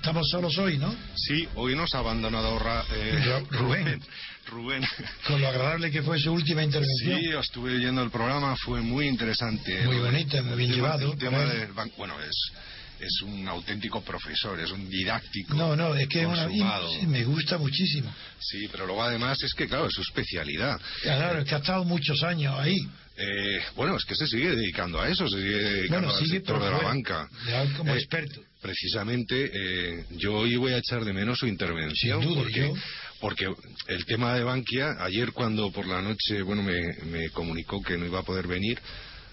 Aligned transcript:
Estamos 0.00 0.26
solos 0.30 0.56
hoy, 0.58 0.78
¿no? 0.78 0.94
Sí, 1.14 1.46
hoy 1.54 1.76
nos 1.76 1.94
ha 1.94 1.98
abandonado 1.98 2.58
Ra- 2.58 2.84
eh, 2.92 3.44
Rubén. 3.50 4.00
Rubén. 4.46 4.82
Con 5.26 5.40
lo 5.40 5.48
agradable 5.48 5.90
que 5.90 6.02
fue 6.02 6.18
su 6.18 6.32
última 6.32 6.62
intervención. 6.64 7.20
Sí, 7.20 7.28
estuve 7.38 7.74
oyendo 7.74 8.02
el 8.02 8.10
programa, 8.10 8.56
fue 8.64 8.80
muy 8.80 9.06
interesante. 9.06 9.84
Muy 9.84 9.98
bonita, 9.98 10.42
muy 10.42 10.52
El 10.52 10.58
bien 10.58 10.70
tema- 10.72 10.76
llevado, 10.96 11.12
el 11.12 11.18
tema 11.18 11.38
del 11.44 11.68
bueno, 11.98 12.14
es, 12.22 12.52
es 12.98 13.22
un 13.22 13.46
auténtico 13.46 14.00
profesor, 14.02 14.58
es 14.58 14.70
un 14.72 14.88
didáctico. 14.88 15.54
No, 15.54 15.76
no, 15.76 15.94
es 15.94 16.08
que 16.08 16.22
es 16.22 16.26
una, 16.26 16.44
consumado. 16.44 16.90
sí, 16.98 17.06
me 17.06 17.22
gusta 17.24 17.58
muchísimo. 17.58 18.12
Sí, 18.40 18.68
pero 18.72 18.86
luego 18.86 19.02
además 19.02 19.42
es 19.42 19.52
que, 19.54 19.68
claro, 19.68 19.86
es 19.86 19.92
su 19.94 20.00
especialidad. 20.02 20.80
Claro, 21.02 21.40
es 21.40 21.44
que 21.48 21.54
ha 21.54 21.58
estado 21.58 21.84
muchos 21.84 22.22
años 22.22 22.54
ahí. 22.58 22.78
Eh, 23.22 23.60
bueno, 23.76 23.96
es 23.96 24.04
que 24.06 24.14
se 24.14 24.26
sigue 24.26 24.56
dedicando 24.56 24.98
a 25.00 25.08
eso, 25.08 25.28
se 25.28 25.36
sigue 25.36 25.58
dedicando 25.58 26.08
Bueno, 26.08 26.14
al 26.14 26.24
sigue 26.24 26.36
sector 26.38 26.62
de 26.62 26.70
la 26.70 26.78
banca. 26.78 27.28
ya 27.46 27.64
como 27.76 27.92
Eh, 27.92 27.98
experto. 27.98 28.40
Precisamente, 28.62 29.50
eh, 29.52 30.04
yo 30.12 30.34
hoy 30.36 30.56
voy 30.56 30.72
a 30.72 30.78
echar 30.78 31.04
de 31.04 31.12
menos 31.12 31.38
su 31.38 31.46
intervención. 31.46 32.20
Duda, 32.22 32.42
porque, 32.42 32.60
yo- 32.60 32.74
porque 33.20 33.46
el 33.88 34.04
tema 34.06 34.34
de 34.34 34.44
Bankia, 34.44 34.96
ayer 35.00 35.32
cuando 35.32 35.70
por 35.70 35.86
la 35.86 36.00
noche, 36.00 36.40
bueno, 36.42 36.62
me, 36.62 36.80
me 37.10 37.28
comunicó 37.30 37.82
que 37.82 37.98
no 37.98 38.06
iba 38.06 38.20
a 38.20 38.22
poder 38.22 38.46
venir, 38.46 38.78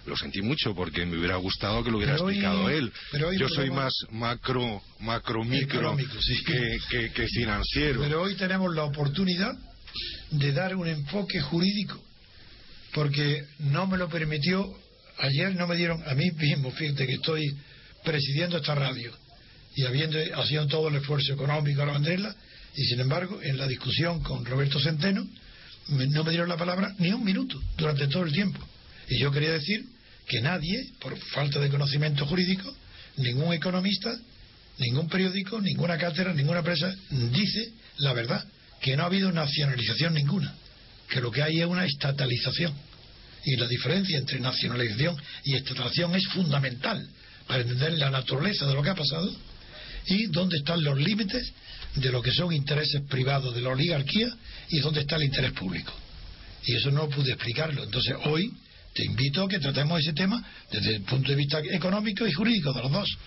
lo 0.06 0.16
sentí 0.18 0.42
mucho 0.42 0.74
porque 0.76 1.06
me 1.06 1.18
hubiera 1.18 1.36
gustado 1.38 1.84
que 1.84 1.92
lo 1.92 1.98
hubiera 1.98 2.14
Pero 2.14 2.26
hoy- 2.26 2.34
explicado 2.36 2.70
él. 2.70 2.92
pero 3.12 3.28
hoy 3.30 3.38
Yo 3.38 3.48
soy 3.50 3.70
más 3.70 3.94
macro, 4.12 4.82
macro, 5.00 5.44
micro 5.44 5.80
Económico, 5.80 6.22
sí. 6.22 6.44
que, 6.46 6.78
que- 6.90 7.12
que 7.12 7.28
financiero. 7.28 8.02
Pero 8.02 8.22
hoy 8.22 8.36
tenemos 8.36 8.74
la 8.76 8.84
oportunidad 8.86 9.54
de 10.32 10.52
dar 10.54 10.76
un 10.76 10.88
enfoque 10.88 11.42
jurídico, 11.42 12.02
porque 12.98 13.44
no 13.60 13.86
me 13.86 13.96
lo 13.96 14.10
permitió, 14.10 14.66
ayer 15.20 15.54
no 15.56 15.68
me 15.68 15.76
dieron, 15.76 16.02
a 16.08 16.16
mí 16.16 16.32
mismo, 16.32 16.72
fíjate 16.72 17.06
que 17.06 17.14
estoy 17.14 17.56
presidiendo 18.04 18.58
esta 18.58 18.74
radio 18.74 19.12
y 19.76 19.84
habiendo 19.86 20.18
haciendo 20.36 20.68
todo 20.68 20.88
el 20.88 20.96
esfuerzo 20.96 21.34
económico 21.34 21.82
para 21.82 21.94
venderla, 21.94 22.36
y 22.76 22.84
sin 22.86 23.00
embargo, 23.00 23.40
en 23.44 23.56
la 23.60 23.68
discusión 23.68 24.24
con 24.24 24.44
Roberto 24.46 24.80
Centeno, 24.80 25.28
me- 25.90 26.08
no 26.08 26.24
me 26.24 26.32
dieron 26.32 26.50
la 26.50 26.58
palabra 26.58 26.96
ni 26.98 27.12
un 27.12 27.24
minuto 27.24 27.62
durante 27.78 28.08
todo 28.08 28.24
el 28.24 28.32
tiempo. 28.34 28.60
Y 29.10 29.20
yo 29.20 29.32
quería 29.32 29.52
decir 29.52 29.86
que 30.28 30.42
nadie, 30.42 30.90
por 31.00 31.16
falta 31.20 31.60
de 31.60 31.70
conocimiento 31.70 32.26
jurídico, 32.26 32.76
ningún 33.18 33.54
economista, 33.54 34.10
ningún 34.80 35.08
periódico, 35.08 35.62
ninguna 35.62 36.00
cátedra, 36.00 36.34
ninguna 36.34 36.60
empresa 36.60 36.92
dice 37.12 37.74
la 37.98 38.14
verdad, 38.14 38.44
que 38.82 38.98
no 38.98 39.04
ha 39.04 39.06
habido 39.06 39.32
nacionalización 39.32 40.16
ninguna, 40.16 40.56
que 41.10 41.22
lo 41.22 41.32
que 41.32 41.44
hay 41.44 41.60
es 41.62 41.68
una 41.68 41.86
estatalización. 41.86 42.74
Y 43.48 43.56
la 43.56 43.66
diferencia 43.66 44.18
entre 44.18 44.42
nacionalización 44.42 45.16
y 45.46 45.56
estatalización 45.56 46.14
es 46.16 46.28
fundamental 46.28 47.08
para 47.48 47.62
entender 47.62 47.98
la 47.98 48.10
naturaleza 48.10 48.68
de 48.68 48.74
lo 48.74 48.84
que 48.84 48.90
ha 48.90 48.96
pasado 48.96 49.34
y 50.06 50.26
dónde 50.26 50.58
están 50.58 50.84
los 50.84 51.00
límites 51.00 51.54
de 51.96 52.12
lo 52.12 52.22
que 52.22 52.34
son 52.34 52.52
intereses 52.52 53.04
privados 53.10 53.56
de 53.56 53.62
la 53.62 53.70
oligarquía 53.70 54.28
y 54.68 54.80
dónde 54.80 55.00
está 55.00 55.16
el 55.16 55.24
interés 55.24 55.54
público. 55.54 55.94
Y 56.66 56.76
eso 56.76 56.92
no 56.92 57.08
pude 57.08 57.32
explicarlo. 57.32 57.86
Entonces 57.86 58.16
hoy 58.26 58.52
te 58.94 59.06
invito 59.06 59.44
a 59.44 59.48
que 59.48 59.60
tratemos 59.60 60.02
ese 60.02 60.12
tema 60.12 60.44
desde 60.70 60.98
el 60.98 61.04
punto 61.04 61.30
de 61.30 61.38
vista 61.38 61.62
económico 61.72 62.28
y 62.28 62.34
jurídico 62.34 62.74
de 62.74 62.82
los 62.82 62.92
dos. 62.92 63.18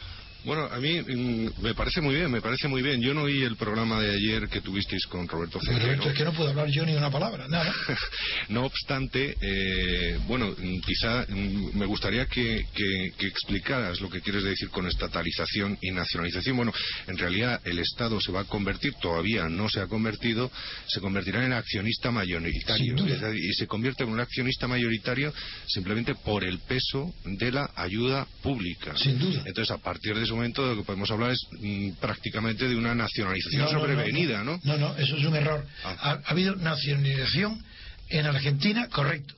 Bueno, 0.45 0.65
a 0.71 0.78
mí 0.81 1.01
mm, 1.03 1.62
me 1.62 1.75
parece 1.75 2.01
muy 2.01 2.15
bien, 2.15 2.31
me 2.31 2.41
parece 2.41 2.67
muy 2.67 2.81
bien. 2.83 3.01
Yo 3.03 3.12
no 3.12 3.23
oí 3.23 3.43
el 3.43 3.56
programa 3.56 4.01
de 4.01 4.15
ayer 4.15 4.49
que 4.49 4.61
tuvisteis 4.61 5.06
con 5.06 5.28
Roberto 5.28 5.61
Centeno. 5.61 5.84
Roberto, 5.87 6.09
es 6.11 6.17
que 6.17 6.25
no 6.25 6.33
puedo 6.33 6.51
hablar 6.51 6.69
yo 6.69 6.84
ni 6.87 6.95
una 6.95 7.11
palabra, 7.11 7.47
nada. 7.49 7.73
No 8.49 8.65
obstante, 8.65 9.37
eh, 9.41 10.19
bueno, 10.27 10.49
mm, 10.56 10.81
quizá 10.81 11.27
mm, 11.28 11.77
me 11.78 11.87
gustaría 11.87 12.27
que, 12.27 12.67
que- 12.75 13.12
que 13.19 13.27
explicaras 13.27 14.01
lo 14.01 14.09
que 14.09 14.21
quieres 14.21 14.43
decir 14.43 14.71
con 14.71 14.87
estatalización 14.87 15.77
y 15.83 15.91
nacionalización. 15.91 16.57
Bueno, 16.57 16.72
en 17.07 17.19
realidad 17.19 17.61
el 17.65 17.78
Estado 17.78 18.21
se 18.21 18.33
va 18.33 18.41
a 18.41 18.45
convertir, 18.45 18.95
todavía 18.95 19.49
no 19.49 19.69
se 19.69 19.81
ha 19.81 19.87
convertido, 19.87 20.51
se 20.87 21.01
convertirá 21.01 21.45
en 21.45 21.53
accionista 21.53 22.11
mayoritario. 22.11 22.95
Y 23.34 23.53
se 23.53 23.67
convierte 23.67 24.05
en 24.05 24.11
un 24.11 24.21
accionista 24.21 24.67
mayoritario 24.67 25.33
simplemente 25.67 26.15
por 26.15 26.45
el 26.45 26.59
peso 26.61 27.12
de 27.25 27.53
la 27.53 27.71
ayuda 27.77 28.27
pública. 28.43 28.97
Sin 28.97 29.19
duda. 29.19 29.43
Entonces, 29.47 29.71
a 29.71 29.78
partir 29.78 30.15
de 30.19 30.29
ese 30.30 30.34
momento, 30.36 30.62
de 30.68 30.74
lo 30.74 30.80
que 30.82 30.86
podemos 30.86 31.10
hablar 31.10 31.32
es 31.32 31.41
mm, 31.58 31.91
prácticamente 32.00 32.68
de 32.68 32.76
una 32.76 32.94
nacionalización 32.94 33.64
No, 33.64 33.72
no, 33.72 33.80
sobrevenida, 33.80 34.44
¿no? 34.44 34.60
No, 34.62 34.78
no, 34.78 34.96
eso 34.96 35.16
es 35.16 35.24
un 35.24 35.34
error. 35.34 35.66
Ah. 35.84 35.96
Ha, 36.00 36.10
ha 36.10 36.30
habido 36.30 36.54
nacionalización 36.56 37.62
en 38.08 38.26
Argentina, 38.26 38.88
correcto. 38.88 39.34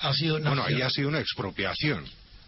Ha 0.00 0.12
sido 0.14 0.38
Bueno, 0.40 0.64
ahí 0.64 0.82
ha 0.82 0.90
sido 0.90 1.08
una 1.08 1.20
expropiación. 1.20 2.04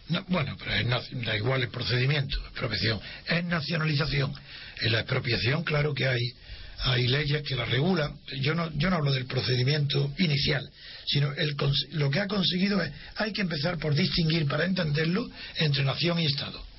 No, 0.09 0.25
bueno, 0.29 0.57
pero 0.59 0.73
es 0.75 1.25
da 1.25 1.37
igual 1.37 1.63
el 1.63 1.69
procedimiento, 1.69 2.37
expropiación. 2.49 3.01
Es 3.27 3.45
nacionalización. 3.45 4.33
En 4.81 4.93
la 4.93 5.01
expropiación, 5.01 5.63
claro 5.63 5.95
que 5.95 6.07
hay, 6.07 6.33
hay 6.81 7.07
leyes 7.07 7.43
que 7.43 7.55
la 7.55 7.65
regulan. 7.65 8.19
Yo 8.41 8.55
no, 8.55 8.71
yo 8.77 8.91
no 8.91 8.97
hablo 8.97 9.13
del 9.13 9.27
procedimiento 9.27 10.13
inicial, 10.19 10.69
sino 11.07 11.33
el, 11.33 11.57
lo 11.93 12.11
que 12.11 12.21
ha 12.21 12.27
conseguido 12.27 12.83
es, 12.83 12.93
hay 13.17 13.33
que 13.33 13.43
empezar 13.43 13.79
por 13.79 13.95
distinguir, 13.95 14.47
para 14.47 14.65
entenderlo, 14.65 15.31
entre 15.57 15.85
nación 15.85 16.19
y 16.19 16.27
Estado. 16.27 16.70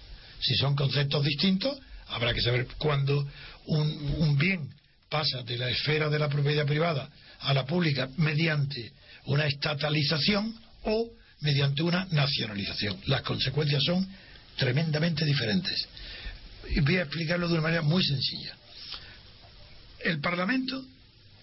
Si 0.41 0.55
son 0.55 0.75
conceptos 0.75 1.23
distintos, 1.23 1.77
habrá 2.07 2.33
que 2.33 2.41
saber 2.41 2.67
cuándo 2.77 3.27
un, 3.67 4.37
bien 4.37 4.69
pasa 5.09 5.43
de 5.43 5.57
la 5.57 5.69
esfera 5.69 6.09
de 6.09 6.19
la 6.19 6.29
propiedad 6.29 6.65
privada 6.65 7.09
a 7.41 7.53
la 7.53 7.65
pública 7.65 8.09
mediante 8.17 8.91
una 9.25 9.45
estatalización 9.45 10.55
o 10.83 11.09
mediante 11.41 11.83
una 11.83 12.05
nacionalización. 12.11 12.99
Las 13.05 13.21
consecuencias 13.21 13.83
son 13.83 14.07
tremendamente 14.57 15.25
diferentes. 15.25 15.87
Y 16.69 16.79
voy 16.79 16.97
a 16.97 17.03
explicarlo 17.03 17.47
de 17.47 17.53
una 17.53 17.63
manera 17.63 17.81
muy 17.81 18.03
sencilla. 18.03 18.55
El 20.03 20.19
Parlamento, 20.19 20.83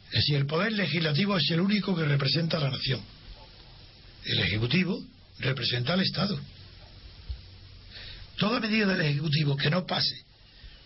es 0.08 0.14
decir, 0.14 0.37
el 0.37 0.47
Poder 0.47 0.72
Legislativo 0.72 1.37
es 1.37 1.50
el 1.50 1.60
único 1.60 1.94
que 1.94 2.04
representa 2.04 2.56
a 2.56 2.60
la 2.60 2.70
nación. 2.70 3.00
El 4.25 4.41
Ejecutivo 4.41 5.00
representa 5.38 5.92
al 5.92 6.00
Estado. 6.00 6.41
Toda 8.38 8.60
medida 8.60 8.87
del 8.87 9.00
Ejecutivo 9.06 9.56
que 9.56 9.71
no 9.71 9.84
pase 9.87 10.15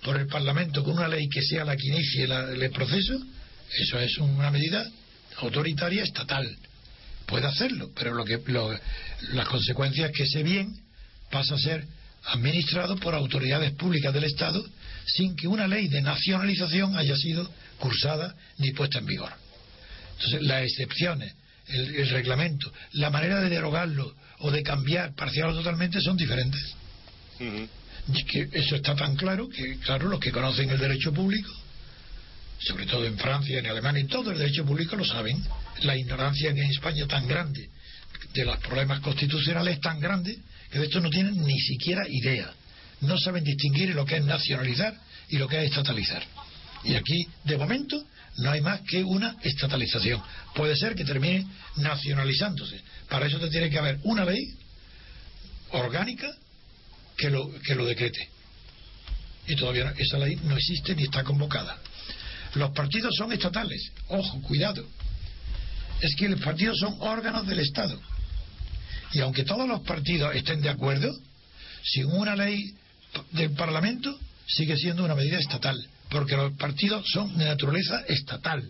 por 0.02 0.16
el 0.18 0.26
Parlamento 0.26 0.82
con 0.82 0.94
una 0.96 1.08
ley 1.08 1.28
que 1.28 1.42
sea 1.42 1.64
la 1.64 1.76
que 1.76 1.86
inicie 1.88 2.26
la- 2.26 2.50
el 2.50 2.70
proceso, 2.70 3.14
eso 3.78 3.98
es 4.00 4.18
una 4.18 4.50
medida 4.50 4.84
autoritaria 5.38 6.02
estatal. 6.02 6.56
Puede 7.26 7.46
hacerlo, 7.46 7.90
pero 7.94 8.14
lo 8.14 8.24
que 8.24 8.40
lo- 8.46 8.76
las 9.32 9.48
consecuencias 9.48 10.10
que 10.12 10.24
ese 10.24 10.42
bien 10.42 10.74
pasa 11.30 11.54
a 11.54 11.58
ser 11.58 11.84
administrado 12.24 12.96
por 12.96 13.14
autoridades 13.14 13.72
públicas 13.72 14.12
del 14.14 14.24
Estado 14.24 14.64
sin 15.06 15.34
que 15.36 15.48
una 15.48 15.66
ley 15.66 15.88
de 15.88 16.00
nacionalización 16.02 16.96
haya 16.96 17.16
sido 17.16 17.50
cursada 17.78 18.34
ni 18.58 18.72
puesta 18.72 18.98
en 18.98 19.06
vigor. 19.06 19.32
Entonces, 20.16 20.42
las 20.42 20.62
excepciones, 20.62 21.34
el, 21.68 21.94
el 21.96 22.08
reglamento, 22.10 22.72
la 22.92 23.10
manera 23.10 23.40
de 23.40 23.48
derogarlo 23.48 24.14
o 24.38 24.50
de 24.50 24.62
cambiar 24.62 25.14
parcial 25.14 25.50
o 25.50 25.54
totalmente 25.54 26.00
son 26.00 26.16
diferentes. 26.16 26.74
Y 28.12 28.24
que 28.24 28.48
eso 28.52 28.76
está 28.76 28.94
tan 28.94 29.16
claro 29.16 29.48
que, 29.48 29.78
claro, 29.78 30.08
los 30.08 30.20
que 30.20 30.32
conocen 30.32 30.70
el 30.70 30.78
derecho 30.78 31.12
público, 31.12 31.52
sobre 32.58 32.86
todo 32.86 33.04
en 33.04 33.16
Francia, 33.18 33.58
en 33.58 33.66
Alemania, 33.66 34.02
y 34.02 34.06
todo 34.06 34.30
el 34.30 34.38
derecho 34.38 34.64
público 34.64 34.96
lo 34.96 35.04
saben. 35.04 35.42
La 35.82 35.96
ignorancia 35.96 36.52
que 36.54 36.60
en 36.60 36.70
España 36.70 37.06
tan 37.06 37.26
grande 37.26 37.68
de 38.34 38.44
los 38.44 38.58
problemas 38.58 39.00
constitucionales 39.00 39.74
es 39.74 39.80
tan 39.80 40.00
grande 40.00 40.36
que 40.70 40.78
de 40.78 40.86
esto 40.86 41.00
no 41.00 41.10
tienen 41.10 41.42
ni 41.44 41.58
siquiera 41.58 42.02
idea. 42.08 42.50
No 43.00 43.18
saben 43.18 43.44
distinguir 43.44 43.94
lo 43.94 44.04
que 44.04 44.16
es 44.16 44.24
nacionalizar 44.24 44.94
y 45.28 45.38
lo 45.38 45.48
que 45.48 45.58
es 45.58 45.70
estatalizar. 45.70 46.22
Y 46.84 46.94
aquí, 46.94 47.26
de 47.44 47.56
momento, 47.56 48.04
no 48.38 48.50
hay 48.50 48.60
más 48.60 48.80
que 48.82 49.02
una 49.02 49.36
estatalización. 49.42 50.22
Puede 50.54 50.76
ser 50.76 50.94
que 50.94 51.04
termine 51.04 51.46
nacionalizándose. 51.76 52.80
Para 53.08 53.26
eso 53.26 53.38
te 53.38 53.48
tiene 53.48 53.70
que 53.70 53.78
haber 53.78 53.98
una 54.04 54.24
ley 54.24 54.54
orgánica 55.70 56.28
que 57.22 57.30
lo, 57.30 57.50
que 57.62 57.74
lo 57.76 57.86
decrete. 57.86 58.28
Y 59.46 59.54
todavía 59.56 59.84
no- 59.84 59.90
esa 59.96 60.18
ley 60.18 60.36
no 60.44 60.56
existe 60.56 60.94
ni 60.96 61.04
está 61.04 61.22
convocada. 61.22 61.78
Los 62.54 62.70
partidos 62.72 63.14
son 63.16 63.32
estatales. 63.32 63.90
Ojo, 64.08 64.40
cuidado. 64.42 64.84
es 66.00 66.16
que 66.16 66.28
los 66.28 66.40
partidos 66.40 66.78
son 66.80 66.96
órganos 66.98 67.46
del 67.46 67.60
Estado. 67.60 67.96
Y 69.12 69.20
aunque 69.20 69.44
todos 69.44 69.68
los 69.68 69.82
partidos 69.82 70.34
estén 70.34 70.60
de 70.60 70.68
acuerdo, 70.68 71.08
sin 71.84 72.06
una 72.06 72.34
ley 72.34 72.74
del 73.30 73.52
Parlamento 73.52 74.18
sigue 74.48 74.76
siendo 74.76 75.04
una 75.04 75.14
medida 75.14 75.38
estatal, 75.38 75.76
porque 76.10 76.36
los 76.36 76.52
partidos 76.56 77.04
son 77.12 77.38
de 77.38 77.44
naturaleza 77.44 78.00
estatal, 78.08 78.68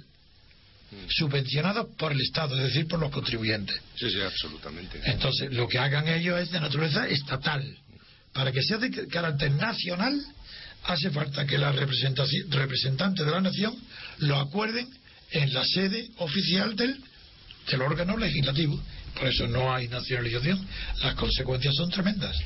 subvencionados 1.09 1.87
por 1.97 2.13
el 2.13 2.21
Estado, 2.21 2.55
es 2.59 2.65
decir, 2.65 2.87
por 2.87 3.01
los 3.01 3.11
contribuyentes. 3.11 3.81
Sí, 3.97 4.11
sí, 4.11 4.21
absolutamente. 4.21 5.01
Entonces, 5.05 5.51
lo 5.53 5.67
que 5.67 5.79
hagan 5.79 6.07
ellos 6.09 6.39
es 6.39 6.51
de 6.51 6.61
naturaleza 6.61 7.09
estatal. 7.09 7.65
Para 8.33 8.53
que 8.53 8.63
sea 8.63 8.79
de 8.79 9.09
carácter 9.09 9.51
nacional, 9.53 10.21
hace 10.85 11.11
falta 11.11 11.47
que 11.47 11.59
los 11.59 11.75
representantes 11.77 13.25
de 13.25 13.31
la 13.31 13.41
nación 13.41 13.77
lo 14.19 14.39
acuerden 14.39 14.89
en 15.31 15.53
la 15.53 15.65
sede 15.65 16.11
oficial 16.19 16.75
del, 16.77 16.99
del 17.71 17.83
órgano 17.83 18.17
legislativo. 18.17 18.81
Por 19.15 19.29
eso 19.29 19.47
no 19.47 19.73
hay 19.73 19.89
nacionalización. 19.89 20.67
Las 21.03 21.15
consecuencias 21.15 21.75
son 21.75 21.91
tremendas. 21.91 22.37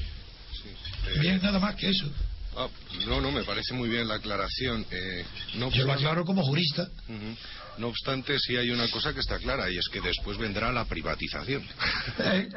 Bien, 1.21 1.41
nada 1.43 1.59
más 1.59 1.77
que 1.77 1.88
eso. 1.88 2.11
Ah, 2.56 2.69
no, 3.06 3.20
no, 3.20 3.31
me 3.31 3.44
parece 3.44 3.75
muy 3.75 3.88
bien 3.88 4.08
la 4.08 4.14
aclaración. 4.14 4.87
Eh, 4.91 5.25
no 5.56 5.70
Yo 5.70 5.85
lo 5.85 5.93
aclaro 5.93 6.25
como 6.25 6.43
jurista. 6.43 6.88
Uh 7.08 7.12
-huh. 7.12 7.37
No 7.79 7.88
obstante, 7.88 8.38
sí 8.38 8.56
hay 8.56 8.70
una 8.70 8.88
cosa 8.88 9.12
que 9.12 9.20
está 9.20 9.38
clara 9.38 9.70
y 9.70 9.76
es 9.76 9.88
que 9.88 10.00
después 10.00 10.38
vendrá 10.38 10.73
la 10.73 10.85
privatización. 10.87 11.62
Eh, 12.19 12.49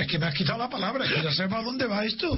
es 0.00 0.06
que 0.06 0.18
me 0.18 0.26
has 0.26 0.34
quitado 0.34 0.58
la 0.58 0.68
palabra, 0.70 1.06
que 1.06 1.22
ya 1.22 1.32
sabemos 1.32 1.60
a 1.60 1.62
dónde 1.62 1.86
va 1.86 2.04
esto. 2.04 2.34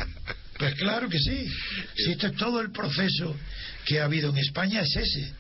Pues 0.59 0.75
claro 0.75 1.09
que 1.09 1.19
sí. 1.19 1.49
Si 1.97 2.13
este 2.13 2.29
es 2.29 2.37
todo 2.37 2.61
el 2.61 2.73
proceso 2.73 3.37
que 3.85 4.01
ha 4.01 4.05
habido 4.05 4.31
en 4.31 4.39
España, 4.39 4.81
es 4.83 4.97
ese. 4.97 5.33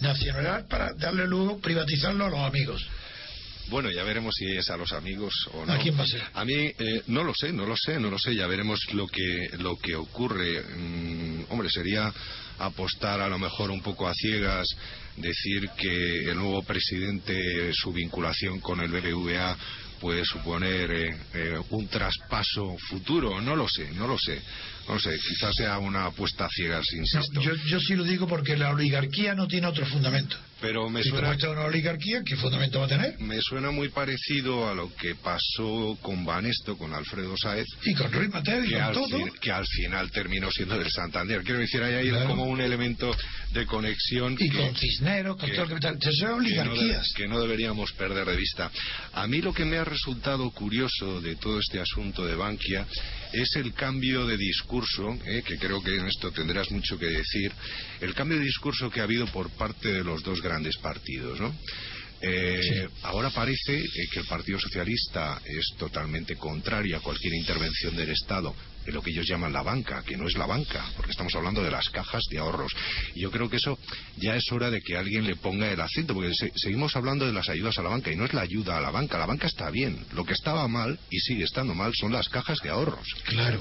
Nacional 0.00 0.66
para 0.68 0.92
darle 0.94 1.26
luego, 1.26 1.58
privatizarlo 1.60 2.26
a 2.26 2.30
los 2.30 2.40
amigos. 2.40 2.86
Bueno, 3.68 3.90
ya 3.90 4.02
veremos 4.02 4.34
si 4.36 4.46
es 4.46 4.70
a 4.70 4.76
los 4.76 4.92
amigos 4.92 5.34
o 5.52 5.66
no. 5.66 5.72
¿A 5.72 5.78
quién 5.78 5.98
va 5.98 6.04
a 6.04 6.06
ser? 6.06 6.22
A 6.32 6.44
mí 6.44 6.54
eh, 6.54 7.02
no 7.08 7.22
lo 7.22 7.34
sé, 7.34 7.52
no 7.52 7.66
lo 7.66 7.76
sé, 7.76 8.00
no 8.00 8.10
lo 8.10 8.18
sé. 8.18 8.34
Ya 8.34 8.46
veremos 8.46 8.80
lo 8.92 9.06
que 9.06 9.50
lo 9.58 9.76
que 9.76 9.94
ocurre. 9.94 10.62
Mm, 10.62 11.44
hombre, 11.50 11.68
sería 11.70 12.12
apostar 12.58 13.20
a 13.20 13.28
lo 13.28 13.38
mejor 13.38 13.70
un 13.70 13.82
poco 13.82 14.08
a 14.08 14.14
ciegas, 14.14 14.66
decir 15.16 15.68
que 15.76 16.30
el 16.30 16.36
nuevo 16.36 16.62
presidente, 16.62 17.72
su 17.72 17.92
vinculación 17.92 18.60
con 18.60 18.80
el 18.80 18.88
BBVA 18.88 19.56
puede 20.00 20.24
suponer 20.24 20.90
eh, 20.90 21.16
eh, 21.34 21.58
un 21.70 21.88
traspaso 21.88 22.76
futuro. 22.88 23.40
No 23.40 23.54
lo 23.56 23.68
sé, 23.68 23.90
no 23.92 24.06
lo 24.06 24.18
sé. 24.18 24.40
No 24.88 24.98
sé, 24.98 25.18
quizás 25.18 25.54
sea 25.54 25.78
una 25.78 26.06
apuesta 26.06 26.46
a 26.46 26.48
ciegas, 26.48 26.86
insisto. 26.92 27.34
No, 27.34 27.42
yo, 27.42 27.54
yo 27.66 27.80
sí 27.80 27.94
lo 27.94 28.04
digo 28.04 28.26
porque 28.26 28.56
la 28.56 28.70
oligarquía 28.70 29.34
no 29.34 29.46
tiene 29.46 29.66
otro 29.66 29.84
fundamento. 29.86 30.36
Pero 30.60 30.90
me 30.90 31.04
suena, 31.04 31.36
como 31.38 31.52
una 31.52 31.64
oligarquía, 31.66 32.22
¿qué 32.24 32.34
fundamento 32.36 32.80
va 32.80 32.86
a 32.86 32.88
tener? 32.88 33.18
Me 33.20 33.40
suena 33.40 33.70
muy 33.70 33.90
parecido 33.90 34.68
a 34.68 34.74
lo 34.74 34.92
que 34.96 35.14
pasó 35.14 35.96
con 36.02 36.24
Banesto, 36.24 36.76
con 36.76 36.92
Alfredo 36.92 37.36
Saez. 37.36 37.66
Y 37.84 37.94
con 37.94 38.12
Ruiz 38.12 38.30
Mateo 38.30 38.64
y 38.64 38.70
que 38.70 38.78
con 38.78 38.92
todo. 38.92 39.08
Fin, 39.08 39.30
que 39.40 39.52
al 39.52 39.66
final 39.66 40.10
terminó 40.10 40.50
siendo 40.50 40.76
del 40.76 40.90
Santander. 40.90 41.42
Quiero 41.42 41.60
decir, 41.60 41.82
hay 41.82 41.94
ahí 41.94 42.08
claro. 42.10 42.28
como 42.28 42.44
un 42.44 42.60
elemento 42.60 43.14
de 43.52 43.66
conexión. 43.66 44.36
Y 44.38 44.50
que, 44.50 44.58
con 44.58 44.74
Cisneros, 44.74 45.36
con 45.36 45.48
que, 45.48 45.54
todo 45.54 45.64
el 45.64 45.70
capital. 45.70 45.98
Son 46.12 46.30
oligarquías. 46.32 46.76
Que 46.76 46.88
no, 46.88 46.98
de, 46.98 47.14
que 47.14 47.28
no 47.28 47.40
deberíamos 47.40 47.92
perder 47.92 48.26
de 48.26 48.36
vista. 48.36 48.70
A 49.12 49.26
mí 49.28 49.40
lo 49.40 49.54
que 49.54 49.64
me 49.64 49.78
ha 49.78 49.84
resultado 49.84 50.50
curioso 50.50 51.20
de 51.20 51.36
todo 51.36 51.60
este 51.60 51.78
asunto 51.78 52.26
de 52.26 52.34
Bankia 52.34 52.84
es 53.32 53.56
el 53.56 53.72
cambio 53.74 54.26
de 54.26 54.36
discurso, 54.36 55.18
eh, 55.26 55.42
que 55.44 55.58
creo 55.58 55.82
que 55.82 55.96
en 55.96 56.06
esto 56.06 56.30
tendrás 56.30 56.70
mucho 56.70 56.98
que 56.98 57.06
decir, 57.06 57.52
el 58.00 58.14
cambio 58.14 58.38
de 58.38 58.44
discurso 58.44 58.90
que 58.90 59.00
ha 59.00 59.04
habido 59.04 59.26
por 59.26 59.50
parte 59.50 59.92
de 59.92 60.04
los 60.04 60.22
dos 60.22 60.40
grandes 60.40 60.76
partidos, 60.78 61.40
¿no? 61.40 61.54
Eh, 62.20 62.60
sí. 62.62 62.94
Ahora 63.02 63.30
parece 63.30 63.78
eh, 63.78 64.08
que 64.12 64.20
el 64.20 64.26
Partido 64.26 64.58
Socialista 64.58 65.40
es 65.44 65.74
totalmente 65.78 66.34
contrario 66.36 66.96
a 66.96 67.00
cualquier 67.00 67.34
intervención 67.34 67.94
del 67.94 68.10
Estado 68.10 68.54
en 68.88 68.94
lo 68.94 69.02
que 69.02 69.10
ellos 69.10 69.26
llaman 69.26 69.52
la 69.52 69.62
banca, 69.62 70.02
que 70.02 70.16
no 70.16 70.26
es 70.26 70.36
la 70.36 70.46
banca, 70.46 70.84
porque 70.96 71.10
estamos 71.10 71.34
hablando 71.34 71.62
de 71.62 71.70
las 71.70 71.90
cajas 71.90 72.24
de 72.30 72.38
ahorros. 72.38 72.72
Y 73.14 73.20
yo 73.20 73.30
creo 73.30 73.50
que 73.50 73.58
eso 73.58 73.78
ya 74.16 74.34
es 74.34 74.50
hora 74.50 74.70
de 74.70 74.80
que 74.80 74.96
alguien 74.96 75.26
le 75.26 75.36
ponga 75.36 75.70
el 75.70 75.80
acento, 75.80 76.14
porque 76.14 76.34
se, 76.34 76.50
seguimos 76.56 76.96
hablando 76.96 77.26
de 77.26 77.32
las 77.32 77.50
ayudas 77.50 77.78
a 77.78 77.82
la 77.82 77.90
banca 77.90 78.10
y 78.10 78.16
no 78.16 78.24
es 78.24 78.32
la 78.32 78.40
ayuda 78.40 78.78
a 78.78 78.80
la 78.80 78.90
banca. 78.90 79.18
La 79.18 79.26
banca 79.26 79.46
está 79.46 79.70
bien. 79.70 80.06
Lo 80.14 80.24
que 80.24 80.32
estaba 80.32 80.66
mal 80.68 80.98
y 81.10 81.20
sigue 81.20 81.44
estando 81.44 81.74
mal 81.74 81.92
son 81.94 82.12
las 82.12 82.30
cajas 82.30 82.60
de 82.60 82.70
ahorros. 82.70 83.06
Claro. 83.24 83.60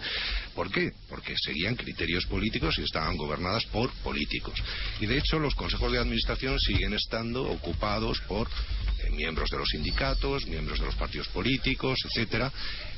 ¿Por 0.56 0.72
qué? 0.72 0.92
Porque 1.10 1.36
seguían 1.38 1.76
criterios 1.76 2.26
políticos 2.26 2.80
y 2.80 2.84
estaban 2.84 3.18
gobernadas 3.18 3.66
por 3.66 3.92
políticos. 3.96 4.64
Y 5.02 5.08
de 5.08 5.18
hecho 5.18 5.40
los 5.40 5.56
consejos 5.56 5.92
de 5.92 6.00
administración 6.00 6.58
siguen 6.60 6.94
estando 6.94 7.44
ocupados 7.44 8.22
por 8.22 8.48
eh, 8.48 9.12
miembros 9.12 9.50
de 9.50 9.58
los 9.58 9.70
sindicatos, 9.70 10.48
miembros 10.48 10.80
de 10.80 10.86
los 10.86 10.96
partidos 10.96 11.28
políticos, 11.28 12.00
etcétera, 12.06 12.52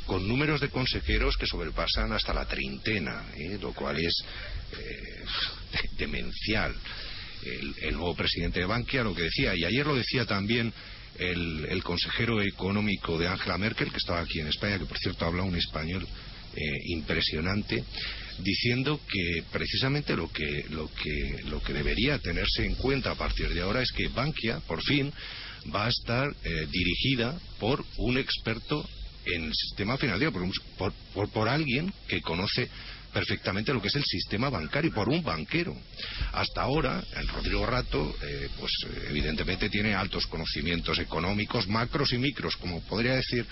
con 0.06 0.28
números 0.28 0.60
de 0.60 0.70
consejeros 0.70 1.38
que 1.38 1.46
sobrepasan 1.46 2.12
hasta 2.20 2.34
la 2.34 2.46
treintena, 2.46 3.26
¿eh? 3.36 3.58
lo 3.60 3.74
cual 3.74 3.98
es 4.00 4.14
eh, 4.78 5.24
demencial. 5.98 6.76
El, 7.42 7.94
nuevo 7.94 8.16
presidente 8.16 8.60
de 8.60 8.66
Bankia 8.66 9.04
lo 9.04 9.16
que 9.16 9.24
decía, 9.24 9.56
y 9.56 9.64
ayer 9.64 9.86
lo 9.86 9.96
decía 9.96 10.26
también 10.26 10.74
el, 11.18 11.66
el 11.70 11.82
consejero 11.84 12.42
económico 12.42 13.18
de 13.18 13.30
Angela 13.30 13.58
Merkel, 13.58 13.92
que 13.92 13.98
estaba 13.98 14.20
aquí 14.20 14.42
en 14.42 14.48
España, 14.48 14.78
que 14.78 14.86
por 14.86 14.98
cierto 14.98 15.26
habla 15.26 15.44
un 15.44 15.56
español 15.56 16.06
eh, 16.56 16.62
impresionante, 16.88 17.84
diciendo 18.40 19.00
que 19.08 19.44
precisamente 19.52 20.16
lo 20.18 20.30
que, 20.32 20.66
lo, 20.70 20.90
que, 20.94 21.44
lo 21.46 21.62
que 21.62 21.74
debería 21.74 22.20
tenerse 22.20 22.66
en 22.66 22.76
cuenta 22.76 23.12
a 23.12 23.16
partir 23.16 23.54
de 23.54 23.62
ahora 23.62 23.82
es 23.82 23.92
que 23.92 24.10
Bankia, 24.10 24.60
por 24.62 24.84
fin, 24.84 25.14
va 25.74 25.86
a 25.86 25.90
estar 25.90 26.28
eh, 26.44 26.68
dirigida 26.70 27.40
por 27.60 27.86
un 27.98 28.18
experto 28.18 28.86
en 29.26 29.46
el 29.46 29.54
sistema 29.54 29.98
financiero, 29.98 30.32
por, 30.32 30.94
por, 31.14 31.30
por, 31.30 31.50
alguien 31.50 31.94
que 32.08 32.22
conoce 32.22 32.70
perfectamente 33.14 33.74
lo 33.74 33.82
que 33.82 33.88
es 33.88 33.96
el 33.96 34.04
sistema 34.04 34.50
bancario, 34.50 34.94
por 34.94 35.10
un 35.10 35.24
banquero. 35.24 35.76
Hasta 36.34 36.62
ahora, 36.62 37.04
el 37.16 37.28
Rodrigo 37.28 37.66
Rato, 37.66 38.16
eh, 38.24 38.50
pues 38.60 38.72
evidentemente 39.10 39.70
tiene 39.70 39.96
altos 39.96 40.28
conocimientos 40.28 41.00
económicos, 41.00 41.68
macros 41.68 42.14
y 42.14 42.18
micros, 42.18 42.56
como 42.58 42.82
podría 42.82 43.16
decir, 43.16 43.46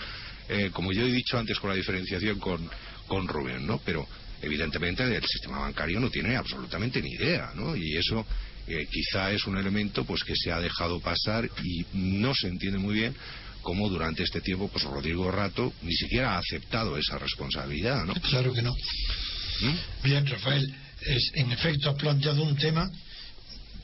eh, 0.48 0.70
como 0.72 0.92
yo 0.92 1.02
he 1.02 1.12
dicho 1.12 1.38
antes 1.38 1.58
con 1.58 1.70
la 1.70 1.76
diferenciación 1.76 2.38
con, 2.38 2.68
con 3.06 3.26
Rubén, 3.28 3.66
¿no? 3.66 3.78
Pero 3.84 4.06
evidentemente 4.40 5.06
del 5.06 5.24
sistema 5.26 5.58
bancario 5.58 6.00
no 6.00 6.10
tiene 6.10 6.36
absolutamente 6.36 7.02
ni 7.02 7.10
idea, 7.12 7.52
¿no? 7.54 7.76
Y 7.76 7.96
eso 7.96 8.24
eh, 8.66 8.86
quizá 8.90 9.32
es 9.32 9.46
un 9.46 9.56
elemento 9.56 10.04
pues 10.04 10.22
que 10.24 10.34
se 10.36 10.52
ha 10.52 10.60
dejado 10.60 11.00
pasar 11.00 11.48
y 11.64 11.86
no 11.94 12.34
se 12.34 12.48
entiende 12.48 12.78
muy 12.78 12.94
bien 12.94 13.14
cómo 13.62 13.88
durante 13.88 14.22
este 14.22 14.40
tiempo 14.40 14.68
pues 14.68 14.84
Rodrigo 14.84 15.30
Rato 15.30 15.72
ni 15.82 15.92
siquiera 15.92 16.34
ha 16.34 16.38
aceptado 16.38 16.96
esa 16.96 17.18
responsabilidad, 17.18 18.04
¿no? 18.04 18.14
Claro 18.14 18.52
que 18.52 18.62
no. 18.62 18.72
¿Mm? 18.72 20.02
Bien, 20.04 20.26
Rafael, 20.26 20.74
es, 21.00 21.30
en 21.34 21.52
efecto 21.52 21.90
has 21.90 21.96
planteado 21.96 22.42
un 22.42 22.56
tema 22.56 22.90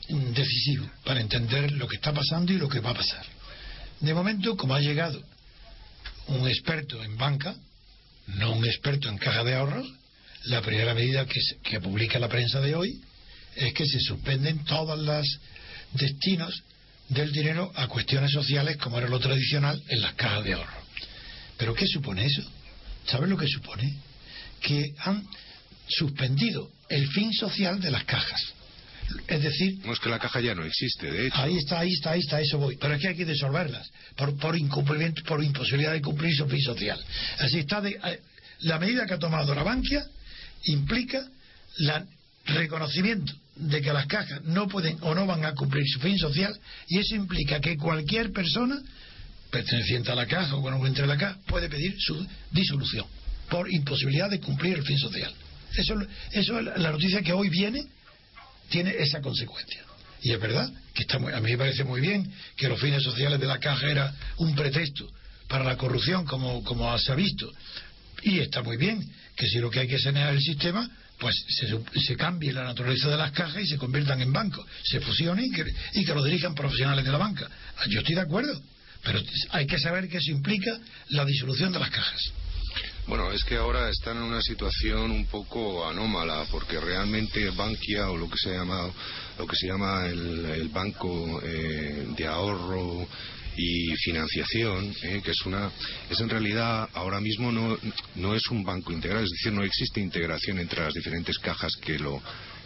decisivo 0.07 0.89
para 1.03 1.21
entender 1.21 1.71
lo 1.71 1.87
que 1.87 1.95
está 1.95 2.13
pasando 2.13 2.53
y 2.53 2.57
lo 2.57 2.69
que 2.69 2.79
va 2.79 2.91
a 2.91 2.95
pasar. 2.95 3.25
De 3.99 4.13
momento, 4.13 4.55
como 4.55 4.75
ha 4.75 4.79
llegado 4.79 5.21
un 6.27 6.47
experto 6.47 7.03
en 7.03 7.17
banca, 7.17 7.55
no 8.27 8.53
un 8.53 8.65
experto 8.65 9.09
en 9.09 9.17
caja 9.17 9.43
de 9.43 9.55
ahorros, 9.55 9.87
la 10.45 10.61
primera 10.61 10.93
medida 10.93 11.25
que, 11.25 11.41
se, 11.41 11.57
que 11.57 11.79
publica 11.79 12.19
la 12.19 12.29
prensa 12.29 12.61
de 12.61 12.75
hoy 12.75 13.01
es 13.55 13.73
que 13.73 13.85
se 13.85 13.99
suspenden 13.99 14.63
todos 14.65 14.99
los 14.99 15.25
destinos 15.93 16.63
del 17.09 17.31
dinero 17.31 17.71
a 17.75 17.87
cuestiones 17.87 18.31
sociales 18.31 18.77
como 18.77 18.97
era 18.97 19.07
lo 19.07 19.19
tradicional 19.19 19.81
en 19.87 20.01
las 20.01 20.13
cajas 20.13 20.43
de 20.43 20.53
ahorro. 20.53 20.83
¿Pero 21.57 21.73
qué 21.73 21.87
supone 21.87 22.25
eso? 22.25 22.43
¿Sabes 23.05 23.29
lo 23.29 23.37
que 23.37 23.47
supone? 23.47 23.93
Que 24.61 24.93
han 24.99 25.25
suspendido 25.87 26.69
el 26.89 27.07
fin 27.09 27.31
social 27.33 27.79
de 27.79 27.91
las 27.91 28.03
cajas. 28.05 28.41
Es 29.27 29.43
decir... 29.43 29.77
No 29.85 29.93
es 29.93 29.99
que 29.99 30.09
la 30.09 30.17
caja 30.17 30.41
ya 30.41 30.55
no 30.55 30.65
existe, 30.65 31.11
de 31.11 31.27
hecho. 31.27 31.37
Ahí 31.37 31.57
está, 31.57 31.79
ahí 31.79 31.93
está, 31.93 32.11
ahí 32.11 32.19
está, 32.21 32.41
eso 32.41 32.57
voy. 32.57 32.75
Pero 32.77 32.95
es 32.95 33.01
que 33.01 33.09
hay 33.09 33.15
que 33.15 33.25
disolverlas 33.25 33.87
por, 34.15 34.35
por 34.37 34.57
incumplimiento, 34.57 35.21
por 35.23 35.43
imposibilidad 35.43 35.93
de 35.93 36.01
cumplir 36.01 36.35
su 36.35 36.47
fin 36.47 36.61
social. 36.61 36.99
Así 37.39 37.59
está, 37.59 37.81
de, 37.81 37.91
eh, 37.91 38.19
la 38.61 38.79
medida 38.79 39.05
que 39.05 39.13
ha 39.13 39.19
tomado 39.19 39.53
la 39.53 39.63
Bankia 39.63 40.03
implica 40.63 41.23
el 41.77 42.07
reconocimiento 42.45 43.31
de 43.55 43.81
que 43.81 43.93
las 43.93 44.05
cajas 44.07 44.43
no 44.43 44.67
pueden 44.67 44.97
o 45.01 45.15
no 45.15 45.25
van 45.25 45.45
a 45.45 45.53
cumplir 45.53 45.85
su 45.87 45.99
fin 45.99 46.17
social 46.17 46.57
y 46.87 46.99
eso 46.99 47.15
implica 47.15 47.59
que 47.59 47.77
cualquier 47.77 48.31
persona 48.31 48.81
perteneciente 49.49 50.11
a 50.11 50.15
la 50.15 50.25
caja 50.25 50.55
o 50.55 50.61
cuando 50.61 50.85
entre 50.85 51.07
la 51.07 51.17
caja 51.17 51.37
puede 51.47 51.69
pedir 51.69 51.95
su 51.99 52.27
disolución 52.51 53.05
por 53.49 53.71
imposibilidad 53.71 54.29
de 54.29 54.39
cumplir 54.39 54.75
el 54.75 54.83
fin 54.83 54.97
social. 54.97 55.33
Eso, 55.75 55.95
eso 56.31 56.59
es 56.59 56.65
la 56.77 56.91
noticia 56.91 57.21
que 57.21 57.33
hoy 57.33 57.49
viene 57.49 57.85
tiene 58.69 58.95
esa 58.97 59.21
consecuencia. 59.21 59.83
Y 60.21 60.31
es 60.31 60.39
verdad 60.39 60.69
que 60.93 61.03
está 61.03 61.19
muy, 61.19 61.31
a 61.33 61.39
mí 61.39 61.51
me 61.51 61.57
parece 61.57 61.83
muy 61.83 62.01
bien 62.01 62.31
que 62.55 62.67
los 62.67 62.79
fines 62.79 63.03
sociales 63.03 63.39
de 63.39 63.45
la 63.45 63.59
caja 63.59 63.87
era 63.87 64.13
un 64.37 64.55
pretexto 64.55 65.07
para 65.47 65.63
la 65.63 65.77
corrupción, 65.77 66.25
como, 66.25 66.63
como 66.63 66.97
se 66.97 67.11
ha 67.11 67.15
visto. 67.15 67.51
Y 68.23 68.39
está 68.39 68.63
muy 68.63 68.77
bien 68.77 69.07
que 69.35 69.47
si 69.47 69.59
lo 69.59 69.69
que 69.69 69.81
hay 69.81 69.87
que 69.87 69.99
sanear 69.99 70.33
el 70.33 70.41
sistema, 70.41 70.89
pues 71.25 71.43
se, 71.49 72.01
se 72.01 72.15
cambie 72.15 72.53
la 72.53 72.63
naturaleza 72.63 73.09
de 73.09 73.17
las 73.17 73.31
cajas 73.31 73.59
y 73.63 73.65
se 73.65 73.79
conviertan 73.79 74.21
en 74.21 74.31
bancos, 74.31 74.63
se 74.83 74.99
fusionen 74.99 75.45
y 75.45 76.05
que, 76.05 76.13
lo 76.13 76.23
dirijan 76.23 76.53
profesionales 76.53 77.03
de 77.03 77.11
la 77.11 77.17
banca. 77.17 77.49
Yo 77.89 77.97
estoy 78.01 78.13
de 78.13 78.21
acuerdo, 78.21 78.61
Pero 79.01 79.19
hay 79.49 79.65
que 79.65 79.79
saber 79.79 80.07
que 80.07 80.17
eso 80.17 80.29
implica 80.29 80.77
la 81.09 81.25
disolución 81.25 81.73
de 81.73 81.79
las 81.79 81.89
cajas. 81.89 82.31
Bueno, 83.07 83.31
es 83.31 83.43
que 83.43 83.55
ahora 83.55 83.89
están 83.89 84.17
en 84.17 84.23
una 84.23 84.41
situación 84.43 85.09
un 85.09 85.25
poco 85.25 85.89
anómala, 85.89 86.45
porque 86.51 86.79
realmente 86.79 87.49
Bankia 87.49 88.11
o 88.11 88.17
lo 88.17 88.29
que 88.29 88.37
se 88.37 88.51
llama, 88.51 88.87
lo 89.39 89.47
que 89.47 89.55
se 89.55 89.65
llama 89.65 90.05
el, 90.05 90.69
banco 90.69 91.41
eh, 91.43 92.05
de 92.15 92.27
ahorro 92.27 93.07
y 93.57 93.95
financiación, 93.97 94.93
eh, 95.03 95.21
que 95.23 95.31
es 95.31 95.45
una, 95.45 95.71
es 96.09 96.19
en 96.19 96.29
realidad 96.29 96.89
ahora 96.93 97.19
mismo 97.19 97.51
no, 97.51 97.77
no 98.15 98.35
es 98.35 98.47
un 98.49 98.63
banco 98.63 98.91
integral, 98.91 99.23
es 99.23 99.31
decir, 99.31 99.53
no 99.53 99.63
existe 99.63 100.01
integración 100.01 100.59
entre 100.59 100.83
las 100.83 100.93
diferentes 100.93 101.37
cajas 101.39 101.75
que 101.75 101.99
lo 101.99 102.21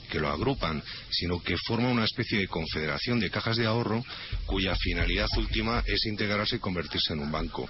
que 0.10 0.20
lo 0.20 0.30
agrupan, 0.30 0.82
sino 1.10 1.40
que 1.42 1.56
forma 1.58 1.90
una 1.90 2.04
especie 2.04 2.40
de 2.40 2.48
confederación 2.48 3.20
de 3.20 3.30
cajas 3.30 3.58
de 3.58 3.66
ahorro 3.66 4.04
cuya 4.46 4.76
finalidad 4.76 5.28
última 5.38 5.84
es 5.86 6.06
integrarse 6.06 6.58
y 6.58 6.60
convertirse 6.60 7.14
en 7.14 7.20
un 7.20 7.32
banco. 7.32 7.70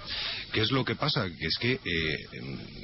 ¿Qué 0.52 0.62
es 0.62 0.70
lo 0.70 0.84
que 0.84 0.96
pasa? 0.96 1.26
Que 1.28 1.46
es 1.46 1.56
que 1.58 1.72
eh, 1.72 2.26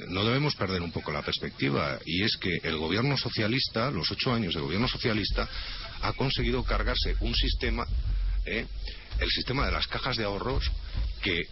no 0.09 0.23
debemos 0.23 0.55
perder 0.55 0.81
un 0.81 0.91
poco 0.91 1.11
la 1.11 1.23
perspectiva 1.23 1.99
y 2.05 2.23
es 2.23 2.37
que 2.37 2.59
el 2.63 2.77
gobierno 2.77 3.17
socialista, 3.17 3.91
los 3.91 4.09
ocho 4.11 4.33
años 4.33 4.53
de 4.53 4.61
gobierno 4.61 4.87
socialista, 4.87 5.49
ha 6.01 6.13
conseguido 6.13 6.63
cargarse 6.63 7.15
un 7.21 7.33
sistema, 7.33 7.85
eh, 8.45 8.65
el 9.19 9.29
sistema 9.29 9.65
de 9.65 9.71
las 9.71 9.87
cajas 9.87 10.17
de 10.17 10.23
ahorros, 10.23 10.69
que 11.21 11.43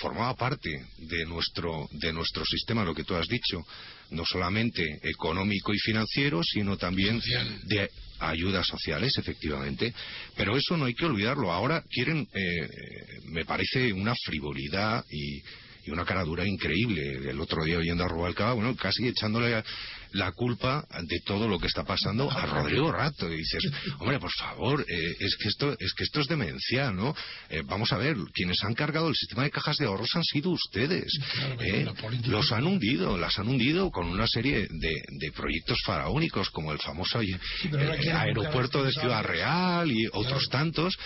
formaba 0.00 0.34
parte 0.34 0.70
de 0.98 1.24
nuestro, 1.26 1.88
de 1.92 2.12
nuestro 2.12 2.44
sistema, 2.44 2.84
lo 2.84 2.94
que 2.94 3.04
tú 3.04 3.14
has 3.14 3.28
dicho, 3.28 3.64
no 4.10 4.24
solamente 4.24 5.00
económico 5.02 5.72
y 5.72 5.78
financiero, 5.78 6.42
sino 6.42 6.76
también 6.76 7.20
de 7.64 7.88
ayudas 8.18 8.66
sociales, 8.66 9.16
efectivamente. 9.18 9.92
Pero 10.36 10.56
eso 10.56 10.76
no 10.76 10.84
hay 10.84 10.94
que 10.94 11.06
olvidarlo. 11.06 11.52
Ahora 11.52 11.82
quieren, 11.88 12.26
eh, 12.34 12.68
me 13.24 13.44
parece 13.44 13.92
una 13.92 14.14
frivolidad 14.24 15.04
y, 15.10 15.42
y 15.84 15.90
una 15.90 16.04
caradura 16.04 16.46
increíble. 16.46 17.30
El 17.30 17.40
otro 17.40 17.64
día 17.64 17.78
oyendo 17.78 18.04
a 18.04 18.08
Rubalcaba, 18.08 18.54
bueno, 18.54 18.76
casi 18.76 19.06
echándole 19.06 19.62
la 20.12 20.32
culpa 20.32 20.86
de 21.02 21.20
todo 21.20 21.48
lo 21.48 21.58
que 21.58 21.66
está 21.66 21.84
pasando 21.84 22.30
a 22.30 22.46
Rodrigo 22.46 22.92
Rato. 22.92 23.32
Y 23.32 23.36
dices, 23.36 23.64
hombre, 23.98 24.18
por 24.18 24.32
favor, 24.32 24.84
eh, 24.88 25.16
es, 25.20 25.36
que 25.36 25.48
esto, 25.48 25.76
es 25.78 25.94
que 25.94 26.04
esto 26.04 26.20
es 26.20 26.26
demencial, 26.28 26.94
¿no? 26.94 27.14
Eh, 27.48 27.62
vamos 27.64 27.92
a 27.92 27.98
ver, 27.98 28.16
quienes 28.32 28.62
han 28.64 28.74
cargado 28.74 29.08
el 29.08 29.14
sistema 29.14 29.44
de 29.44 29.50
cajas 29.50 29.76
de 29.76 29.86
ahorros 29.86 30.14
han 30.14 30.24
sido 30.24 30.50
ustedes. 30.50 31.12
¿eh? 31.60 31.86
los 32.26 32.52
han 32.52 32.66
hundido, 32.66 33.16
las 33.16 33.38
han 33.38 33.48
hundido 33.48 33.90
con 33.90 34.06
una 34.06 34.26
serie 34.26 34.68
de, 34.70 35.02
de 35.08 35.32
proyectos 35.32 35.78
faraónicos, 35.84 36.50
como 36.50 36.72
el 36.72 36.78
famoso 36.78 37.18
aeropuerto 37.18 38.82
de 38.82 38.92
Ciudad 38.92 39.24
Real 39.24 39.90
y 39.90 40.06
otros 40.12 40.48
tantos, 40.48 40.98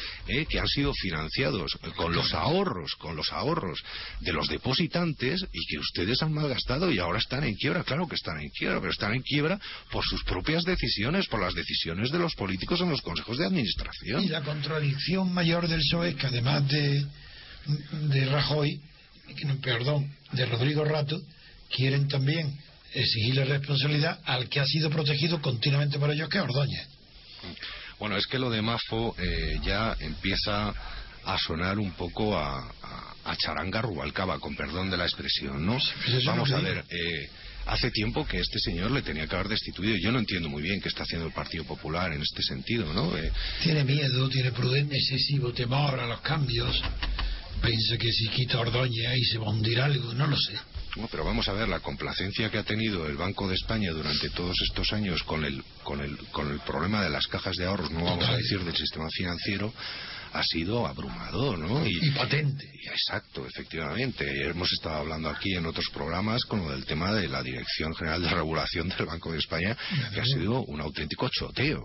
que 0.48 0.58
han 0.58 0.68
sido 0.68 0.92
financiados 0.94 1.78
con 1.96 2.14
los 2.14 2.32
ahorros, 2.34 2.94
con 2.96 3.16
los 3.16 3.32
ahorros 3.32 3.82
de 4.20 4.32
los 4.32 4.48
depositantes 4.48 5.44
y 5.52 5.66
que 5.66 5.78
ustedes 5.78 6.22
han 6.22 6.32
malgastado 6.32 6.90
y 6.90 6.98
ahora 6.98 7.18
están 7.18 7.44
en 7.44 7.54
quiebra. 7.54 7.84
Claro 7.84 8.06
que 8.06 8.16
están 8.16 8.40
en 8.40 8.48
quiebra, 8.50 8.80
pero 8.80 8.90
están 8.96 9.14
en 9.14 9.22
quiebra 9.22 9.60
por 9.90 10.04
sus 10.04 10.24
propias 10.24 10.64
decisiones, 10.64 11.26
por 11.28 11.40
las 11.40 11.54
decisiones 11.54 12.10
de 12.10 12.18
los 12.18 12.34
políticos 12.34 12.80
en 12.80 12.90
los 12.90 13.02
consejos 13.02 13.38
de 13.38 13.46
administración. 13.46 14.22
Y 14.22 14.28
la 14.28 14.42
contradicción 14.42 15.32
mayor 15.32 15.68
del 15.68 15.80
PSOE 15.80 16.10
es 16.10 16.14
que 16.16 16.26
además 16.26 16.66
de, 16.68 17.06
de 17.92 18.26
Rajoy, 18.26 18.80
perdón, 19.62 20.10
de 20.32 20.46
Rodrigo 20.46 20.84
Rato, 20.84 21.20
quieren 21.74 22.08
también 22.08 22.58
exigirle 22.94 23.44
responsabilidad 23.44 24.18
al 24.24 24.48
que 24.48 24.60
ha 24.60 24.66
sido 24.66 24.88
protegido 24.88 25.40
continuamente 25.42 25.98
por 25.98 26.10
ellos, 26.10 26.28
que 26.28 26.38
es 26.38 26.44
Ordóñez. 26.44 26.88
Bueno, 27.98 28.16
es 28.16 28.26
que 28.26 28.38
lo 28.38 28.50
de 28.50 28.62
Mafo 28.62 29.14
eh, 29.18 29.58
ya 29.62 29.96
empieza 30.00 30.74
a 31.24 31.38
sonar 31.38 31.78
un 31.78 31.92
poco 31.92 32.38
a, 32.38 32.72
a, 33.24 33.36
charanga 33.36 33.82
rubalcaba, 33.82 34.38
con 34.38 34.54
perdón 34.54 34.90
de 34.90 34.96
la 34.96 35.04
expresión, 35.04 35.66
¿no? 35.66 35.78
Vamos 36.24 36.52
a 36.52 36.60
ver, 36.60 36.84
eh, 36.88 37.28
hace 37.66 37.90
tiempo 37.90 38.26
que 38.26 38.38
este 38.38 38.58
señor 38.58 38.90
le 38.90 39.02
tenía 39.02 39.26
que 39.26 39.34
haber 39.34 39.48
destituido. 39.48 39.96
Yo 39.96 40.12
no 40.12 40.18
entiendo 40.18 40.48
muy 40.48 40.62
bien 40.62 40.80
qué 40.80 40.88
está 40.88 41.02
haciendo 41.02 41.26
el 41.26 41.32
Partido 41.32 41.64
Popular 41.64 42.12
en 42.12 42.22
este 42.22 42.42
sentido, 42.42 42.92
¿no? 42.92 43.16
Eh, 43.16 43.32
tiene 43.62 43.84
miedo, 43.84 44.28
tiene 44.28 44.52
prudencia, 44.52 44.96
excesivo 44.96 45.52
temor 45.52 45.98
a 45.98 46.06
los 46.06 46.20
cambios. 46.20 46.80
Piensa 47.62 47.96
que 47.98 48.12
si 48.12 48.28
quita 48.28 48.60
Ordóñez 48.60 49.06
ahí 49.08 49.24
se 49.24 49.38
va 49.38 49.46
a 49.46 49.50
hundir 49.50 49.80
algo, 49.80 50.14
no 50.14 50.26
lo 50.26 50.36
sé. 50.36 50.54
No, 50.96 51.08
pero 51.08 51.24
vamos 51.24 51.46
a 51.48 51.52
ver 51.52 51.68
la 51.68 51.80
complacencia 51.80 52.50
que 52.50 52.58
ha 52.58 52.62
tenido 52.62 53.06
el 53.06 53.16
Banco 53.16 53.48
de 53.48 53.54
España 53.54 53.92
durante 53.92 54.30
todos 54.30 54.56
estos 54.62 54.92
años 54.94 55.22
con 55.24 55.44
el, 55.44 55.62
con 55.82 56.00
el, 56.00 56.16
con 56.32 56.50
el 56.50 56.60
problema 56.60 57.02
de 57.02 57.10
las 57.10 57.26
cajas 57.26 57.56
de 57.56 57.66
ahorros, 57.66 57.90
no 57.90 58.04
vamos 58.04 58.26
a 58.26 58.36
decir 58.36 58.60
del 58.60 58.76
sistema 58.76 59.08
financiero, 59.10 59.74
ha 60.36 60.42
sido 60.42 60.86
abrumador, 60.86 61.58
¿no? 61.58 61.86
Y, 61.86 62.10
patente. 62.10 62.70
exacto, 62.84 63.46
efectivamente. 63.46 64.46
Hemos 64.46 64.70
estado 64.72 64.96
hablando 64.96 65.30
aquí 65.30 65.54
en 65.54 65.64
otros 65.64 65.86
programas 65.92 66.44
con 66.44 66.60
lo 66.60 66.70
del 66.70 66.84
tema 66.84 67.12
de 67.12 67.28
la 67.28 67.42
Dirección 67.42 67.94
General 67.94 68.22
de 68.22 68.28
Regulación 68.28 68.88
del 68.88 69.06
Banco 69.06 69.32
de 69.32 69.38
España, 69.38 69.76
que 70.12 70.20
ha 70.20 70.24
sido 70.24 70.62
un 70.64 70.80
auténtico 70.80 71.28
choteo. 71.30 71.84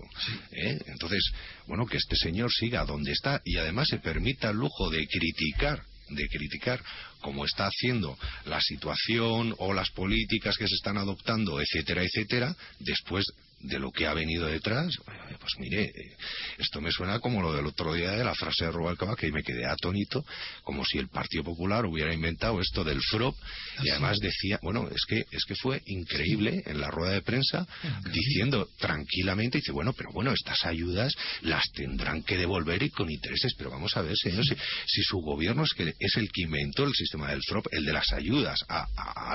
¿eh? 0.52 0.78
Entonces, 0.86 1.32
bueno, 1.66 1.86
que 1.86 1.96
este 1.96 2.16
señor 2.16 2.52
siga 2.52 2.84
donde 2.84 3.12
está 3.12 3.40
y 3.44 3.56
además 3.56 3.88
se 3.88 3.98
permita 3.98 4.50
el 4.50 4.56
lujo 4.56 4.90
de 4.90 5.06
criticar 5.06 5.82
de 6.08 6.28
criticar 6.28 6.82
como 7.22 7.46
está 7.46 7.66
haciendo 7.66 8.18
la 8.44 8.60
situación 8.60 9.54
o 9.56 9.72
las 9.72 9.88
políticas 9.92 10.58
que 10.58 10.68
se 10.68 10.74
están 10.74 10.98
adoptando, 10.98 11.58
etcétera, 11.58 12.02
etcétera, 12.02 12.54
después 12.80 13.24
de 13.62 13.78
lo 13.78 13.90
que 13.90 14.06
ha 14.06 14.14
venido 14.14 14.46
detrás, 14.46 14.96
pues 15.38 15.52
mire, 15.58 15.84
eh, 15.84 16.16
esto 16.58 16.80
me 16.80 16.90
suena 16.90 17.18
como 17.20 17.42
lo 17.42 17.54
del 17.54 17.66
otro 17.66 17.94
día 17.94 18.12
de 18.12 18.24
la 18.24 18.34
frase 18.34 18.64
de 18.64 18.72
Rubalcaba 18.72 19.16
que 19.16 19.30
me 19.32 19.42
quedé 19.42 19.66
atónito, 19.66 20.24
como 20.62 20.84
si 20.84 20.98
el 20.98 21.08
Partido 21.08 21.44
Popular 21.44 21.86
hubiera 21.86 22.12
inventado 22.12 22.60
esto 22.60 22.84
del 22.84 23.00
FROP 23.00 23.34
y 23.82 23.90
además 23.90 24.18
decía, 24.18 24.58
bueno, 24.62 24.88
es 24.88 25.04
que 25.06 25.24
es 25.30 25.44
que 25.44 25.54
fue 25.56 25.82
increíble 25.86 26.62
en 26.66 26.80
la 26.80 26.90
rueda 26.90 27.12
de 27.12 27.22
prensa 27.22 27.66
diciendo 28.12 28.68
tranquilamente, 28.78 29.58
dice, 29.58 29.72
bueno, 29.72 29.92
pero 29.92 30.10
bueno, 30.12 30.32
estas 30.32 30.64
ayudas 30.64 31.14
las 31.42 31.64
tendrán 31.72 32.22
que 32.22 32.36
devolver 32.36 32.82
y 32.82 32.90
con 32.90 33.10
intereses, 33.10 33.54
pero 33.56 33.70
vamos 33.70 33.96
a 33.96 34.02
ver, 34.02 34.16
señor, 34.16 34.44
si, 34.44 35.02
su 35.02 35.18
gobierno 35.18 35.64
es 35.64 35.72
que 35.74 35.94
es 35.98 36.16
el 36.16 36.30
que 36.30 36.42
inventó 36.42 36.84
el 36.84 36.94
sistema 36.94 37.30
del 37.30 37.42
FROP, 37.42 37.66
el 37.72 37.84
de 37.84 37.92
las 37.92 38.12
ayudas 38.12 38.60
a, 38.68 38.86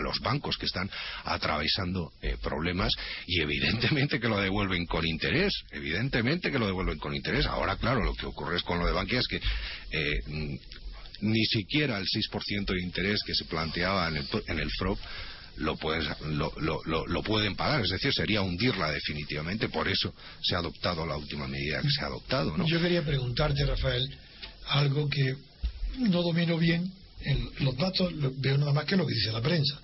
los 0.02 0.20
bancos 0.20 0.58
que 0.58 0.68
están 0.68 0.90
atravesando 1.24 2.12
eh, 2.22 2.38
problemas 2.42 2.94
y 3.26 3.42
evidentemente 3.42 4.17
que 4.20 4.28
lo 4.28 4.40
devuelven 4.40 4.86
con 4.86 5.06
interés, 5.06 5.54
evidentemente 5.72 6.52
que 6.52 6.60
lo 6.60 6.68
devuelven 6.68 7.00
con 7.00 7.16
interés. 7.16 7.46
Ahora, 7.46 7.78
claro, 7.78 8.04
lo 8.04 8.14
que 8.14 8.26
ocurre 8.26 8.58
es 8.58 8.64
con 8.64 8.80
lo 8.80 8.86
de 8.86 8.94
Bankia 8.94 9.20
es 9.20 9.28
que 9.28 9.38
eh, 9.38 10.60
ni 11.22 11.46
siquiera 11.46 11.98
el 11.98 12.06
6% 12.06 12.66
de 12.66 12.82
interés 12.82 13.22
que 13.26 13.34
se 13.34 13.46
planteaba 13.46 14.08
en 14.10 14.18
el, 14.18 14.28
en 14.48 14.60
el 14.60 14.70
FROP 14.72 15.00
lo, 15.58 15.76
lo, 17.08 17.24
pueden 17.24 17.56
pagar, 17.56 17.84
es 17.84 17.90
decir, 17.90 18.14
sería 18.14 18.42
hundirla 18.42 18.92
definitivamente, 18.92 19.70
por 19.70 19.88
eso 19.88 20.14
se 20.42 20.56
ha 20.56 20.60
adoptado 20.60 21.06
la 21.06 21.18
última 21.18 21.48
medida 21.48 21.82
que 21.82 21.90
se 21.90 22.02
ha 22.02 22.08
adoptado. 22.08 22.56
¿no? 22.56 22.68
Yo 22.68 22.80
quería 22.80 23.04
preguntarte, 23.04 23.66
Rafael, 23.66 24.08
algo 24.68 25.10
que 25.10 25.36
no 25.98 26.22
domino 26.22 26.58
bien, 26.58 26.92
en 27.22 27.50
los 27.66 27.76
datos 27.76 28.14
veo 28.40 28.58
nada 28.58 28.74
más 28.74 28.86
que 28.86 28.96
lo 28.96 29.08
que 29.08 29.16
dice 29.16 29.32
la 29.32 29.42
prensa, 29.42 29.82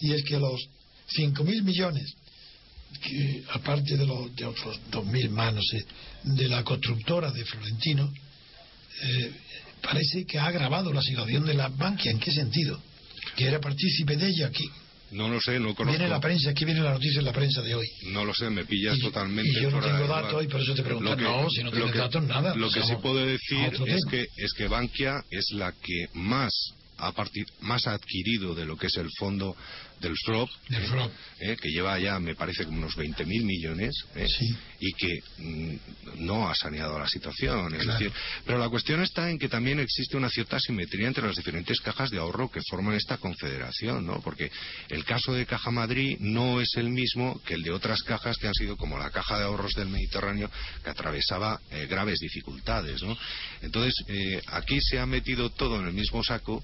y 0.00 0.12
es 0.12 0.22
que 0.24 0.38
los 0.38 0.68
5.000 1.16 1.62
millones 1.62 2.14
que 3.00 3.42
aparte 3.50 3.96
de 3.96 4.06
los 4.06 4.34
de 4.34 4.44
otros 4.44 4.80
2.000 4.90 5.30
manos 5.30 5.64
de 6.22 6.48
la 6.48 6.62
constructora 6.62 7.30
de 7.30 7.44
Florentino, 7.44 8.12
eh, 9.02 9.32
parece 9.82 10.24
que 10.24 10.38
ha 10.38 10.46
agravado 10.46 10.92
la 10.92 11.02
situación 11.02 11.44
de 11.44 11.54
la 11.54 11.68
banca. 11.68 12.10
¿En 12.10 12.18
qué 12.18 12.30
sentido? 12.30 12.80
Que 13.36 13.46
era 13.46 13.60
partícipe 13.60 14.16
de 14.16 14.28
ella 14.28 14.46
aquí. 14.46 14.68
No 15.10 15.28
lo 15.28 15.40
sé, 15.40 15.60
no 15.60 15.74
conozco. 15.74 15.96
Viene 15.96 16.08
la 16.08 16.20
prensa, 16.20 16.50
aquí 16.50 16.64
viene 16.64 16.80
la 16.80 16.92
noticia 16.92 17.20
en 17.20 17.24
la 17.24 17.32
prensa 17.32 17.62
de 17.62 17.74
hoy. 17.74 17.86
No 18.06 18.24
lo 18.24 18.34
sé, 18.34 18.50
me 18.50 18.64
pillas 18.64 18.98
totalmente. 18.98 19.58
Y 19.58 19.62
yo 19.62 19.70
no 19.70 19.80
tengo 19.80 20.06
datos 20.08 20.42
y 20.42 20.48
por 20.48 20.60
eso 20.60 20.74
te 20.74 20.82
pregunto. 20.82 21.14
no, 21.16 21.48
si 21.50 21.62
no 21.62 21.70
tienes 21.70 21.94
datos, 21.94 22.24
nada. 22.24 22.54
Lo 22.56 22.70
que 22.70 22.82
sí 22.82 22.94
puedo 23.00 23.24
decir 23.24 23.72
es 23.86 24.04
que, 24.10 24.26
es 24.36 24.52
que 24.54 24.66
Bankia 24.66 25.22
es 25.30 25.52
la 25.52 25.72
que 25.72 26.08
más 26.14 26.52
ha, 26.98 27.12
más 27.60 27.86
ha 27.86 27.92
adquirido 27.92 28.54
de 28.54 28.64
lo 28.64 28.76
que 28.76 28.88
es 28.88 28.96
el 28.96 29.08
fondo 29.18 29.56
del 30.00 30.16
FROP, 30.16 30.50
eh, 31.40 31.56
que 31.60 31.70
lleva 31.70 31.98
ya, 31.98 32.18
me 32.18 32.34
parece, 32.34 32.64
como 32.64 32.78
unos 32.78 32.96
20.000 32.96 33.26
millones, 33.44 33.94
eh, 34.14 34.26
y 34.80 34.92
que 34.92 35.20
mm, 35.38 35.76
no 36.24 36.48
ha 36.48 36.54
saneado 36.54 36.98
la 36.98 37.08
situación. 37.08 37.74
Es 37.74 37.86
decir, 37.86 38.12
pero 38.44 38.58
la 38.58 38.68
cuestión 38.68 39.02
está 39.02 39.30
en 39.30 39.38
que 39.38 39.48
también 39.48 39.80
existe 39.80 40.16
una 40.16 40.28
cierta 40.28 40.58
simetría 40.60 41.06
entre 41.08 41.26
las 41.26 41.36
diferentes 41.36 41.80
cajas 41.80 42.10
de 42.10 42.18
ahorro 42.18 42.50
que 42.50 42.60
forman 42.68 42.94
esta 42.94 43.16
confederación, 43.18 44.06
¿no? 44.06 44.20
Porque 44.20 44.50
el 44.88 45.04
caso 45.04 45.32
de 45.32 45.46
Caja 45.46 45.70
Madrid 45.70 46.16
no 46.20 46.60
es 46.60 46.76
el 46.76 46.90
mismo 46.90 47.40
que 47.44 47.54
el 47.54 47.62
de 47.62 47.72
otras 47.72 48.02
cajas 48.02 48.36
que 48.36 48.48
han 48.48 48.54
sido 48.54 48.76
como 48.76 48.98
la 48.98 49.10
Caja 49.10 49.38
de 49.38 49.44
Ahorros 49.44 49.74
del 49.74 49.88
Mediterráneo, 49.88 50.50
que 50.82 50.90
atravesaba 50.90 51.60
eh, 51.70 51.86
graves 51.88 52.18
dificultades, 52.20 53.02
¿no? 53.02 53.16
Entonces, 53.62 53.94
aquí 54.48 54.80
se 54.80 54.98
ha 54.98 55.06
metido 55.06 55.50
todo 55.50 55.80
en 55.80 55.86
el 55.86 55.92
mismo 55.92 56.22
saco 56.22 56.62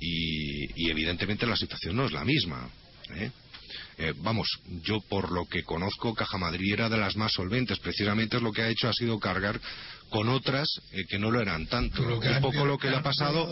y, 0.00 0.90
evidentemente 0.90 1.46
la 1.46 1.56
situación 1.56 1.96
no 1.96 2.06
es 2.06 2.12
la 2.12 2.24
misma. 2.24 2.68
¿eh? 3.14 3.30
eh, 3.98 4.14
vamos, 4.18 4.48
yo 4.82 5.00
por 5.00 5.30
lo 5.32 5.46
que 5.46 5.62
conozco, 5.62 6.14
Caja 6.14 6.38
Madrid 6.38 6.72
era 6.72 6.88
de 6.88 6.98
las 6.98 7.16
más 7.16 7.32
solventes. 7.32 7.78
Precisamente 7.78 8.36
es 8.36 8.42
lo 8.42 8.52
que 8.52 8.62
ha 8.62 8.68
hecho 8.68 8.88
ha 8.88 8.92
sido 8.92 9.18
cargar 9.18 9.60
con 10.08 10.28
otras 10.28 10.68
eh, 10.92 11.04
que 11.08 11.18
no 11.18 11.30
lo 11.30 11.40
eran 11.40 11.66
tanto. 11.66 12.02
Un 12.02 12.40
poco 12.40 12.64
lo 12.64 12.78
que 12.78 12.90
le 12.90 12.96
ha 12.96 13.02
pasado 13.02 13.48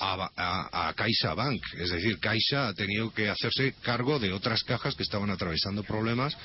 a, 0.00 0.88
a, 0.88 0.92
Caixa 0.94 1.34
Bank. 1.34 1.62
Es 1.78 1.90
decir, 1.90 2.18
Caixa 2.18 2.68
ha 2.68 2.74
tenido 2.74 3.12
que 3.12 3.28
hacerse 3.28 3.74
cargo 3.82 4.18
de 4.18 4.32
otras 4.32 4.62
cajas 4.64 4.94
que 4.94 5.02
estaban 5.02 5.30
atravesando 5.30 5.82
problemas 5.82 6.36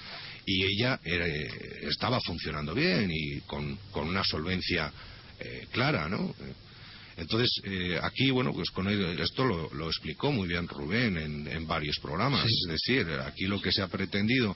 y 0.45 0.63
ella 0.63 0.99
eh, 1.03 1.47
estaba 1.81 2.19
funcionando 2.21 2.73
bien 2.73 3.09
y 3.11 3.41
con, 3.41 3.77
una 3.93 4.23
solvencia 4.23 4.91
clara, 5.71 6.09
¿no? 6.09 6.33
Entonces, 7.17 7.49
eh, 7.63 7.99
aquí, 8.01 8.29
bueno, 8.29 8.53
pues 8.53 8.69
con 8.69 8.87
esto 8.87 9.43
lo, 9.43 9.87
explicó 9.87 10.31
muy 10.31 10.47
bien 10.47 10.67
Rubén 10.67 11.17
en, 11.17 11.67
varios 11.67 11.97
programas. 11.99 12.45
Es 12.45 12.67
decir, 12.69 13.07
aquí 13.25 13.47
lo 13.47 13.59
que 13.59 13.71
se 13.71 13.81
ha 13.81 13.87
pretendido 13.87 14.55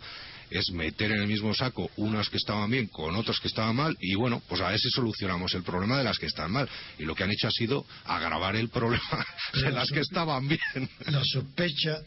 es 0.52 0.70
meter 0.72 1.12
en 1.12 1.22
el 1.22 1.28
mismo 1.28 1.54
saco 1.56 1.90
unas 1.96 2.30
que 2.30 2.38
estaban 2.38 2.70
bien 2.70 2.88
con 2.88 3.16
otros 3.16 3.40
que 3.40 3.48
estaban 3.48 3.76
mal 3.76 3.98
y 4.00 4.16
bueno, 4.16 4.42
pues 4.48 4.62
a 4.62 4.70
ver 4.70 4.80
si 4.80 4.90
solucionamos 4.90 5.54
el 5.56 5.64
problema 5.64 5.98
de 5.98 6.04
las 6.04 6.20
que 6.20 6.28
están 6.28 6.52
mal. 6.52 6.70
Y 7.00 7.04
lo 7.04 7.16
que 7.16 7.24
han 7.24 7.32
hecho 7.32 7.48
ha 7.48 7.52
sido 7.52 7.86
agravar 8.06 8.56
el 8.56 8.70
problema 8.70 9.26
de 9.54 9.72
las 9.72 9.90
que 9.90 10.02
estaban 10.02 10.48
bien. 10.48 10.90
La 11.08 11.24
sospecha 11.24 12.00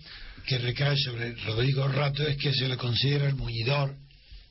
que 0.47 0.59
recae 0.59 0.97
sobre 0.99 1.35
Rodrigo 1.47 1.89
Rato 1.89 2.23
es 2.23 2.37
que 2.37 2.53
se 2.53 2.69
le 2.69 2.77
considera 2.77 3.27
el 3.27 3.35
muñidor 3.35 3.97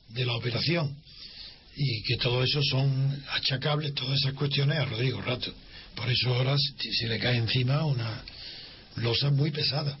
de 0.08 0.26
la 0.26 0.34
operación 0.34 0.94
y 1.76 2.02
que 2.02 2.16
todo 2.16 2.42
eso 2.42 2.60
son 2.62 3.24
achacables, 3.30 3.94
todas 3.94 4.20
esas 4.20 4.34
cuestiones 4.34 4.78
a 4.78 4.84
Rodrigo 4.84 5.22
Rato. 5.22 5.52
Por 5.94 6.10
eso 6.10 6.34
ahora 6.34 6.56
se 6.58 7.08
le 7.08 7.18
cae 7.18 7.36
encima 7.36 7.84
una 7.84 8.22
losa 8.96 9.30
muy 9.30 9.50
pesada. 9.50 9.98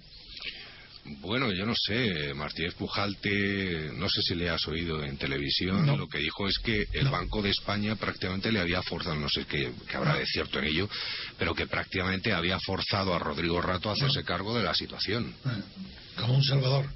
Bueno, 1.20 1.52
yo 1.52 1.66
no 1.66 1.74
sé, 1.76 2.32
Martínez 2.32 2.74
Pujalte, 2.74 3.90
no 3.92 4.08
sé 4.08 4.22
si 4.22 4.34
le 4.34 4.48
has 4.48 4.66
oído 4.66 5.04
en 5.04 5.18
televisión, 5.18 5.86
lo 5.98 6.08
que 6.08 6.16
dijo 6.18 6.48
es 6.48 6.58
que 6.58 6.86
el 6.94 7.08
Banco 7.08 7.42
de 7.42 7.50
España 7.50 7.94
prácticamente 7.96 8.50
le 8.50 8.60
había 8.60 8.82
forzado, 8.82 9.16
no 9.16 9.28
sé 9.28 9.44
qué, 9.44 9.70
habrá 9.92 10.16
de 10.16 10.24
cierto 10.24 10.58
en 10.60 10.64
ello, 10.64 10.88
pero 11.38 11.54
que 11.54 11.66
prácticamente 11.66 12.32
había 12.32 12.58
forzado 12.58 13.14
a 13.14 13.18
Rodrigo 13.18 13.60
Rato 13.60 13.90
a 13.90 13.92
hacerse 13.92 14.24
cargo 14.24 14.56
de 14.56 14.64
la 14.64 14.74
situación. 14.74 15.34
Como 16.16 16.36
un 16.36 16.44
salvador. 16.44 16.90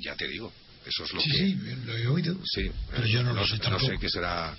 Ya 0.00 0.14
te 0.14 0.28
digo, 0.28 0.52
eso 0.84 1.04
es 1.04 1.12
lo 1.14 1.22
que... 1.22 1.30
Sí, 1.30 1.54
lo 1.86 1.96
he 1.96 2.06
oído. 2.08 2.36
Sí, 2.44 2.70
pero 2.90 3.06
yo 3.06 3.22
no, 3.22 3.32
lo 3.32 3.46
sé 3.46 3.58
tampoco. 3.58 3.82
No 3.82 3.88
sé 3.94 3.98
qué 3.98 4.10
será 4.10 4.54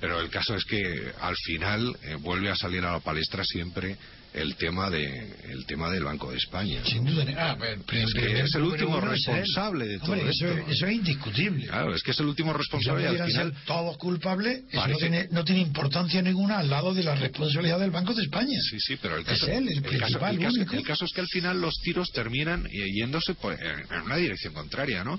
pero 0.00 0.20
el 0.20 0.30
caso 0.30 0.54
es 0.54 0.64
que 0.64 1.12
al 1.20 1.36
final 1.36 1.96
eh, 2.02 2.16
vuelve 2.16 2.50
a 2.50 2.56
salir 2.56 2.84
a 2.84 2.92
la 2.92 3.00
palestra 3.00 3.44
siempre 3.44 3.96
el 4.34 4.54
tema 4.56 4.90
de 4.90 5.34
el 5.48 5.66
tema 5.66 5.90
del 5.90 6.04
Banco 6.04 6.30
de 6.30 6.36
España. 6.36 6.82
Sin 6.84 7.04
duda. 7.04 7.24
Ah, 7.36 7.56
es, 7.92 8.54
el 8.54 8.62
último 8.62 9.00
responsable 9.00 9.86
de 9.86 9.98
todo 9.98 10.14
eso, 10.14 10.46
esto. 10.46 10.70
Eso 10.70 10.86
es 10.86 10.92
indiscutible. 10.92 11.66
Claro, 11.66 11.94
es 11.94 12.02
que 12.02 12.12
es 12.12 12.20
el 12.20 12.26
último 12.26 12.52
responsable. 12.52 13.02
Y 13.04 13.06
al 13.06 13.26
final, 13.26 13.54
todos 13.66 13.96
culpables. 13.98 14.62
no, 14.72 14.96
tiene, 14.96 15.28
no 15.30 15.44
tiene 15.44 15.62
importancia 15.62 16.22
ninguna 16.22 16.58
al 16.58 16.70
lado 16.70 16.94
de 16.94 17.02
la 17.02 17.14
responsabilidad 17.14 17.80
del 17.80 17.90
Banco 17.90 18.14
de 18.14 18.22
España. 18.22 18.58
Sí, 18.70 18.78
sí, 18.78 18.96
pero 19.00 19.16
el 19.16 19.24
caso, 19.24 19.46
es 19.46 19.56
él, 19.56 19.68
el, 19.68 19.82
principal, 19.82 20.34
el, 20.36 20.84
caso, 20.84 21.04
es 21.04 21.12
que 21.12 21.20
al 21.20 21.28
final 21.28 21.60
los 21.60 21.74
tiros 21.82 22.10
terminan 22.12 22.66
yéndose 22.68 23.34
en 23.42 24.02
una 24.02 24.16
dirección 24.16 24.54
contraria, 24.54 25.02
¿no? 25.02 25.18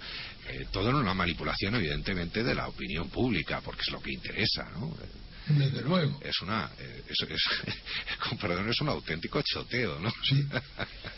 Eh, 0.50 0.66
todo 0.72 0.90
en 0.90 0.96
una 0.96 1.14
manipulación, 1.14 1.76
evidentemente, 1.76 2.44
de 2.44 2.56
la 2.56 2.68
opinión 2.68 3.10
pública, 3.10 3.62
porque 3.64 3.82
es 3.82 3.92
lo 3.92 4.02
que 4.02 4.12
interesa, 4.14 4.70
¿no? 4.72 4.96
Desde 5.48 5.82
luego. 5.82 6.20
Es 6.22 6.42
una, 6.42 6.70
eh, 6.78 7.04
es, 7.10 7.18
con 8.30 8.38
perdón, 8.38 8.70
es 8.70 8.80
un 8.82 8.90
auténtico 8.90 9.42
choteo, 9.42 10.00
¿no? 10.00 10.12
Sí. 10.24 10.46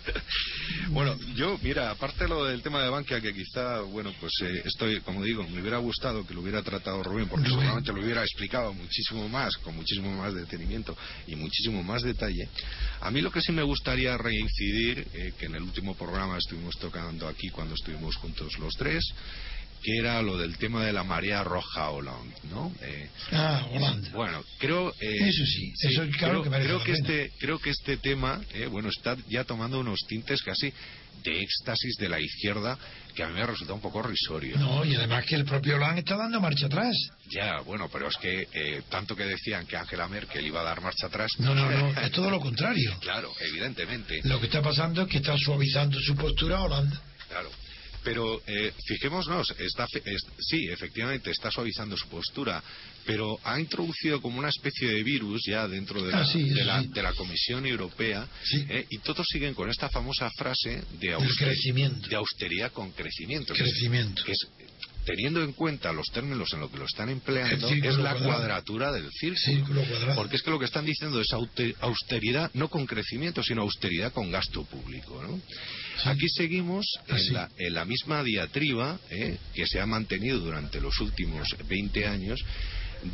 bueno, 0.89 1.17
yo, 1.35 1.59
mira, 1.61 1.91
aparte 1.91 2.23
de 2.23 2.29
lo 2.29 2.45
del 2.45 2.61
tema 2.61 2.81
de 2.81 2.89
Bankia, 2.89 3.21
que 3.21 3.33
quizá, 3.33 3.81
bueno, 3.81 4.13
pues 4.19 4.31
eh, 4.43 4.61
estoy, 4.65 5.01
como 5.01 5.23
digo, 5.23 5.47
me 5.47 5.61
hubiera 5.61 5.77
gustado 5.77 6.25
que 6.25 6.33
lo 6.33 6.41
hubiera 6.41 6.61
tratado 6.61 7.03
Rubén, 7.03 7.27
porque 7.27 7.49
seguramente 7.49 7.91
lo 7.91 8.01
hubiera 8.01 8.21
explicado 8.21 8.73
muchísimo 8.73 9.27
más, 9.27 9.57
con 9.57 9.75
muchísimo 9.75 10.11
más 10.11 10.33
detenimiento 10.33 10.97
y 11.27 11.35
muchísimo 11.35 11.83
más 11.83 12.01
detalle. 12.01 12.47
A 13.01 13.11
mí 13.11 13.21
lo 13.21 13.31
que 13.31 13.41
sí 13.41 13.51
me 13.51 13.63
gustaría 13.63 14.17
reincidir, 14.17 15.07
eh, 15.13 15.33
que 15.37 15.45
en 15.47 15.55
el 15.55 15.63
último 15.63 15.95
programa 15.95 16.37
estuvimos 16.37 16.77
tocando 16.77 17.27
aquí 17.27 17.49
cuando 17.49 17.75
estuvimos 17.75 18.15
juntos 18.15 18.57
los 18.57 18.73
tres, 18.75 19.03
que 19.83 19.97
era 19.97 20.21
lo 20.21 20.37
del 20.37 20.57
tema 20.57 20.85
de 20.85 20.93
la 20.93 21.03
marea 21.03 21.43
roja 21.43 21.89
Holanda, 21.89 22.35
¿no? 22.49 22.71
Eh, 22.81 23.09
ah, 23.31 23.67
Holanda. 23.71 24.09
Bueno, 24.11 24.43
creo... 24.57 24.93
Eh, 24.99 25.29
eso 25.29 25.45
sí, 25.45 25.73
eso 25.81 26.03
claro 26.17 26.41
creo, 26.41 26.51
que 26.51 26.65
creo 26.65 26.83
que 26.83 26.91
este 26.93 27.31
Creo 27.39 27.59
que 27.59 27.71
este 27.71 27.97
tema, 27.97 28.41
eh, 28.53 28.67
bueno, 28.67 28.89
está 28.89 29.17
ya 29.27 29.43
tomando 29.43 29.79
unos 29.79 29.99
tintes 30.07 30.41
casi 30.41 30.73
de 31.23 31.41
éxtasis 31.41 31.95
de 31.97 32.09
la 32.09 32.19
izquierda 32.19 32.77
que 33.15 33.23
a 33.23 33.27
mí 33.27 33.33
me 33.33 33.45
resulta 33.45 33.73
un 33.73 33.81
poco 33.81 34.01
risorio. 34.01 34.57
No, 34.57 34.83
y 34.83 34.95
además 34.95 35.25
que 35.25 35.35
el 35.35 35.45
propio 35.45 35.75
Hollande 35.75 35.99
está 35.99 36.17
dando 36.17 36.41
marcha 36.41 36.65
atrás. 36.65 36.95
Ya, 37.29 37.59
bueno, 37.61 37.89
pero 37.91 38.07
es 38.07 38.17
que 38.17 38.47
eh, 38.53 38.81
tanto 38.89 39.15
que 39.15 39.25
decían 39.25 39.67
que 39.67 39.77
Angela 39.77 40.07
Merkel 40.07 40.45
iba 40.45 40.61
a 40.61 40.63
dar 40.63 40.81
marcha 40.81 41.07
atrás. 41.07 41.31
No, 41.37 41.53
no, 41.53 41.69
no, 41.69 41.89
es 42.01 42.11
todo 42.11 42.29
lo 42.29 42.39
contrario. 42.39 42.97
Claro, 43.01 43.31
evidentemente. 43.39 44.21
Lo 44.23 44.39
que 44.39 44.47
está 44.47 44.61
pasando 44.61 45.03
es 45.03 45.07
que 45.07 45.17
está 45.17 45.37
suavizando 45.37 45.99
su 45.99 46.15
postura 46.15 46.61
Holanda. 46.61 46.99
Claro. 47.29 47.49
Pero 48.03 48.41
eh, 48.45 48.73
fijémonos, 48.85 49.53
está, 49.57 49.87
sí, 50.39 50.67
efectivamente 50.67 51.31
está 51.31 51.49
suavizando 51.49 51.95
su 51.95 52.07
postura, 52.07 52.61
pero 53.05 53.39
ha 53.43 53.59
introducido 53.59 54.21
como 54.21 54.39
una 54.39 54.49
especie 54.49 54.89
de 54.89 55.03
virus 55.03 55.43
ya 55.47 55.67
dentro 55.67 56.01
de 56.01 56.11
la, 56.11 56.21
ah, 56.21 56.83
de, 56.83 57.03
la 57.03 57.13
Comisión 57.13 57.65
Europea 57.65 58.27
eh, 58.69 58.85
y 58.89 58.97
todos 58.99 59.25
siguen 59.27 59.53
con 59.53 59.69
esta 59.69 59.89
famosa 59.89 60.29
frase 60.31 60.83
de, 60.99 61.15
de 62.09 62.15
austeridad 62.15 62.71
con 62.71 62.91
crecimiento. 62.91 63.53
crecimiento. 63.53 64.23
Que 64.23 64.31
es, 64.31 64.47
teniendo 65.05 65.43
en 65.43 65.53
cuenta 65.53 65.91
los 65.91 66.07
términos 66.07 66.51
en 66.53 66.61
los 66.61 66.71
que 66.71 66.77
lo 66.77 66.85
están 66.85 67.09
empleando, 67.09 67.69
es 67.69 67.97
la 67.97 68.15
cuadratura 68.15 68.91
del 68.91 69.09
círculo. 69.11 69.81
Porque 70.15 70.35
es 70.35 70.43
que 70.43 70.51
lo 70.51 70.59
que 70.59 70.65
están 70.65 70.85
diciendo 70.85 71.19
es 71.19 71.31
austeridad 71.79 72.51
no 72.53 72.69
con 72.69 72.85
crecimiento, 72.85 73.43
sino 73.43 73.61
austeridad 73.61 74.11
con 74.13 74.31
gasto 74.31 74.63
público. 74.63 75.21
¿no? 75.21 75.39
Aquí 76.05 76.27
seguimos 76.29 76.85
en, 77.57 77.73
la, 77.73 77.85
misma 77.85 78.23
diatriba 78.23 78.99
eh, 79.09 79.37
que 79.53 79.67
se 79.67 79.79
ha 79.79 79.85
mantenido 79.85 80.39
durante 80.39 80.79
los 80.79 80.99
últimos 80.99 81.47
20 81.67 82.07
años 82.07 82.43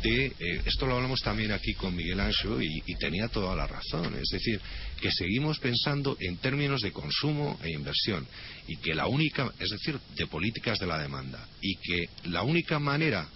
de 0.02 0.26
eh, 0.26 0.62
esto 0.64 0.86
lo 0.86 0.96
hablamos 0.96 1.20
también 1.20 1.50
aquí 1.50 1.74
con 1.74 1.96
Miguel 1.96 2.20
Ancho 2.20 2.62
y, 2.62 2.82
y, 2.86 2.94
tenía 2.94 3.26
toda 3.26 3.56
la 3.56 3.66
razón 3.66 4.14
es 4.14 4.28
decir 4.30 4.60
que 5.00 5.10
seguimos 5.10 5.58
pensando 5.58 6.16
en 6.20 6.36
términos 6.36 6.80
de 6.82 6.92
consumo 6.92 7.58
e 7.64 7.72
inversión 7.72 8.24
y 8.70 8.76
que 8.76 8.94
la 8.94 9.08
única 9.08 9.52
es 9.58 9.70
decir 9.70 9.98
de 10.14 10.26
políticas 10.28 10.78
de 10.78 10.86
la 10.86 10.96
demanda 10.96 11.44
y 11.60 11.74
que 11.74 12.08
la 12.26 12.42
única 12.42 12.78
manera 12.78 13.28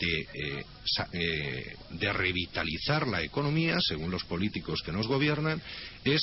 de, 0.00 0.64
eh, 1.12 1.76
de 1.90 2.12
revitalizar 2.12 3.06
la 3.06 3.22
economía 3.22 3.76
según 3.80 4.10
los 4.10 4.24
políticos 4.24 4.80
que 4.84 4.90
nos 4.90 5.06
gobiernan 5.06 5.62
es 6.04 6.22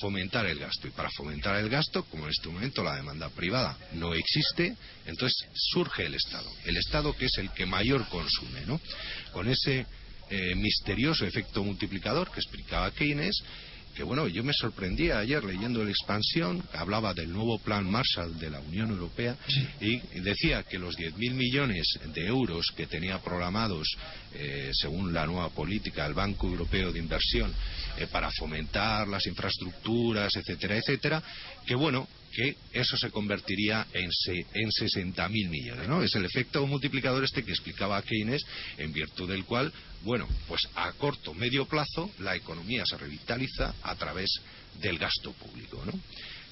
fomentar 0.00 0.46
el 0.46 0.58
gasto. 0.58 0.88
Y 0.88 0.90
para 0.90 1.10
fomentar 1.10 1.56
el 1.56 1.68
gasto, 1.68 2.04
como 2.06 2.24
en 2.24 2.30
este 2.30 2.48
momento 2.48 2.82
la 2.82 2.96
demanda 2.96 3.28
privada 3.30 3.78
no 3.92 4.14
existe, 4.14 4.74
entonces 5.06 5.48
surge 5.54 6.06
el 6.06 6.14
Estado. 6.14 6.50
El 6.64 6.76
Estado 6.76 7.16
que 7.16 7.26
es 7.26 7.38
el 7.38 7.50
que 7.52 7.66
mayor 7.66 8.08
consume, 8.08 8.66
¿no? 8.66 8.80
Con 9.32 9.48
ese 9.48 9.86
eh, 10.28 10.54
misterioso 10.56 11.24
efecto 11.24 11.62
multiplicador 11.62 12.32
que 12.32 12.40
explicaba 12.40 12.90
Keynes 12.90 13.36
que 13.96 14.04
bueno, 14.04 14.28
yo 14.28 14.44
me 14.44 14.52
sorprendía 14.52 15.18
ayer 15.18 15.42
leyendo 15.42 15.82
la 15.82 15.90
expansión, 15.90 16.62
hablaba 16.74 17.14
del 17.14 17.32
nuevo 17.32 17.58
plan 17.58 17.90
Marshall 17.90 18.38
de 18.38 18.50
la 18.50 18.60
Unión 18.60 18.90
Europea 18.90 19.36
y 19.80 19.98
decía 20.20 20.62
que 20.64 20.78
los 20.78 20.98
10.000 20.98 21.32
millones 21.32 21.98
de 22.12 22.26
euros 22.26 22.72
que 22.76 22.86
tenía 22.86 23.18
programados, 23.20 23.88
eh, 24.34 24.70
según 24.74 25.14
la 25.14 25.26
nueva 25.26 25.48
política 25.48 26.04
del 26.04 26.12
Banco 26.12 26.46
Europeo 26.46 26.92
de 26.92 26.98
Inversión, 26.98 27.50
eh, 27.96 28.06
para 28.12 28.30
fomentar 28.32 29.08
las 29.08 29.26
infraestructuras, 29.26 30.36
etcétera, 30.36 30.76
etcétera, 30.76 31.22
que 31.64 31.74
bueno, 31.74 32.06
que 32.32 32.56
eso 32.72 32.96
se 32.96 33.10
convertiría 33.10 33.86
en, 33.92 34.10
en 34.54 34.70
60.000 34.70 35.48
millones, 35.48 35.88
¿no? 35.88 36.02
Es 36.02 36.14
el 36.14 36.24
efecto 36.24 36.66
multiplicador 36.66 37.24
este 37.24 37.44
que 37.44 37.52
explicaba 37.52 38.02
Keynes, 38.02 38.44
en 38.78 38.92
virtud 38.92 39.28
del 39.28 39.44
cual, 39.44 39.72
bueno, 40.02 40.28
pues 40.48 40.68
a 40.74 40.92
corto, 40.92 41.34
medio 41.34 41.66
plazo, 41.66 42.10
la 42.18 42.36
economía 42.36 42.84
se 42.86 42.98
revitaliza 42.98 43.74
a 43.82 43.94
través 43.94 44.30
del 44.80 44.98
gasto 44.98 45.32
público, 45.32 45.82
¿no? 45.86 45.92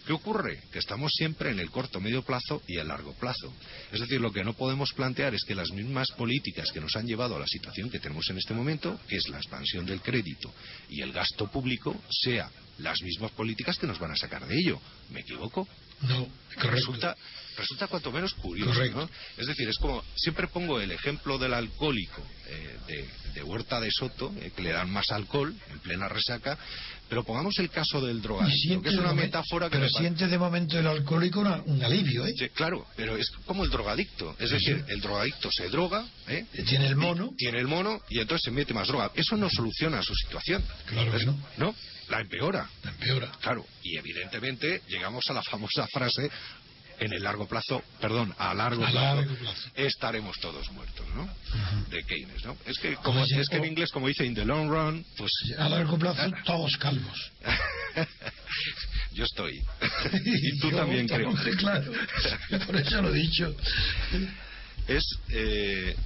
¿Qué 0.07 0.13
ocurre? 0.13 0.61
Que 0.71 0.81
estamos 0.81 1.13
siempre 1.15 1.51
en 1.51 1.59
el 1.59 1.71
corto, 1.71 1.99
medio 1.99 2.23
plazo 2.23 2.63
y 2.67 2.77
el 2.77 2.89
largo 2.89 3.15
plazo. 3.15 3.53
Es 3.91 4.01
decir, 4.01 4.21
lo 4.21 4.33
que 4.33 4.45
no 4.45 4.53
podemos 4.53 4.93
plantear 4.93 5.35
es 5.35 5.45
que 5.45 5.55
las 5.55 5.71
mismas 5.71 6.11
políticas 6.13 6.71
que 6.73 6.81
nos 6.81 6.95
han 6.97 7.07
llevado 7.07 7.37
a 7.37 7.39
la 7.39 7.47
situación 7.47 7.89
que 7.89 7.99
tenemos 7.99 8.29
en 8.29 8.37
este 8.37 8.53
momento, 8.53 9.01
que 9.09 9.17
es 9.17 9.29
la 9.29 9.39
expansión 9.39 9.87
del 9.87 10.03
crédito 10.03 10.53
y 10.91 11.01
el 11.01 11.13
gasto 11.13 11.51
público, 11.51 11.99
sean 12.11 12.51
las 12.79 13.01
mismas 13.03 13.31
políticas 13.33 13.79
que 13.79 13.87
nos 13.87 13.99
van 13.99 14.11
a 14.11 14.17
sacar 14.17 14.47
de 14.47 14.59
ello. 14.59 14.79
¿Me 15.11 15.21
equivoco? 15.21 15.67
No, 16.09 16.29
resulta 16.57 17.17
resulta 17.57 17.87
cuanto 17.87 18.13
menos 18.13 18.35
curioso. 18.35 18.85
¿no? 18.87 19.09
Es 19.37 19.47
decir, 19.47 19.69
es 19.69 19.79
como, 19.79 20.03
siempre 20.17 20.49
pongo 20.49 20.81
el 20.81 20.91
ejemplo 20.91 21.39
del 21.39 21.55
alcohólico 21.55 22.23
eh, 22.49 23.09
de, 23.35 23.43
Huerta 23.43 23.81
de 23.81 23.91
Soto, 23.91 24.33
eh, 24.41 24.53
que 24.55 24.63
le 24.63 24.73
dan 24.73 24.91
más 24.91 25.11
alcohol 25.11 25.55
en 25.71 25.79
plena 25.81 26.09
resaca, 26.09 26.57
pero 27.09 27.25
pongamos 27.25 27.59
el 27.59 27.69
caso 27.69 28.01
del 28.01 28.23
drogadicto, 28.23 28.81
que 28.81 28.89
es 28.89 28.95
una 28.95 29.13
metáfora 29.13 29.69
que... 29.69 29.77
Pero 29.77 29.89
siente 29.89 30.29
de 30.29 30.39
momento 30.39 30.79
el 30.79 30.87
alcohólico 30.87 31.41
un 31.41 31.83
alivio, 31.83 32.27
¿eh? 32.27 32.35
claro, 32.55 32.87
pero 32.97 33.17
es 33.17 33.31
como 33.45 33.65
el 33.65 33.71
drogadicto. 33.71 34.35
Es 34.39 34.51
decir, 34.51 34.85
el 34.89 35.01
drogadicto 35.01 35.51
se 35.51 35.69
droga... 35.69 36.07
¿eh? 36.29 36.47
Tiene 36.67 36.87
el 36.87 36.97
mono. 36.97 37.35
Tiene 37.37 37.59
el 37.59 37.67
mono 37.67 38.01
y 38.09 38.21
entonces 38.21 38.45
se 38.45 38.51
mete 38.51 38.73
más 38.73 38.89
droga. 38.89 39.11
Eso 39.15 39.37
no 39.37 39.51
soluciona 39.51 40.03
su 40.03 40.15
situación. 40.15 40.65
Claro 40.87 41.19
que 41.19 41.27
no. 41.27 41.39
¿No? 41.59 41.75
La 42.09 42.21
empeora. 42.21 42.69
La 42.83 42.91
empeora. 42.91 43.33
Claro. 43.41 43.65
Y 43.83 43.97
evidentemente 43.97 44.83
llegamos 44.89 45.25
a 45.31 45.33
la 45.33 45.43
famosa 45.43 45.87
frase 45.89 46.31
en 47.01 47.13
el 47.13 47.23
largo 47.23 47.47
plazo, 47.47 47.83
perdón, 48.01 48.35
a 48.39 48.55
largo, 48.55 48.85
plazo, 48.87 49.25
estaremos 49.75 50.39
todos 50.39 50.71
muertos, 50.73 51.07
¿no? 51.15 51.29
De 51.91 52.05
Keynes, 52.05 52.45
¿no? 52.45 52.57
Es 52.67 52.79
que 52.79 52.95
como 52.97 53.25
es 53.25 53.49
que 53.49 53.57
en 53.57 53.65
inglés 53.65 53.91
como 53.91 54.09
dice 54.09 54.25
in 54.25 54.35
the 54.35 54.45
long 54.45 54.69
run, 54.69 55.05
pues 55.17 55.33
a 55.59 55.69
largo 55.69 55.99
plazo 55.99 56.31
todos 56.45 56.77
calvos. 56.77 57.33
Yo 59.13 59.25
estoy. 59.25 59.61
y 60.25 60.59
tú 60.59 60.71
también 60.71 61.07
creo. 61.07 61.33
Claro. 61.59 61.93
Por 62.67 62.77
eso 62.77 63.01
lo 63.01 63.15
he 63.15 63.19
dicho. 63.19 63.55
Es 64.89 65.05
eh, 65.31 65.97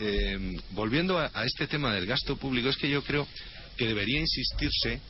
eh, 0.00 0.56
volviendo 0.70 1.18
a 1.18 1.44
este 1.44 1.66
tema 1.66 1.94
del 1.94 2.06
gasto 2.06 2.36
público, 2.36 2.68
es 2.68 2.76
que 2.76 2.90
yo 2.90 3.02
creo 3.02 3.26
que 3.76 3.86
debería 3.86 4.20
insistirse 4.20 5.00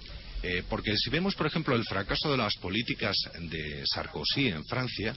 eh, 0.43 0.63
porque 0.69 0.97
si 0.97 1.11
vemos, 1.11 1.35
por 1.35 1.47
ejemplo, 1.47 1.75
el 1.75 1.85
fracaso 1.85 2.31
de 2.31 2.37
las 2.37 2.55
políticas 2.57 3.17
de 3.41 3.83
Sarkozy 3.87 4.49
en 4.49 4.65
Francia, 4.67 5.15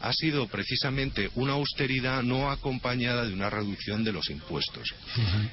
ha 0.00 0.12
sido 0.12 0.48
precisamente 0.48 1.30
una 1.36 1.52
austeridad 1.52 2.22
no 2.22 2.50
acompañada 2.50 3.24
de 3.24 3.32
una 3.32 3.48
reducción 3.50 4.02
de 4.02 4.12
los 4.12 4.28
impuestos. 4.30 4.92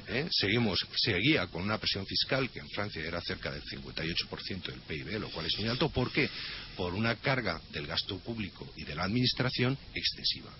¿Eh? 0.08 0.26
Seguimos, 0.30 0.84
seguía 0.96 1.46
con 1.46 1.62
una 1.62 1.78
presión 1.78 2.04
fiscal 2.04 2.50
que 2.50 2.58
en 2.58 2.68
Francia 2.70 3.02
era 3.04 3.20
cerca 3.20 3.52
del 3.52 3.62
58% 3.62 4.62
del 4.62 4.80
PIB, 4.80 5.20
lo 5.20 5.30
cual 5.30 5.46
es 5.46 5.58
muy 5.58 5.68
alto. 5.68 5.88
¿Por 5.88 6.10
qué? 6.10 6.28
Por 6.76 6.94
una 6.94 7.14
carga 7.16 7.60
del 7.70 7.86
gasto 7.86 8.18
público 8.18 8.70
y 8.76 8.84
de 8.84 8.94
la 8.94 9.04
administración 9.04 9.78
excesiva. 9.94 10.50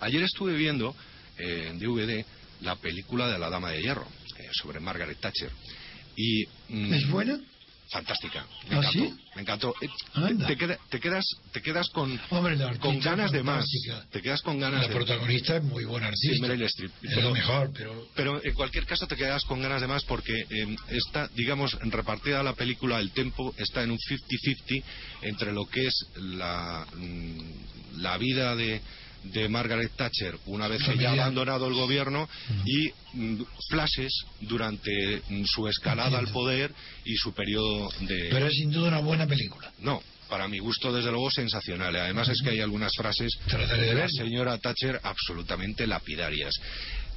Ayer 0.00 0.22
estuve 0.22 0.54
viendo 0.54 0.96
eh, 1.38 1.68
en 1.70 1.78
DVD 1.78 2.24
la 2.62 2.76
película 2.76 3.28
de 3.28 3.38
La 3.38 3.50
Dama 3.50 3.70
de 3.70 3.82
Hierro 3.82 4.08
sobre 4.52 4.80
Margaret 4.80 5.18
Thatcher. 5.20 5.50
Y, 6.16 6.44
mm, 6.70 6.94
¿Es 6.94 7.08
buena? 7.08 7.38
Fantástica. 7.90 8.46
Me 8.68 8.76
¿Ah, 8.76 8.78
encantó. 8.78 8.92
¿sí? 8.92 9.14
Me 9.34 9.42
encantó. 9.42 9.74
Eh, 9.80 9.88
te, 10.46 10.56
te, 10.90 11.00
quedas, 11.00 11.24
te 11.52 11.62
quedas 11.62 11.88
con, 11.90 12.18
con 12.80 13.00
ganas 13.00 13.32
de 13.32 13.42
más. 13.42 13.64
Te 14.10 14.22
quedas 14.22 14.42
con 14.42 14.58
ganas 14.58 14.88
la 14.88 14.94
protagonista 14.94 15.56
es 15.56 15.62
muy 15.64 15.84
buena 15.84 16.08
artista. 16.08 16.46
Sí, 16.68 16.84
pero, 17.02 17.30
mejor, 17.32 17.72
pero... 17.72 18.08
pero 18.14 18.44
en 18.44 18.54
cualquier 18.54 18.86
caso 18.86 19.06
te 19.06 19.16
quedas 19.16 19.44
con 19.44 19.60
ganas 19.62 19.80
de 19.80 19.86
más 19.86 20.04
porque 20.04 20.32
eh, 20.32 20.76
está, 20.88 21.28
digamos, 21.34 21.78
repartida 21.80 22.42
la 22.42 22.54
película, 22.54 22.98
el 22.98 23.12
tempo 23.12 23.54
está 23.56 23.82
en 23.82 23.92
un 23.92 23.98
50-50 23.98 24.82
entre 25.22 25.52
lo 25.52 25.66
que 25.66 25.86
es 25.86 26.06
la, 26.16 26.86
mm, 26.94 27.98
la 27.98 28.18
vida 28.18 28.54
de 28.56 28.80
de 29.24 29.48
Margaret 29.48 29.92
Thatcher 29.96 30.36
una 30.46 30.68
vez 30.68 30.82
que 30.82 30.96
ya 30.96 31.10
ha 31.10 31.12
abandonado 31.12 31.66
el 31.66 31.74
gobierno 31.74 32.28
y 32.64 32.90
mm, 33.14 33.42
flashes 33.68 34.12
durante 34.40 35.22
mm, 35.28 35.44
su 35.44 35.66
escalada 35.68 36.18
al 36.18 36.28
poder 36.28 36.72
y 37.04 37.16
su 37.16 37.32
periodo 37.32 37.88
de... 38.00 38.28
Pero 38.30 38.46
es 38.46 38.54
sin 38.54 38.70
duda 38.70 38.88
una 38.88 39.00
buena 39.00 39.26
película. 39.26 39.72
No, 39.80 40.02
para 40.28 40.48
mi 40.48 40.58
gusto, 40.58 40.92
desde 40.92 41.10
luego, 41.10 41.30
sensacional. 41.30 41.94
Además, 41.96 42.28
es 42.28 42.40
que 42.42 42.50
hay 42.50 42.60
algunas 42.60 42.92
frases 42.96 43.32
de 43.46 43.94
la 43.94 44.08
señora 44.08 44.58
Thatcher 44.58 45.00
absolutamente 45.02 45.86
lapidarias. 45.86 46.54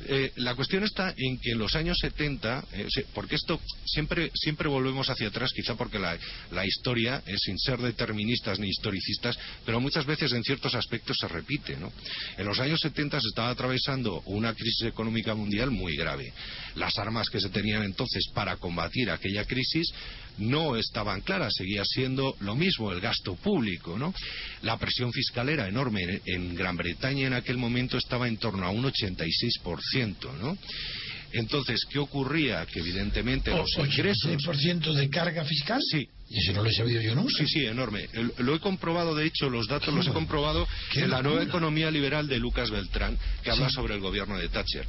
Eh, 0.07 0.31
la 0.37 0.55
cuestión 0.55 0.83
está 0.83 1.13
en 1.17 1.39
que 1.39 1.51
en 1.51 1.57
los 1.57 1.75
años 1.75 1.97
70, 1.99 2.65
eh, 2.73 2.87
porque 3.13 3.35
esto 3.35 3.59
siempre, 3.85 4.31
siempre 4.33 4.69
volvemos 4.69 5.09
hacia 5.09 5.27
atrás, 5.27 5.51
quizá 5.53 5.75
porque 5.75 5.99
la, 5.99 6.17
la 6.51 6.65
historia, 6.65 7.21
es 7.25 7.41
sin 7.41 7.57
ser 7.59 7.79
deterministas 7.79 8.59
ni 8.59 8.69
historicistas, 8.69 9.37
pero 9.65 9.79
muchas 9.79 10.05
veces 10.05 10.31
en 10.33 10.43
ciertos 10.43 10.75
aspectos 10.75 11.17
se 11.19 11.27
repite. 11.27 11.75
¿no? 11.77 11.91
En 12.37 12.45
los 12.45 12.59
años 12.59 12.79
70 12.81 13.19
se 13.19 13.27
estaba 13.27 13.49
atravesando 13.49 14.21
una 14.25 14.53
crisis 14.53 14.87
económica 14.87 15.35
mundial 15.35 15.71
muy 15.71 15.95
grave. 15.95 16.31
Las 16.75 16.97
armas 16.97 17.29
que 17.29 17.41
se 17.41 17.49
tenían 17.49 17.83
entonces 17.83 18.29
para 18.33 18.57
combatir 18.57 19.09
aquella 19.09 19.45
crisis 19.45 19.91
no 20.39 20.75
estaban 20.77 21.21
claras, 21.21 21.53
seguía 21.55 21.83
siendo 21.85 22.35
lo 22.39 22.55
mismo 22.55 22.91
el 22.91 23.01
gasto 23.01 23.35
público, 23.35 23.97
¿no? 23.97 24.13
La 24.61 24.77
presión 24.77 25.11
fiscal 25.11 25.49
era 25.49 25.67
enorme. 25.67 26.21
En 26.25 26.55
Gran 26.55 26.77
Bretaña 26.77 27.27
en 27.27 27.33
aquel 27.33 27.57
momento 27.57 27.97
estaba 27.97 28.27
en 28.27 28.37
torno 28.37 28.65
a 28.65 28.69
un 28.69 28.83
86%, 28.85 29.59
¿no? 30.39 30.57
Entonces, 31.31 31.85
¿qué 31.89 31.99
ocurría? 31.99 32.65
Que 32.65 32.79
evidentemente 32.79 33.51
los 33.51 33.69
ingresos... 33.77 34.31
¿86% 34.31 34.93
de 34.93 35.09
carga 35.09 35.45
fiscal? 35.45 35.79
Sí. 35.81 36.09
¿Y 36.29 36.39
eso 36.39 36.53
no 36.53 36.63
lo 36.63 36.69
he 36.69 36.73
sabido 36.73 37.01
yo 37.01 37.15
nunca? 37.15 37.31
Sí, 37.37 37.47
sí, 37.47 37.65
enorme. 37.65 38.07
Lo 38.37 38.55
he 38.55 38.59
comprobado, 38.59 39.15
de 39.15 39.25
hecho, 39.25 39.49
los 39.49 39.67
datos 39.67 39.93
los 39.93 40.07
he 40.07 40.11
comprobado 40.11 40.67
en 40.93 41.09
la 41.09 41.23
nueva 41.23 41.43
economía 41.43 41.89
liberal 41.89 42.27
de 42.27 42.37
Lucas 42.37 42.69
Beltrán, 42.69 43.17
que 43.43 43.49
habla 43.49 43.69
sobre 43.69 43.95
el 43.95 43.99
gobierno 43.99 44.37
de 44.37 44.47
Thatcher 44.49 44.85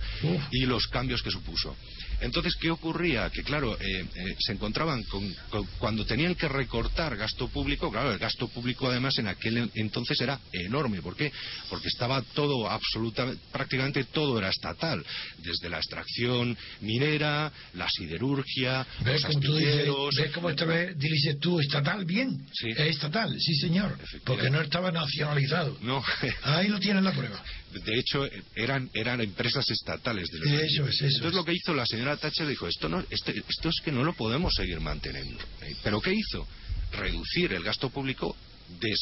y 0.50 0.66
los 0.66 0.86
cambios 0.88 1.22
que 1.22 1.30
supuso. 1.30 1.76
Entonces, 2.20 2.54
¿qué 2.56 2.70
ocurría? 2.70 3.30
Que, 3.30 3.42
claro, 3.42 3.76
eh, 3.80 4.04
eh, 4.14 4.36
se 4.38 4.52
encontraban 4.52 5.02
con, 5.04 5.34
cuando 5.78 6.04
tenían 6.04 6.34
que 6.34 6.48
recortar 6.48 7.16
gasto 7.16 7.48
público, 7.48 7.90
claro, 7.90 8.12
el 8.12 8.18
gasto 8.18 8.48
público 8.48 8.88
además 8.88 9.18
en 9.18 9.28
aquel 9.28 9.70
entonces 9.74 10.20
era 10.20 10.38
enorme. 10.52 11.02
¿Por 11.02 11.16
qué? 11.16 11.32
Porque 11.68 11.88
estaba 11.88 12.22
todo, 12.22 12.68
absolutamente, 12.68 13.40
prácticamente 13.52 14.04
todo 14.04 14.38
era 14.38 14.50
estatal, 14.50 15.04
desde 15.38 15.68
la 15.68 15.78
extracción 15.78 16.56
minera, 16.80 17.52
la 17.74 17.88
siderurgia, 17.88 18.86
¿Ves 19.04 19.22
los 19.22 19.40
tú 19.40 19.54
¿Ves 19.54 20.32
cómo 20.32 20.54
te 20.54 20.94
dices 20.94 21.38
tú, 21.38 21.60
estatal? 21.60 22.04
Bien, 22.04 22.46
sí. 22.52 22.70
es 22.70 22.78
estatal, 22.78 23.34
sí 23.38 23.54
señor, 23.56 23.98
porque 24.24 24.50
no 24.50 24.60
estaba 24.60 24.90
nacionalizado. 24.90 25.78
No. 25.80 26.02
Ahí 26.42 26.68
lo 26.68 26.78
tienen 26.78 27.04
la 27.04 27.12
prueba. 27.12 27.42
De 27.72 27.98
hecho, 27.98 28.26
eran, 28.54 28.90
eran 28.94 29.20
empresas 29.20 29.68
estatales. 29.70 30.28
De 30.30 30.64
eso 30.64 30.86
es, 30.86 30.94
eso 30.96 31.06
Entonces 31.06 31.34
lo 31.34 31.44
que 31.44 31.54
hizo 31.54 31.72
la 31.72 31.86
señora 31.86 32.16
Thatcher 32.16 32.46
dijo, 32.46 32.66
esto, 32.66 32.88
no, 32.88 33.04
este, 33.10 33.42
esto 33.48 33.68
es 33.68 33.80
que 33.84 33.92
no 33.92 34.02
lo 34.02 34.14
podemos 34.14 34.54
seguir 34.54 34.80
manteniendo. 34.80 35.38
¿Pero 35.82 36.00
qué 36.00 36.12
hizo? 36.12 36.46
Reducir 36.92 37.52
el 37.52 37.62
gasto 37.62 37.90
público, 37.90 38.36
des, 38.80 38.98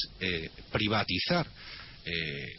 privatizar 0.71 1.47
eh, 2.05 2.57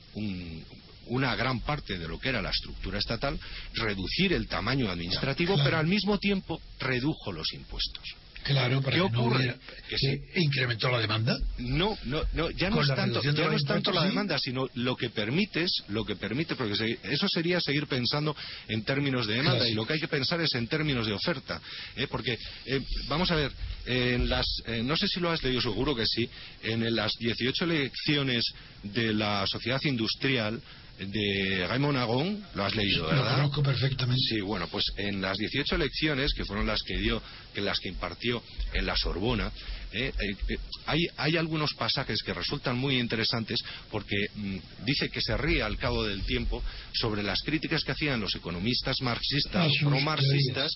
una 1.07 1.35
gran 1.35 1.59
parte 1.61 1.97
de 1.97 2.07
lo 2.07 2.19
que 2.19 2.29
era 2.29 2.41
la 2.41 2.51
estructura 2.51 2.99
estatal, 2.99 3.39
reducir 3.73 4.33
el 4.33 4.47
tamaño 4.47 4.89
administrativo, 4.89 5.57
pero 5.63 5.77
al 5.77 5.87
mismo 5.87 6.19
tiempo 6.19 6.61
redujo 6.79 7.31
los 7.31 7.51
impuestos. 7.53 8.03
Claro, 8.43 8.81
para 8.81 8.95
¿Qué 8.95 9.01
ocurre? 9.01 9.55
que 9.89 10.39
incrementó 10.39 10.89
la 10.89 10.99
demanda. 10.99 11.37
No, 11.57 11.97
no, 12.05 12.21
no 12.33 12.49
ya 12.51 12.69
no 12.69 12.81
es 12.81 12.87
tanto, 12.87 13.21
ya 13.21 13.31
no 13.31 13.51
es 13.51 13.63
tanto 13.63 13.91
la 13.91 14.05
demanda, 14.05 14.37
sino 14.39 14.67
lo 14.75 14.95
que 14.95 15.09
permites, 15.09 15.83
lo 15.89 16.05
que 16.05 16.15
permite, 16.15 16.55
porque 16.55 16.97
eso 17.03 17.27
sería 17.27 17.59
seguir 17.59 17.87
pensando 17.87 18.35
en 18.67 18.83
términos 18.83 19.27
de 19.27 19.35
demanda 19.35 19.67
y 19.67 19.73
lo 19.73 19.85
que 19.85 19.93
hay 19.93 19.99
que 19.99 20.07
pensar 20.07 20.39
es 20.41 20.53
en 20.55 20.67
términos 20.67 21.05
de 21.05 21.13
oferta, 21.13 21.61
¿eh? 21.95 22.07
porque 22.09 22.37
eh, 22.65 22.81
vamos 23.07 23.29
a 23.31 23.35
ver, 23.35 23.51
en 23.85 24.29
las, 24.29 24.45
eh, 24.65 24.81
no 24.83 24.95
sé 24.95 25.07
si 25.07 25.19
lo 25.19 25.31
has 25.31 25.43
leído, 25.43 25.61
seguro 25.61 25.95
que 25.95 26.05
sí, 26.05 26.29
en 26.63 26.95
las 26.95 27.11
18 27.19 27.65
elecciones 27.65 28.45
de 28.83 29.13
la 29.13 29.45
sociedad 29.47 29.81
industrial 29.83 30.61
de 30.99 31.65
Raymond 31.67 31.97
Agon, 31.97 32.45
lo 32.55 32.65
has 32.65 32.75
leído, 32.75 33.07
¿verdad? 33.07 33.31
Lo 33.31 33.35
conozco 33.35 33.63
perfectamente. 33.63 34.21
Sí, 34.21 34.41
bueno, 34.41 34.67
pues 34.67 34.85
en 34.97 35.21
las 35.21 35.37
18 35.37 35.75
elecciones, 35.75 36.33
que 36.33 36.45
fueron 36.45 36.67
las 36.67 36.81
que 36.83 36.97
dio, 36.97 37.21
que 37.53 37.61
las 37.61 37.79
que 37.79 37.89
impartió 37.89 38.43
en 38.73 38.85
la 38.85 38.95
Sorbona, 38.97 39.51
eh, 39.91 40.11
eh, 40.19 40.35
eh, 40.49 40.57
hay, 40.85 41.07
hay, 41.17 41.37
algunos 41.37 41.73
pasajes 41.73 42.21
que 42.21 42.31
resultan 42.31 42.77
muy 42.77 42.99
interesantes 42.99 43.59
porque 43.89 44.17
mm, 44.35 44.57
dice 44.85 45.09
que 45.09 45.19
se 45.19 45.35
ríe 45.35 45.63
al 45.63 45.77
cabo 45.77 46.03
del 46.03 46.21
tiempo 46.25 46.61
sobre 46.93 47.23
las 47.23 47.41
críticas 47.41 47.83
que 47.83 47.93
hacían 47.93 48.19
los 48.19 48.35
economistas 48.35 49.01
marxistas 49.01 49.67
o 49.67 49.87
ah, 49.87 49.89
pro-marxistas 49.89 50.71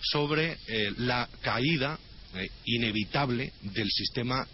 sobre 0.00 0.58
la 0.98 1.28
caída 1.42 1.96
inevitable 2.64 3.52
del 3.62 3.88
sistema 3.90 4.46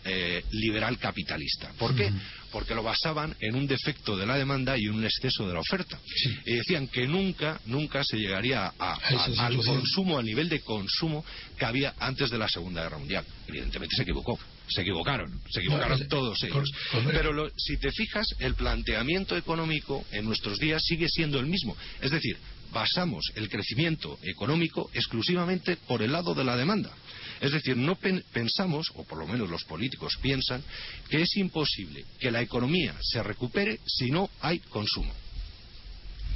liberal 0.51 0.99
capitalista. 0.99 1.73
¿Por 1.79 1.95
qué? 1.95 2.11
porque 2.51 2.75
lo 2.75 2.83
basaban 2.83 3.35
en 3.41 3.55
un 3.55 3.67
defecto 3.67 4.17
de 4.17 4.27
la 4.27 4.37
demanda 4.37 4.77
y 4.77 4.89
un 4.89 5.05
exceso 5.05 5.47
de 5.47 5.55
la 5.55 5.61
oferta. 5.61 5.99
Y 6.45 6.55
decían 6.55 6.89
que 6.89 7.07
nunca, 7.07 7.61
nunca 7.67 8.03
se 8.05 8.17
llegaría 8.17 8.73
al 8.79 9.57
consumo, 9.65 10.19
al 10.19 10.25
nivel 10.25 10.49
de 10.49 10.61
consumo 10.61 11.25
que 11.59 11.65
había 11.65 11.95
antes 11.99 12.31
de 12.31 12.39
la 12.39 12.49
Segunda 12.49 12.83
Guerra 12.83 12.99
Mundial. 12.99 13.25
Evidentemente 13.47 13.97
se 13.97 14.03
equivocó. 14.03 14.39
Se 14.69 14.83
equivocaron, 14.83 15.41
se 15.51 15.61
equivocaron 15.61 16.07
todos 16.09 16.43
ellos. 16.45 16.71
Pero 17.13 17.51
si 17.57 17.77
te 17.79 17.91
fijas, 17.91 18.27
el 18.39 18.55
planteamiento 18.55 19.37
económico 19.37 20.05
en 20.13 20.25
nuestros 20.25 20.59
días 20.59 20.83
sigue 20.85 21.09
siendo 21.09 21.41
el 21.41 21.47
mismo. 21.47 21.77
Es 22.01 22.13
decir, 22.13 22.37
basamos 22.73 23.33
el 23.35 23.49
crecimiento 23.49 24.19
económico 24.23 24.89
exclusivamente 24.95 25.77
por 25.77 26.03
el 26.03 26.13
lado 26.13 26.35
de 26.35 26.45
la 26.45 26.57
demanda. 26.57 26.93
Es 27.41 27.53
decir, 27.53 27.77
no 27.77 27.97
pensamos, 27.97 28.91
o 28.95 29.05
por 29.05 29.19
lo 29.19 29.27
menos 29.27 29.49
los 29.49 29.65
políticos 29.65 30.15
piensan, 30.21 30.63
que 31.09 31.23
es 31.23 31.37
imposible 31.37 32.05
que 32.19 32.31
la 32.31 32.43
economía 32.43 32.95
se 33.01 33.23
recupere 33.23 33.81
si 33.87 34.11
no 34.11 34.29
hay 34.41 34.59
consumo. 34.59 35.13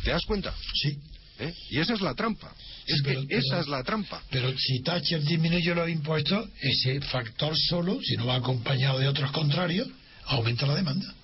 ¿Te 0.02 0.10
das 0.10 0.24
cuenta? 0.24 0.54
Sí. 0.74 0.98
¿Eh? 1.38 1.52
Y 1.70 1.78
esa 1.80 1.94
es 1.94 2.00
la 2.00 2.14
trampa. 2.14 2.54
Es 2.86 3.02
que 3.02 3.26
esa 3.28 3.60
es 3.60 3.66
la 3.66 3.82
trampa. 3.82 4.22
Pero 4.30 4.56
si 4.56 4.80
Thatcher 4.82 5.22
disminuye 5.22 5.74
los 5.74 5.88
impuestos, 5.88 6.48
ese 6.60 7.00
factor 7.00 7.56
solo, 7.56 8.00
si 8.02 8.16
no 8.16 8.26
va 8.26 8.36
acompañado 8.36 8.98
de 8.98 9.08
otros 9.08 9.32
contrarios, 9.32 9.88
aumenta 10.26 10.66
la 10.66 10.76
demanda 10.76 11.14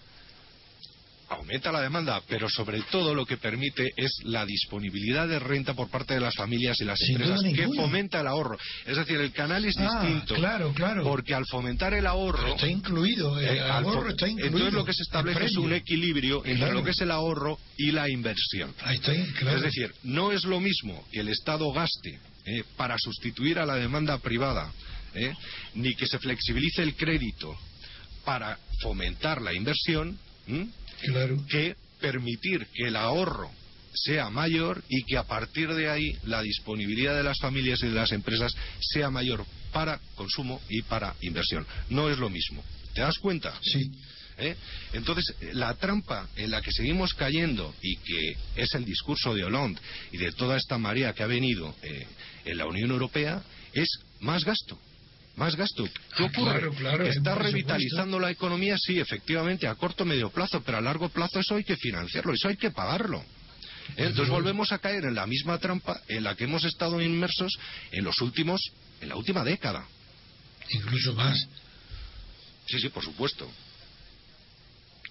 aumenta 1.30 1.70
la 1.70 1.80
demanda, 1.80 2.20
pero 2.28 2.48
sobre 2.48 2.82
todo 2.82 3.14
lo 3.14 3.24
que 3.24 3.36
permite 3.36 3.88
es 3.96 4.10
la 4.24 4.44
disponibilidad 4.44 5.28
de 5.28 5.38
renta 5.38 5.74
por 5.74 5.88
parte 5.88 6.14
de 6.14 6.20
las 6.20 6.34
familias 6.34 6.80
y 6.80 6.84
las 6.84 7.00
empresas 7.08 7.40
que 7.54 7.68
fomenta 7.68 8.20
el 8.20 8.26
ahorro. 8.26 8.58
Es 8.84 8.96
decir, 8.96 9.20
el 9.20 9.32
canal 9.32 9.64
es 9.64 9.76
ah, 9.78 10.02
distinto. 10.02 10.34
Claro, 10.34 10.72
claro. 10.74 11.04
Porque 11.04 11.34
al 11.34 11.46
fomentar 11.46 11.94
el 11.94 12.06
ahorro. 12.06 12.54
está 12.54 12.68
incluido, 12.68 13.38
el 13.38 13.58
eh, 13.58 13.60
ahorro 13.60 14.10
está 14.10 14.28
incluido. 14.28 14.56
Entonces 14.56 14.74
lo 14.74 14.84
que 14.84 14.92
se 14.92 15.02
establece 15.02 15.44
es 15.44 15.56
un 15.56 15.72
equilibrio 15.72 16.44
entre 16.44 16.72
lo 16.72 16.82
que 16.82 16.90
es 16.90 17.00
el 17.00 17.10
ahorro 17.12 17.58
y 17.76 17.92
la 17.92 18.10
inversión. 18.10 18.74
Es 18.90 19.62
decir, 19.62 19.94
no 20.02 20.32
es 20.32 20.44
lo 20.44 20.60
mismo 20.60 21.04
que 21.12 21.20
el 21.20 21.28
Estado 21.28 21.72
gaste 21.72 22.18
eh, 22.44 22.64
para 22.76 22.96
sustituir 22.98 23.58
a 23.58 23.66
la 23.66 23.76
demanda 23.76 24.18
privada, 24.18 24.72
eh, 25.14 25.32
ni 25.74 25.94
que 25.94 26.06
se 26.06 26.18
flexibilice 26.18 26.82
el 26.82 26.96
crédito 26.96 27.56
para 28.24 28.58
fomentar 28.82 29.40
la 29.40 29.52
inversión 29.52 30.18
que 31.48 31.76
permitir 32.00 32.66
que 32.74 32.88
el 32.88 32.96
ahorro 32.96 33.50
sea 33.94 34.30
mayor 34.30 34.82
y 34.88 35.02
que 35.04 35.16
a 35.16 35.24
partir 35.24 35.72
de 35.74 35.88
ahí 35.88 36.16
la 36.24 36.42
disponibilidad 36.42 37.16
de 37.16 37.24
las 37.24 37.38
familias 37.38 37.82
y 37.82 37.88
de 37.88 37.94
las 37.94 38.12
empresas 38.12 38.54
sea 38.80 39.10
mayor 39.10 39.44
para 39.72 40.00
consumo 40.14 40.60
y 40.68 40.82
para 40.82 41.14
inversión. 41.22 41.66
No 41.88 42.08
es 42.08 42.18
lo 42.18 42.30
mismo. 42.30 42.62
¿Te 42.94 43.02
das 43.02 43.18
cuenta? 43.18 43.54
Sí. 43.62 43.90
¿Eh? 44.38 44.56
Entonces, 44.94 45.34
la 45.52 45.74
trampa 45.74 46.28
en 46.36 46.50
la 46.50 46.62
que 46.62 46.72
seguimos 46.72 47.12
cayendo 47.12 47.74
y 47.82 47.96
que 47.96 48.36
es 48.56 48.74
el 48.74 48.86
discurso 48.86 49.34
de 49.34 49.44
Hollande 49.44 49.80
y 50.12 50.16
de 50.16 50.32
toda 50.32 50.56
esta 50.56 50.78
marea 50.78 51.12
que 51.12 51.22
ha 51.22 51.26
venido 51.26 51.74
eh, 51.82 52.06
en 52.46 52.56
la 52.56 52.66
Unión 52.66 52.90
Europea 52.90 53.42
es 53.74 53.88
más 54.20 54.44
gasto 54.44 54.78
más 55.40 55.56
gasto. 55.56 55.84
¿Qué 55.84 56.22
ah, 56.22 56.26
ocurre? 56.26 56.70
Claro, 56.76 57.06
está 57.06 57.34
revitalizando 57.34 58.20
la 58.20 58.30
economía, 58.30 58.76
sí, 58.78 59.00
efectivamente, 59.00 59.66
a 59.66 59.74
corto 59.74 60.04
medio 60.04 60.28
plazo, 60.28 60.62
pero 60.62 60.76
a 60.76 60.82
largo 60.82 61.08
plazo 61.08 61.40
eso 61.40 61.54
hay 61.54 61.64
que 61.64 61.76
financiarlo, 61.76 62.34
eso 62.34 62.48
hay 62.48 62.56
que 62.56 62.70
pagarlo. 62.70 63.24
Entonces 63.96 64.28
volvemos 64.28 64.70
a 64.70 64.78
caer 64.78 65.04
en 65.04 65.14
la 65.14 65.26
misma 65.26 65.58
trampa 65.58 65.98
en 66.08 66.24
la 66.24 66.36
que 66.36 66.44
hemos 66.44 66.64
estado 66.64 67.00
inmersos 67.00 67.58
en 67.90 68.04
los 68.04 68.20
últimos, 68.20 68.60
en 69.00 69.08
la 69.08 69.16
última 69.16 69.42
década. 69.42 69.84
Incluso 70.68 71.14
más. 71.14 71.48
Sí, 72.66 72.78
sí, 72.78 72.90
por 72.90 73.02
supuesto. 73.02 73.50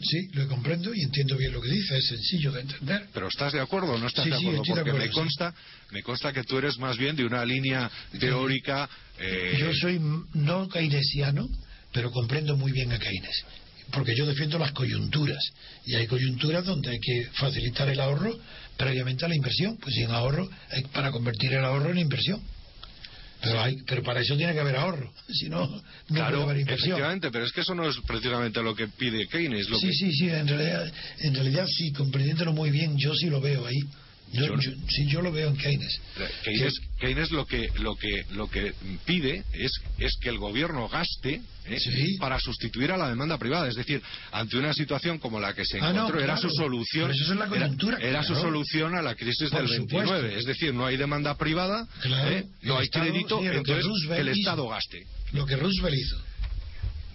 Sí, 0.02 0.30
lo 0.34 0.48
comprendo 0.48 0.94
y 0.94 1.02
entiendo 1.02 1.36
bien 1.36 1.52
lo 1.52 1.62
que 1.62 1.70
dice, 1.70 1.98
es 1.98 2.08
sencillo 2.08 2.52
de 2.54 2.62
entender. 2.62 3.08
Pero 3.14 3.28
¿estás 3.28 3.52
de 3.52 3.60
acuerdo 3.60 3.94
o 3.94 3.98
no 3.98 4.08
estás 4.08 4.26
de 4.26 4.36
acuerdo? 4.36 4.62
Porque 4.66 4.94
me 4.94 5.10
consta, 5.10 5.54
me 5.92 6.02
consta 6.02 6.32
que 6.32 6.44
tú 6.44 6.58
eres 6.58 6.78
más 6.78 6.98
bien 6.98 7.16
de 7.18 7.26
una 7.26 7.44
línea 7.44 7.92
teórica. 8.18 8.90
Eh... 9.20 9.58
Yo 9.60 9.74
soy 9.74 10.00
no 10.34 10.70
keynesiano, 10.70 11.50
pero 11.92 12.12
comprendo 12.12 12.56
muy 12.56 12.72
bien 12.72 12.94
a 12.94 13.00
Keynes. 13.00 13.44
Porque 13.92 14.16
yo 14.16 14.26
defiendo 14.26 14.58
las 14.58 14.72
coyunturas. 14.72 15.44
Y 15.86 15.96
hay 15.96 16.08
coyunturas 16.08 16.66
donde 16.66 16.92
hay 16.92 17.00
que 17.00 17.28
facilitar 17.34 17.90
el 17.90 18.00
ahorro 18.00 18.40
previamente 18.78 19.26
a 19.26 19.28
la 19.28 19.36
inversión. 19.36 19.78
Pues 19.78 19.96
sin 19.96 20.12
ahorro, 20.12 20.50
hay 20.72 20.84
para 20.94 21.12
convertir 21.12 21.54
el 21.54 21.66
ahorro 21.66 21.92
en 21.92 21.98
inversión. 21.98 22.42
Pero, 23.42 23.62
hay, 23.62 23.78
pero 23.88 24.04
para 24.04 24.20
eso 24.20 24.36
tiene 24.36 24.54
que 24.54 24.60
haber 24.60 24.76
ahorro, 24.76 25.12
si 25.32 25.50
no, 25.50 25.66
no 25.68 25.82
claro, 26.08 26.38
puede 26.38 26.44
haber 26.44 26.58
inversión. 26.62 26.90
Efectivamente, 26.90 27.32
pero 27.32 27.46
es 27.46 27.52
que 27.52 27.62
eso 27.62 27.74
no 27.74 27.88
es 27.88 27.98
precisamente 28.06 28.62
lo 28.62 28.76
que 28.76 28.88
pide 28.88 29.28
Keynes. 29.28 29.70
Lo 29.70 29.78
sí, 29.80 29.94
sí, 29.94 30.12
sí, 30.12 30.30
en 30.30 30.48
realidad, 30.48 30.92
en 31.20 31.34
realidad 31.34 31.66
sí, 31.68 31.92
comprendiéndolo 31.94 32.54
muy 32.54 32.70
bien, 32.70 32.98
yo 32.98 33.14
sí 33.16 33.30
lo 33.30 33.40
veo 33.40 33.66
ahí. 33.66 33.80
Yo, 34.32 34.56
sí, 34.88 35.08
yo 35.08 35.22
lo 35.22 35.32
veo 35.32 35.50
en 35.50 35.58
Keynes. 35.58 36.02
Keynes, 37.00 37.32
lo 37.32 37.46
que 37.46 37.70
lo 37.80 37.96
que 37.96 38.26
lo 38.32 38.50
que 38.50 38.74
pide 39.06 39.44
es 39.54 39.72
es 39.98 40.18
que 40.22 40.30
el 40.30 40.38
gobierno 40.38 40.88
gaste 40.88 41.42
¿eh? 41.66 42.18
para 42.20 42.40
sustituir 42.40 42.92
a 42.92 42.98
la 42.98 43.10
demanda 43.10 43.38
privada. 43.38 43.68
Es 43.68 43.76
decir, 43.76 44.02
ante 44.32 44.58
una 44.58 44.74
situación 44.74 45.18
como 45.18 45.40
la 45.40 45.54
que 45.54 45.66
se 45.66 45.80
ah, 45.82 45.90
encontró, 45.90 46.20
era 46.20 46.38
su 46.38 46.50
solución. 46.50 47.12
era, 48.00 48.24
su 48.24 48.36
solución 48.36 48.96
a 48.96 49.02
la 49.02 49.16
crisis 49.16 49.50
del 49.50 49.68
29. 49.68 50.38
Es 50.38 50.46
decir, 50.46 50.74
no 50.74 50.86
hay 50.86 50.98
demanda 50.98 51.36
privada, 51.36 51.88
¿eh? 52.06 52.46
no 52.64 52.78
hay 52.78 52.90
crédito, 52.90 53.42
entonces 53.44 53.86
el 54.12 54.28
Estado 54.30 54.68
gaste. 54.68 55.06
Lo 55.32 55.46
que 55.46 55.56
Roosevelt 55.56 55.96
hizo. 55.96 56.22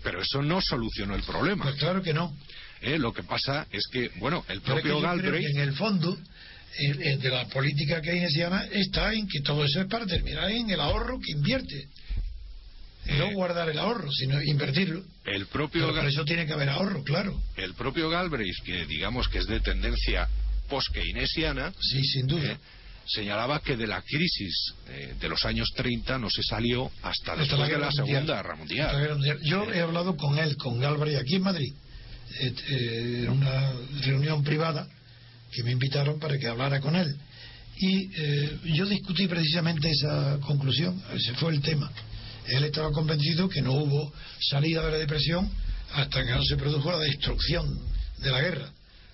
Pero 0.02 0.20
eso 0.20 0.42
no 0.42 0.60
solucionó 0.60 1.14
el 1.14 1.22
problema. 1.22 1.64
Pues 1.64 1.76
claro 1.76 2.02
que 2.02 2.12
no. 2.12 2.36
¿Eh? 2.82 2.98
Lo 2.98 3.12
que 3.14 3.22
pasa 3.22 3.66
es 3.70 3.86
que, 3.90 4.10
bueno, 4.16 4.44
el 4.48 4.60
propio 4.60 5.00
Galbraith. 5.00 5.48
en 5.48 5.60
el 5.60 5.72
fondo 5.72 6.16
de 6.76 7.30
la 7.30 7.46
política 7.46 8.00
keynesiana 8.00 8.66
está 8.72 9.12
en 9.12 9.28
que 9.28 9.40
todo 9.40 9.64
eso 9.64 9.80
es 9.80 9.86
para 9.86 10.06
terminar 10.06 10.50
en 10.50 10.70
el 10.70 10.80
ahorro 10.80 11.20
que 11.20 11.32
invierte. 11.32 11.88
no 13.06 13.26
eh, 13.26 13.34
guardar 13.34 13.68
el 13.68 13.78
ahorro, 13.78 14.10
sino 14.10 14.42
invertirlo. 14.42 15.04
El 15.24 15.46
propio 15.46 15.92
Pero 15.94 16.08
eso 16.08 16.24
tiene 16.24 16.46
que 16.46 16.52
haber 16.52 16.68
ahorro, 16.70 17.04
claro. 17.04 17.40
El 17.56 17.74
propio 17.74 18.10
Galbraith, 18.10 18.56
que 18.64 18.86
digamos 18.86 19.28
que 19.28 19.38
es 19.38 19.46
de 19.46 19.60
tendencia 19.60 20.28
post-keynesiana, 20.68 21.72
sí, 21.80 22.02
sin 22.04 22.26
duda. 22.26 22.52
Eh, 22.52 22.56
señalaba 23.06 23.60
que 23.60 23.76
de 23.76 23.86
la 23.86 24.00
crisis 24.00 24.74
eh, 24.88 25.14
de 25.20 25.28
los 25.28 25.44
años 25.44 25.68
30 25.76 26.18
no 26.18 26.30
se 26.30 26.42
salió 26.42 26.90
hasta, 27.02 27.36
después 27.36 27.68
de 27.68 27.78
la 27.78 27.92
Segunda 27.92 28.36
Guerra 28.36 28.56
Mundial. 28.56 29.20
Yo 29.42 29.70
he 29.70 29.80
hablado 29.80 30.16
con 30.16 30.38
él, 30.38 30.56
con 30.56 30.80
Galbraith, 30.80 31.18
aquí 31.18 31.36
en 31.36 31.42
Madrid, 31.42 31.72
en 32.40 33.28
una 33.28 33.72
reunión 34.00 34.42
privada, 34.42 34.88
que 35.54 35.62
me 35.62 35.70
invitaron 35.70 36.18
para 36.18 36.38
que 36.38 36.48
hablara 36.48 36.80
con 36.80 36.96
él. 36.96 37.16
Y 37.76 38.10
eh, 38.16 38.58
yo 38.64 38.86
discutí 38.86 39.26
precisamente 39.26 39.90
esa 39.90 40.38
conclusión, 40.40 41.00
ese 41.14 41.34
fue 41.34 41.52
el 41.52 41.60
tema. 41.60 41.90
Él 42.46 42.64
estaba 42.64 42.90
convencido 42.92 43.48
que 43.48 43.62
no 43.62 43.72
hubo 43.72 44.12
salida 44.40 44.84
de 44.84 44.92
la 44.92 44.98
depresión 44.98 45.50
hasta 45.92 46.24
que 46.24 46.32
no 46.32 46.44
se 46.44 46.56
produjo 46.56 46.90
la 46.90 46.98
destrucción 46.98 47.78
de 48.18 48.30
la 48.30 48.40
guerra, 48.40 48.70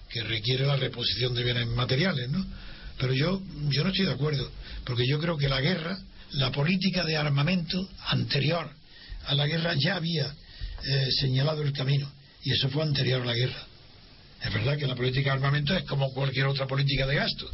que 0.09 0.23
requiere 0.23 0.67
la 0.67 0.77
reposición 0.77 1.35
de 1.35 1.45
bienes 1.45 1.67
materiales, 1.69 2.29
¿no? 2.31 2.45
Pero 2.99 3.15
yo, 3.15 3.41
yo 3.69 3.85
no 3.85 3.91
estoy 3.91 4.07
de 4.07 4.13
acuerdo, 4.13 4.51
porque 4.85 5.07
yo 5.07 5.19
creo 5.19 5.37
que 5.37 5.49
la 5.49 5.61
guerra, 5.61 5.99
la 6.33 6.51
política 6.51 7.05
de 7.05 7.17
armamento 7.17 7.89
anterior 8.09 8.71
a 9.27 9.35
la 9.35 9.47
guerra 9.47 9.75
ya 9.79 9.97
había 9.97 10.35
eh, 10.85 11.09
señalado 11.21 11.63
el 11.63 11.73
camino, 11.73 12.11
y 12.43 12.53
eso 12.53 12.69
fue 12.69 12.83
anterior 12.83 13.23
a 13.23 13.27
la 13.27 13.35
guerra. 13.35 13.67
Es 14.43 14.53
verdad 14.53 14.79
que 14.79 14.87
la 14.87 14.95
política 14.95 15.31
de 15.31 15.37
armamento 15.37 15.75
es 15.75 15.85
como 15.85 16.13
cualquier 16.13 16.47
otra 16.47 16.67
política 16.67 17.07
de 17.07 17.17
gasto. 17.17 17.47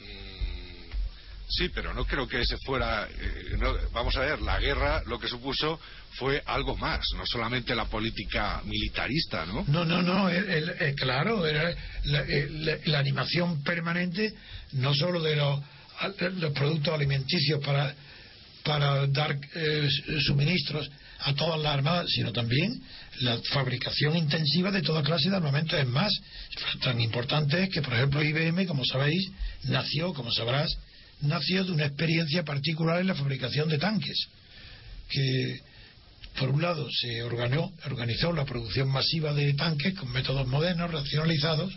Mm, 0.00 0.90
sí, 1.48 1.68
pero 1.72 1.94
no 1.94 2.04
creo 2.04 2.26
que 2.26 2.40
ese 2.40 2.56
fuera. 2.64 3.08
Eh, 3.08 3.56
vamos 3.92 4.16
a 4.16 4.20
ver, 4.20 4.42
la 4.42 4.58
guerra 4.58 5.02
lo 5.06 5.18
que 5.18 5.28
supuso 5.28 5.78
fue 6.16 6.42
algo 6.46 6.76
más, 6.76 7.04
no 7.16 7.24
solamente 7.26 7.74
la 7.74 7.86
política 7.86 8.62
militarista, 8.64 9.46
¿no? 9.46 9.64
No, 9.66 9.84
no, 9.84 10.02
no, 10.02 10.30
claro, 10.96 11.46
era 11.46 11.74
la, 12.04 12.98
animación 12.98 13.62
permanente, 13.62 14.32
no 14.72 14.94
solo 14.94 15.20
de 15.20 15.36
los, 15.36 15.60
los 16.36 16.52
productos 16.52 16.94
alimenticios 16.94 17.60
para, 17.64 17.94
para 18.62 19.06
dar 19.08 19.36
eh, 19.54 19.88
suministros 20.20 20.88
a 21.20 21.34
todas 21.34 21.60
las 21.60 21.74
armadas, 21.74 22.06
sino 22.10 22.32
también 22.32 22.80
la 23.20 23.38
fabricación 23.52 24.16
intensiva 24.16 24.70
de 24.70 24.82
toda 24.82 25.02
clase 25.02 25.30
de 25.30 25.36
armamento. 25.36 25.76
Es 25.76 25.86
más, 25.86 26.12
tan 26.82 27.00
importante 27.00 27.62
es 27.62 27.70
que, 27.70 27.82
por 27.82 27.94
ejemplo, 27.94 28.22
IBM, 28.22 28.66
como 28.66 28.84
sabéis, 28.84 29.30
nació, 29.64 30.12
como 30.12 30.32
sabrás, 30.32 30.76
nació 31.20 31.64
de 31.64 31.72
una 31.72 31.86
experiencia 31.86 32.44
particular 32.44 33.00
en 33.00 33.06
la 33.06 33.14
fabricación 33.14 33.68
de 33.68 33.78
tanques, 33.78 34.28
que 35.08 35.60
por 36.38 36.50
un 36.50 36.62
lado 36.62 36.88
se 36.90 37.22
organizó, 37.22 38.32
la 38.32 38.44
producción 38.44 38.88
masiva 38.88 39.32
de 39.32 39.54
tanques 39.54 39.94
con 39.94 40.10
métodos 40.10 40.46
modernos, 40.48 40.90
racionalizados, 40.90 41.72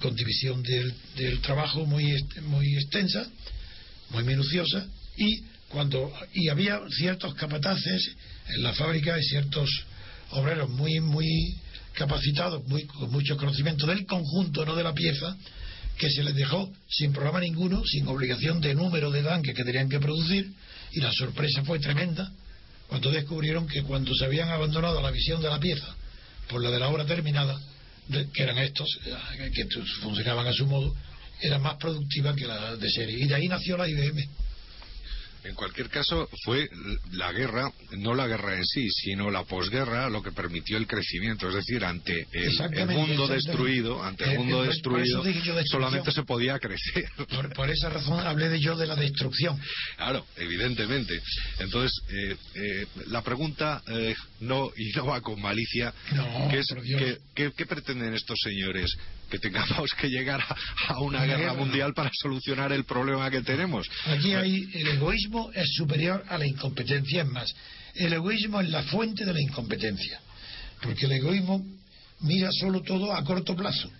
con, 0.00 0.14
división 0.14 0.62
del, 0.62 1.40
trabajo 1.40 1.84
muy, 1.86 2.14
muy 2.42 2.76
extensa, 2.76 3.26
muy 4.10 4.22
minuciosa, 4.22 4.86
y 5.16 5.42
cuando 5.68 6.12
y 6.32 6.48
había 6.48 6.78
ciertos 6.90 7.34
capataces 7.34 8.14
en 8.48 8.62
la 8.62 8.72
fábrica 8.74 9.18
y 9.18 9.24
ciertos 9.24 9.68
obreros 10.30 10.68
muy 10.70 11.00
muy 11.00 11.56
capacitados, 11.96 12.66
muy, 12.66 12.84
con 12.84 13.10
mucho 13.10 13.36
conocimiento 13.36 13.86
del 13.86 14.06
conjunto, 14.06 14.64
no 14.64 14.76
de 14.76 14.84
la 14.84 14.92
pieza, 14.92 15.36
que 15.98 16.10
se 16.10 16.22
les 16.22 16.34
dejó 16.34 16.70
sin 16.88 17.12
programa 17.12 17.40
ninguno, 17.40 17.82
sin 17.84 18.06
obligación 18.06 18.60
de 18.60 18.74
número 18.74 19.10
de 19.10 19.22
tanques 19.22 19.54
que 19.54 19.64
tenían 19.64 19.88
que 19.88 19.98
producir, 19.98 20.52
y 20.92 21.00
la 21.00 21.10
sorpresa 21.12 21.64
fue 21.64 21.78
tremenda 21.78 22.30
cuando 22.86 23.10
descubrieron 23.10 23.66
que 23.66 23.82
cuando 23.82 24.14
se 24.14 24.24
habían 24.24 24.50
abandonado 24.50 25.00
la 25.00 25.10
visión 25.10 25.42
de 25.42 25.48
la 25.48 25.58
pieza 25.58 25.94
por 26.48 26.62
la 26.62 26.70
de 26.70 26.78
la 26.78 26.88
obra 26.88 27.04
terminada, 27.04 27.58
que 28.32 28.42
eran 28.42 28.58
estos, 28.58 28.88
eh, 29.06 29.50
que 29.52 29.66
funcionaban 30.00 30.46
a 30.46 30.52
su 30.52 30.66
modo, 30.66 30.94
era 31.40 31.58
más 31.58 31.76
productiva 31.76 32.34
que 32.34 32.46
la 32.46 32.76
de 32.76 32.90
serie. 32.90 33.18
Y 33.18 33.26
de 33.26 33.34
ahí 33.34 33.48
nació 33.48 33.76
la 33.76 33.88
IBM. 33.88 34.28
En 35.46 35.54
cualquier 35.54 35.88
caso, 35.88 36.28
fue 36.44 36.68
la 37.12 37.32
guerra, 37.32 37.70
no 37.98 38.14
la 38.14 38.26
guerra 38.26 38.56
en 38.56 38.64
sí, 38.64 38.88
sino 38.90 39.30
la 39.30 39.44
posguerra 39.44 40.10
lo 40.10 40.22
que 40.22 40.32
permitió 40.32 40.76
el 40.76 40.86
crecimiento. 40.86 41.48
Es 41.48 41.54
decir, 41.54 41.84
ante 41.84 42.26
el, 42.32 42.86
mundo 42.88 43.28
destruido, 43.28 44.02
ante 44.02 44.24
el, 44.24 44.30
eh, 44.30 44.38
mundo 44.38 44.64
eh, 44.64 44.68
destruido, 44.68 45.22
solamente 45.66 46.10
se 46.10 46.24
podía 46.24 46.58
crecer. 46.58 47.04
Por, 47.54 47.70
esa 47.70 47.90
razón 47.90 48.26
hablé 48.26 48.48
de 48.48 48.60
yo 48.60 48.76
de 48.76 48.86
la 48.86 48.96
destrucción. 48.96 49.58
Claro, 49.96 50.26
evidentemente. 50.36 51.20
Entonces, 51.60 51.92
eh, 52.08 52.86
la 53.06 53.22
pregunta 53.22 53.82
no 54.40 54.70
y 54.76 54.90
no 54.92 55.06
va 55.06 55.20
con 55.20 55.40
malicia, 55.40 55.92
que 56.50 56.58
es 56.58 56.66
¿qué, 57.34 57.66
pretenden 57.66 58.14
estos 58.14 58.38
señores? 58.42 58.96
Que 59.30 59.38
tengamos 59.40 59.92
que 59.94 60.08
llegar 60.08 60.40
a, 60.88 61.00
una 61.00 61.24
guerra 61.24 61.52
mundial 61.54 61.92
para 61.94 62.10
solucionar 62.14 62.72
el 62.72 62.84
problema 62.84 63.30
que 63.30 63.42
tenemos. 63.42 63.86
Aquí 64.06 64.34
hay 64.34 64.68
el 64.72 64.88
egoísmo 64.88 65.35
es 65.54 65.68
superior 65.74 66.24
a 66.28 66.38
la 66.38 66.46
incompetencia. 66.46 67.22
Es 67.22 67.28
más, 67.28 67.54
el 67.94 68.12
egoísmo 68.12 68.60
es 68.60 68.68
la 68.68 68.82
fuente 68.84 69.24
de 69.24 69.32
la 69.32 69.40
incompetencia. 69.40 70.20
Porque 70.82 71.06
el 71.06 71.12
egoísmo 71.12 71.64
mira 72.20 72.50
solo 72.52 72.82
todo 72.82 73.12
a 73.12 73.24
corto 73.24 73.54
plazo. 73.54 73.90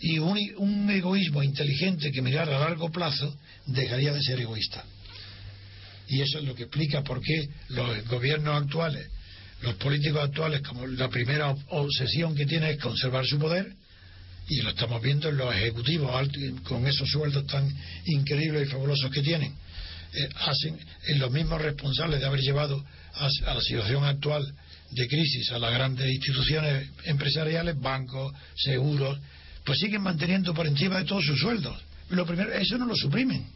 Y 0.00 0.18
un, 0.18 0.38
un 0.58 0.90
egoísmo 0.90 1.42
inteligente 1.42 2.10
que 2.10 2.22
mirara 2.22 2.56
a 2.56 2.60
largo 2.60 2.90
plazo 2.90 3.36
dejaría 3.66 4.12
de 4.12 4.22
ser 4.22 4.40
egoísta. 4.40 4.84
Y 6.08 6.20
eso 6.20 6.38
es 6.38 6.44
lo 6.44 6.54
que 6.54 6.64
explica 6.64 7.02
por 7.02 7.20
qué 7.22 7.48
los 7.68 8.06
gobiernos 8.08 8.62
actuales, 8.62 9.08
los 9.62 9.74
políticos 9.76 10.22
actuales, 10.22 10.60
como 10.60 10.86
la 10.86 11.08
primera 11.08 11.54
obsesión 11.68 12.34
que 12.34 12.44
tienen 12.44 12.70
es 12.70 12.82
conservar 12.82 13.24
su 13.24 13.38
poder, 13.38 13.72
y 14.46 14.60
lo 14.60 14.70
estamos 14.70 15.00
viendo 15.00 15.30
en 15.30 15.38
los 15.38 15.54
ejecutivos 15.54 16.28
con 16.64 16.86
esos 16.86 17.08
sueldos 17.08 17.46
tan 17.46 17.66
increíbles 18.04 18.68
y 18.68 18.70
fabulosos 18.70 19.10
que 19.10 19.22
tienen 19.22 19.54
eh, 20.14 20.28
hacen 20.36 20.78
en 21.06 21.18
los 21.18 21.30
mismos 21.30 21.60
responsables 21.60 22.20
de 22.20 22.26
haber 22.26 22.40
llevado 22.40 22.84
a, 23.14 23.28
la 23.54 23.60
situación 23.60 24.04
actual 24.04 24.54
de 24.90 25.08
crisis 25.08 25.50
a 25.50 25.58
las 25.58 25.72
grandes 25.72 26.08
instituciones 26.10 26.88
empresariales, 27.04 27.78
bancos, 27.80 28.32
seguros, 28.56 29.18
pues 29.64 29.78
siguen 29.78 30.02
manteniendo 30.02 30.54
por 30.54 30.66
encima 30.66 30.98
de 30.98 31.04
todos 31.04 31.24
sus 31.24 31.40
sueldos. 31.40 31.76
Lo 32.10 32.26
primero, 32.26 32.52
eso 32.52 32.78
no 32.78 32.86
lo 32.86 32.94
suprimen. 32.94 33.46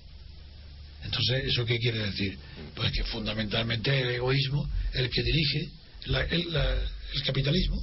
Entonces, 1.04 1.44
¿eso 1.44 1.64
qué 1.64 1.78
quiere 1.78 1.98
decir? 1.98 2.36
Pues 2.74 2.90
que 2.92 3.04
fundamentalmente 3.04 4.00
el 4.00 4.10
egoísmo 4.10 4.68
el 4.94 5.08
que 5.10 5.22
dirige 5.22 5.68
el 6.06 7.22
capitalismo. 7.24 7.80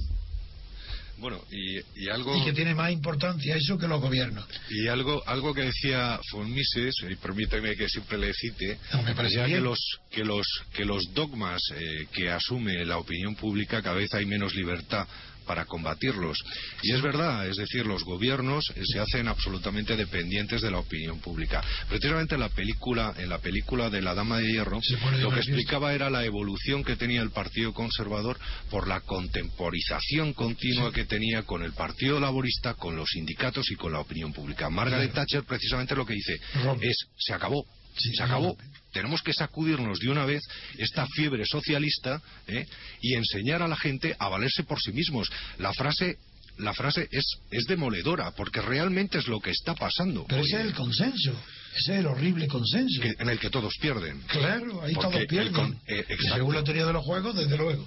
Bueno, 1.18 1.40
y, 1.50 2.08
algo... 2.08 2.36
Y 2.36 2.44
que 2.44 2.52
tiene 2.52 2.74
más 2.74 2.92
importancia 2.92 3.56
eso 3.56 3.78
que 3.78 3.88
los 3.88 4.00
gobiernos. 4.00 4.46
Y 4.70 4.86
algo 4.88 5.22
algo 5.26 5.54
que 5.54 5.62
decía 5.62 6.20
von 6.32 6.52
Mises, 6.52 6.94
y 7.08 7.16
permíteme 7.16 7.74
que 7.74 7.88
siempre 7.88 8.18
le 8.18 8.32
cite, 8.34 8.78
me 9.04 9.14
parecía 9.14 9.46
que 9.46 9.60
los, 9.60 9.78
que, 10.10 10.24
los, 10.24 10.46
que 10.74 10.84
los 10.84 11.14
dogmas 11.14 11.62
eh, 11.74 12.06
que 12.12 12.30
asume 12.30 12.84
la 12.84 12.98
opinión 12.98 13.34
pública 13.34 13.82
cada 13.82 13.96
vez 13.96 14.12
hay 14.14 14.26
menos 14.26 14.54
libertad 14.54 15.06
para 15.46 15.64
combatirlos. 15.64 16.38
Y 16.82 16.92
es 16.92 17.00
verdad, 17.00 17.48
es 17.48 17.56
decir, 17.56 17.86
los 17.86 18.04
gobiernos 18.04 18.64
eh, 18.74 18.82
se 18.84 19.00
hacen 19.00 19.28
absolutamente 19.28 19.96
dependientes 19.96 20.60
de 20.60 20.70
la 20.70 20.78
opinión 20.78 21.20
pública. 21.20 21.62
Precisamente 21.88 22.34
en 22.34 22.40
la 22.40 22.48
película, 22.48 23.14
en 23.16 23.28
la 23.28 23.38
película 23.38 23.90
de 23.90 24.02
La 24.02 24.14
Dama 24.14 24.38
de 24.38 24.52
Hierro, 24.52 24.80
lo 25.20 25.30
que 25.30 25.40
explicaba 25.40 25.94
era 25.94 26.10
la 26.10 26.24
evolución 26.24 26.84
que 26.84 26.96
tenía 26.96 27.22
el 27.22 27.30
Partido 27.30 27.72
Conservador 27.72 28.38
por 28.70 28.88
la 28.88 29.00
contemporización 29.00 30.32
continua 30.34 30.92
que 30.92 31.04
tenía 31.04 31.42
con 31.42 31.62
el 31.62 31.72
Partido 31.72 32.20
Laborista, 32.20 32.74
con 32.74 32.96
los 32.96 33.08
sindicatos 33.10 33.70
y 33.70 33.76
con 33.76 33.92
la 33.92 34.00
opinión 34.00 34.32
pública. 34.32 34.68
Margaret 34.68 35.12
Thatcher 35.12 35.44
precisamente 35.44 35.94
lo 35.94 36.04
que 36.04 36.14
dice 36.14 36.38
es 36.80 36.96
se 37.16 37.34
acabó, 37.34 37.64
se 37.96 38.22
acabó 38.22 38.56
tenemos 38.96 39.20
que 39.20 39.34
sacudirnos 39.34 39.98
de 39.98 40.08
una 40.08 40.24
vez 40.24 40.42
esta 40.78 41.06
fiebre 41.08 41.44
socialista 41.44 42.22
¿eh? 42.46 42.66
y 43.02 43.14
enseñar 43.14 43.60
a 43.60 43.68
la 43.68 43.76
gente 43.76 44.16
a 44.18 44.30
valerse 44.30 44.64
por 44.64 44.80
sí 44.80 44.90
mismos. 44.90 45.30
La 45.58 45.74
frase 45.74 46.16
la 46.58 46.72
frase 46.72 47.06
es, 47.10 47.24
es 47.50 47.66
demoledora, 47.66 48.30
porque 48.30 48.62
realmente 48.62 49.18
es 49.18 49.28
lo 49.28 49.40
que 49.40 49.50
está 49.50 49.74
pasando. 49.74 50.24
Pero 50.26 50.42
ese 50.42 50.56
es 50.56 50.62
el 50.62 50.72
consenso, 50.72 51.32
ese 51.76 51.92
es 51.92 51.98
el 51.98 52.06
horrible 52.06 52.48
consenso. 52.48 53.02
en 53.02 53.28
el 53.28 53.38
que 53.38 53.50
todos 53.50 53.74
pierden. 53.78 54.22
Claro, 54.22 54.82
ahí 54.82 54.94
todos 54.94 55.26
pierden. 55.26 55.78
Eh, 55.86 56.16
según 56.32 56.54
la 56.54 56.64
teoría 56.64 56.86
de 56.86 56.94
los 56.94 57.04
juegos, 57.04 57.36
desde 57.36 57.58
luego. 57.58 57.86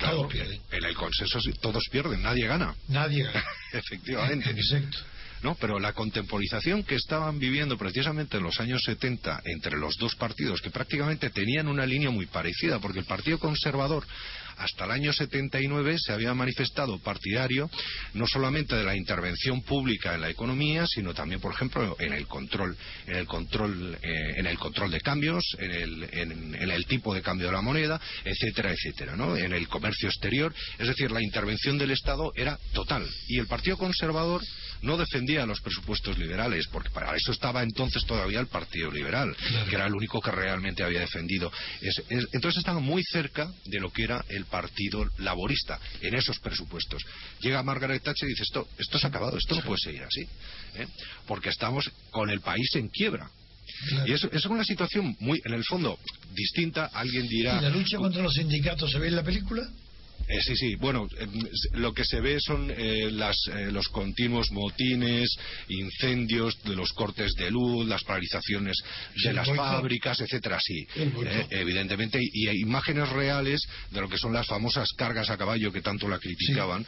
todos 0.00 0.32
pierden. 0.32 0.58
En 0.70 0.84
el 0.84 0.94
consenso 0.94 1.38
todos 1.60 1.82
pierden, 1.90 2.22
nadie 2.22 2.46
gana. 2.46 2.74
Nadie 2.88 3.24
gana. 3.24 3.44
Efectivamente. 3.74 4.50
Exacto. 4.50 4.98
¿No? 5.42 5.54
Pero 5.56 5.78
la 5.78 5.92
contemporización 5.92 6.82
que 6.82 6.94
estaban 6.94 7.38
viviendo 7.38 7.76
precisamente 7.76 8.36
en 8.36 8.42
los 8.42 8.60
años 8.60 8.82
70 8.84 9.42
entre 9.44 9.76
los 9.76 9.96
dos 9.96 10.14
partidos, 10.16 10.60
que 10.60 10.70
prácticamente 10.70 11.30
tenían 11.30 11.68
una 11.68 11.86
línea 11.86 12.10
muy 12.10 12.26
parecida, 12.26 12.78
porque 12.78 13.00
el 13.00 13.04
Partido 13.04 13.38
Conservador 13.38 14.04
hasta 14.58 14.84
el 14.84 14.90
año 14.90 15.12
79 15.12 15.96
se 15.98 16.12
había 16.12 16.34
manifestado 16.34 16.98
partidario 16.98 17.70
no 18.14 18.26
solamente 18.26 18.74
de 18.74 18.84
la 18.84 18.96
intervención 18.96 19.62
pública 19.62 20.14
en 20.14 20.20
la 20.20 20.30
economía, 20.30 20.84
sino 20.86 21.14
también, 21.14 21.40
por 21.40 21.52
ejemplo, 21.52 21.96
en 21.98 22.12
el 22.12 22.26
control, 22.26 22.76
en 23.06 23.16
el 23.16 23.26
control, 23.26 23.96
eh, 24.02 24.34
en 24.36 24.46
el 24.46 24.58
control 24.58 24.90
de 24.90 25.00
cambios, 25.00 25.44
en 25.58 25.70
el, 25.70 26.08
en 26.12 26.70
el, 26.70 26.86
tipo 26.86 27.14
de 27.14 27.22
cambio 27.22 27.46
de 27.46 27.52
la 27.52 27.60
moneda, 27.60 28.00
etcétera, 28.24 28.72
etcétera, 28.72 29.14
¿no? 29.14 29.36
En 29.36 29.52
el 29.52 29.68
comercio 29.68 30.08
exterior, 30.08 30.52
es 30.78 30.88
decir, 30.88 31.10
la 31.12 31.22
intervención 31.22 31.78
del 31.78 31.90
Estado 31.90 32.32
era 32.34 32.58
total. 32.72 33.06
Y 33.28 33.38
el 33.38 33.46
Partido 33.46 33.76
Conservador 33.76 34.42
no 34.82 34.96
defendía 34.96 35.46
los 35.46 35.60
presupuestos 35.60 36.18
liberales, 36.18 36.66
porque 36.68 36.90
para 36.90 37.14
eso 37.16 37.32
estaba 37.32 37.62
entonces 37.62 38.04
todavía 38.04 38.40
el 38.40 38.46
Partido 38.46 38.90
Liberal, 38.90 39.34
que 39.68 39.74
era 39.74 39.86
el 39.86 39.94
único 39.94 40.20
que 40.20 40.30
realmente 40.30 40.82
había 40.82 41.00
defendido. 41.00 41.50
entonces 42.32 42.58
estaban 42.58 42.82
muy 42.82 43.02
cerca 43.04 43.50
de 43.64 43.80
lo 43.80 43.90
que 43.90 44.04
era 44.04 44.24
el 44.28 44.44
Partido 44.46 45.08
Laborista 45.18 45.78
en 46.00 46.14
esos 46.14 46.38
presupuestos. 46.38 47.02
Llega 47.40 47.62
Margaret 47.62 48.02
Thatcher 48.02 48.28
y 48.28 48.32
dice 48.32 48.44
esto, 48.44 48.68
esto 48.78 48.98
se 48.98 49.06
ha 49.06 49.10
acabado, 49.10 49.36
esto 49.36 49.54
no 49.54 49.62
puede 49.62 49.80
seguir 49.80 50.02
así, 50.02 50.22
¿eh? 50.76 50.86
porque 51.26 51.50
estamos 51.50 51.90
con 52.10 52.30
el 52.30 52.40
país 52.40 52.74
en 52.74 52.88
quiebra. 52.88 53.30
Y 54.06 54.12
eso, 54.12 54.28
es 54.32 54.44
una 54.46 54.64
situación 54.64 55.16
muy, 55.20 55.40
en 55.44 55.52
el 55.54 55.64
fondo, 55.64 55.98
distinta. 56.34 56.86
Alguien 56.86 57.28
dirá. 57.28 57.58
¿Y 57.58 57.62
la 57.62 57.70
lucha 57.70 57.98
contra 57.98 58.22
los 58.22 58.34
sindicatos 58.34 58.90
se 58.90 58.98
ve 58.98 59.08
en 59.08 59.16
la 59.16 59.22
película? 59.22 59.68
Eh, 60.28 60.42
sí, 60.42 60.56
sí. 60.56 60.74
Bueno, 60.76 61.08
eh, 61.18 61.26
lo 61.72 61.94
que 61.94 62.04
se 62.04 62.20
ve 62.20 62.38
son 62.38 62.70
eh, 62.70 63.10
los 63.10 63.88
continuos 63.88 64.50
motines, 64.50 65.30
incendios, 65.68 66.62
de 66.64 66.76
los 66.76 66.92
cortes 66.92 67.32
de 67.34 67.50
luz, 67.50 67.86
las 67.86 68.04
paralizaciones 68.04 68.76
de 69.24 69.32
las 69.32 69.48
fábricas, 69.48 70.20
etcétera. 70.20 70.58
Sí, 70.60 70.86
evidentemente. 71.50 72.18
Y, 72.20 72.48
hay 72.48 72.60
imágenes 72.60 73.08
reales 73.08 73.62
de 73.90 74.00
lo 74.00 74.08
que 74.08 74.18
son 74.18 74.32
las 74.32 74.46
famosas 74.46 74.90
cargas 74.96 75.30
a 75.30 75.38
caballo 75.38 75.72
que 75.72 75.80
tanto 75.80 76.08
la 76.08 76.18
criticaban 76.18 76.84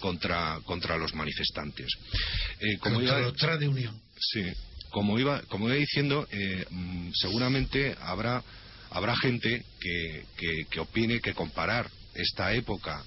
contra, 0.00 0.58
contra 0.64 0.96
los 0.98 1.14
manifestantes. 1.14 1.92
como 2.80 3.00
contra 3.00 3.56
de 3.56 3.68
unión. 3.68 4.00
Sí. 4.18 4.42
Como 4.90 5.18
iba, 5.18 5.42
como 5.42 5.68
iba 5.68 5.76
diciendo, 5.76 6.26
mm, 6.70 7.10
seguramente 7.12 7.96
habrá 8.00 8.42
habrá 8.90 9.16
gente 9.16 9.64
que, 9.80 10.66
que 10.70 10.80
opine 10.80 11.20
que 11.20 11.34
comparar 11.34 11.90
esta 12.14 12.52
época 12.52 13.02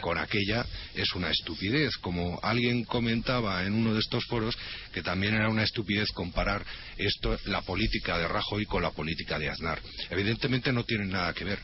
con, 0.00 0.18
aquella. 0.18 0.66
es 0.94 1.14
una 1.14 1.30
estupidez. 1.30 1.96
Como 1.98 2.38
alguien 2.42 2.84
comentaba 2.84 3.64
en 3.64 3.74
uno 3.74 3.94
de 3.94 4.00
estos 4.00 4.24
foros, 4.26 4.56
que 4.92 5.02
también 5.02 5.34
era 5.34 5.48
una 5.48 5.62
estupidez 5.62 6.10
comparar 6.12 6.64
esto, 6.96 7.38
la 7.46 7.62
política 7.62 8.18
de 8.18 8.28
Rajoy 8.28 8.66
con 8.66 8.82
la 8.82 8.90
política 8.90 9.38
de 9.38 9.48
Aznar. 9.48 9.80
Evidentemente 10.10 10.72
no 10.72 10.84
tienen 10.84 11.10
nada 11.10 11.32
que 11.32 11.44
ver. 11.44 11.58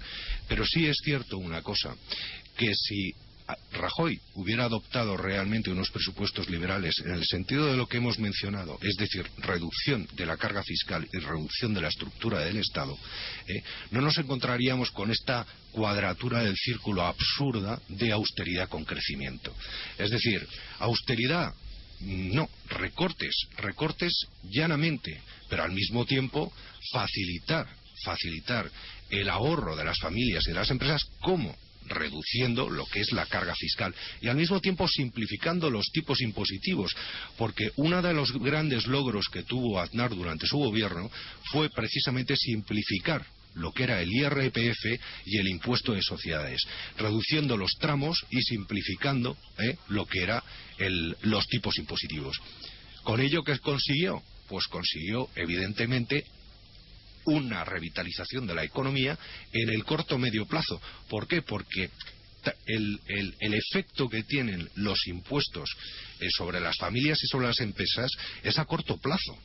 Pero 0.49 0.65
sí 0.67 0.87
es 0.87 0.99
cierto 1.03 1.39
una 1.39 1.63
cosa, 1.63 1.95
que 2.57 2.75
si 2.75 3.15
Rajoy 3.73 4.21
hubiera 4.35 4.65
adoptado 4.65 5.17
realmente 5.17 5.71
unos 5.71 5.91
presupuestos 5.91 6.49
liberales 6.49 6.95
en 7.05 7.13
el 7.13 7.25
sentido 7.25 7.67
de 7.67 7.77
lo 7.77 7.87
que 7.87 7.97
hemos 7.97 8.19
mencionado, 8.19 8.79
es 8.83 8.97
decir, 8.97 9.27
reducción 9.39 10.07
de 10.15 10.27
la 10.27 10.37
carga 10.37 10.63
fiscal 10.63 11.09
y 11.13 11.19
reducción 11.19 11.75
de 11.75 11.81
la 11.81 11.89
estructura 11.89 12.41
del 12.41 12.59
Estado, 12.59 12.99
eh, 13.47 13.63
no 13.91 14.01
nos 14.01 14.19
encontraríamos 14.19 14.91
con 14.91 15.11
esta 15.11 15.47
cuadratura 15.73 16.43
del 16.43 16.57
círculo 16.57 17.03
absurda 17.03 17.81
de 17.89 18.13
austeridad 18.13 18.69
con 18.69 18.85
crecimiento. 18.85 19.55
Es 19.99 20.11
decir, 20.11 20.47
austeridad, 20.79 21.53
no, 22.01 22.49
recortes, 22.69 23.35
recortes 23.57 24.27
llanamente, 24.45 25.21
pero 25.49 25.63
al 25.63 25.73
mismo 25.73 26.05
tiempo 26.05 26.53
facilitar, 26.93 27.67
facilitar 28.05 28.71
el 29.11 29.29
ahorro 29.29 29.77
de 29.77 29.85
las 29.85 29.99
familias 29.99 30.45
y 30.47 30.51
de 30.51 30.57
las 30.57 30.71
empresas 30.71 31.05
como 31.21 31.57
reduciendo 31.87 32.71
lo 32.71 32.87
que 32.87 33.01
es 33.01 33.13
la 33.13 33.27
carga 33.27 33.55
fiscal 33.55 33.95
y 34.21 34.29
al 34.29 34.37
mismo 34.37 34.61
tiempo 34.61 34.87
simplificando 34.89 35.71
los 35.71 35.87
tipos 35.93 36.21
impositivos, 36.21 36.95
porque 37.37 37.71
uno 37.77 38.03
de 38.03 38.15
los 38.15 38.33
grandes 38.33 38.87
logros 38.87 39.29
que 39.29 39.43
tuvo 39.43 39.81
Aznar 39.81 40.11
durante 40.11 40.47
su 40.47 40.59
gobierno 40.59 41.11
fue 41.51 41.71
precisamente 41.71 42.37
simplificar 42.37 43.25
lo 43.55 43.73
que 43.73 43.85
era 43.85 44.01
el 44.01 44.11
IRPF 44.11 45.01
y 45.27 45.39
el 45.39 45.49
impuesto 45.49 45.93
de 45.93 46.03
sociedades, 46.03 46.63
reduciendo 46.97 47.57
los 47.57 47.73
tramos 47.79 48.25
y 48.31 48.41
simplificando 48.43 49.37
¿eh? 49.59 49.77
lo 49.89 50.07
que 50.07 50.23
eran 50.23 50.43
los 51.23 51.47
tipos 51.49 51.79
impositivos. 51.79 52.41
¿Con 53.03 53.21
ello 53.21 53.43
qué 53.43 53.59
consiguió? 53.59 54.23
Pues 54.49 54.67
consiguió, 54.69 55.29
evidentemente, 55.37 56.25
una 57.27 57.65
revitalización 57.65 58.47
de 58.47 58.55
la 58.55 58.65
economía 58.65 59.19
en 59.53 59.71
el 59.71 59.85
corto 59.85 60.19
medio 60.19 60.47
plazo. 60.47 60.81
¿Por 61.09 61.27
qué? 61.27 61.43
Porque 61.43 61.91
el, 62.67 63.55
efecto 63.55 64.09
que 64.09 64.25
tienen 64.25 64.69
los 64.77 65.07
impuestos 65.07 65.71
eh, 66.21 66.29
sobre 66.31 66.61
las 66.61 66.77
familias 66.77 67.23
y 67.23 67.27
sobre 67.27 67.47
las 67.47 67.61
empresas 67.61 68.11
es 68.43 68.59
a 68.59 68.65
corto 68.65 68.97
plazo. 68.97 69.39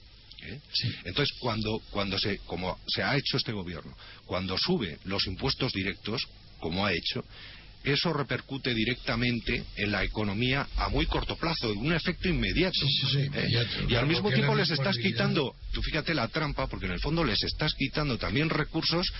¿eh? 0.43 0.59
Entonces, 1.05 1.35
cuando, 1.39 1.79
cuando 1.91 2.17
se, 2.17 2.39
como 2.39 2.79
se 2.87 3.03
ha 3.03 3.15
hecho 3.15 3.37
este 3.37 3.51
gobierno, 3.51 3.95
cuando 4.25 4.57
sube 4.57 4.97
los 5.05 5.27
impuestos 5.27 5.73
directos, 5.73 6.27
como 6.59 6.85
ha 6.85 6.93
hecho, 6.93 7.23
eso 7.91 8.13
repercute 8.13 8.73
directamente 8.73 9.63
en 9.75 9.91
la 9.91 10.03
economía 10.03 10.67
a 10.75 10.89
muy 10.89 11.05
corto 11.05 11.35
plazo, 11.37 11.71
un 11.73 11.93
efecto 11.93 12.27
inmediato. 12.27 12.79
¿eh? 13.17 13.67
y 13.87 13.95
al 13.95 14.07
mismo 14.07 14.29
tiempo 14.31 14.55
les 14.55 14.69
estás 14.69 14.97
quitando, 14.97 15.55
tú 15.71 15.81
fíjate 15.81 16.13
la 16.13 16.27
trampa, 16.27 16.67
porque 16.67 16.85
en 16.85 16.93
el 16.93 16.99
fondo 16.99 17.23
les 17.23 17.41
estás 17.43 17.73
quitando 17.75 18.17
también 18.17 18.49
recursos 18.49 19.11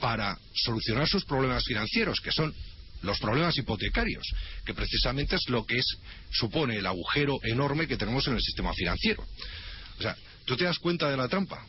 para 0.00 0.38
solucionar 0.54 1.08
sus 1.08 1.24
problemas 1.24 1.64
financieros, 1.64 2.20
que 2.20 2.32
son 2.32 2.54
los 3.02 3.18
problemas 3.18 3.56
hipotecarios, 3.56 4.24
que 4.64 4.74
precisamente 4.74 5.36
es 5.36 5.48
lo 5.48 5.64
que 5.64 5.78
es, 5.78 5.86
supone 6.30 6.76
el 6.76 6.86
agujero 6.86 7.38
enorme 7.44 7.86
que 7.86 7.96
tenemos 7.96 8.26
en 8.26 8.34
el 8.34 8.40
sistema 8.40 8.72
financiero. 8.72 9.24
O 9.98 10.02
sea, 10.02 10.16
¿tú 10.44 10.56
te 10.56 10.64
das 10.64 10.78
cuenta 10.78 11.10
de 11.10 11.16
la 11.16 11.28
trampa? 11.28 11.66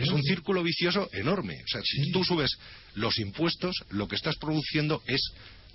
Es 0.00 0.10
un 0.10 0.22
círculo 0.22 0.62
vicioso 0.62 1.08
enorme. 1.12 1.62
O 1.62 1.68
sea, 1.68 1.80
si 1.84 2.10
tú 2.10 2.24
subes 2.24 2.56
los 2.94 3.18
impuestos, 3.18 3.76
lo 3.90 4.08
que 4.08 4.16
estás 4.16 4.36
produciendo 4.36 5.02
es 5.06 5.20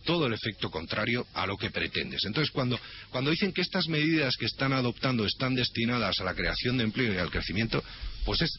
todo 0.04 0.28
el 0.28 0.34
efecto 0.34 0.70
contrario 0.70 1.26
a 1.34 1.46
lo 1.46 1.58
que 1.58 1.72
pretendes. 1.72 2.26
Entonces, 2.26 2.52
cuando, 2.52 2.80
cuando 3.10 3.32
dicen 3.32 3.54
que 3.54 3.62
estas 3.62 3.88
medidas 3.88 4.36
que 4.38 4.46
están 4.46 4.74
adoptando 4.74 5.26
están 5.26 5.56
destinadas 5.56 6.20
a 6.20 6.24
la 6.24 6.36
creación 6.36 6.78
de 6.78 6.84
empleo 6.84 7.14
y 7.14 7.18
al 7.18 7.32
crecimiento, 7.32 7.84
pues 8.26 8.42
es 8.42 8.52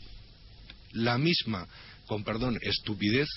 la 0.92 1.18
misma, 1.18 1.66
con 2.06 2.24
perdón, 2.24 2.58
estupidez 2.62 3.28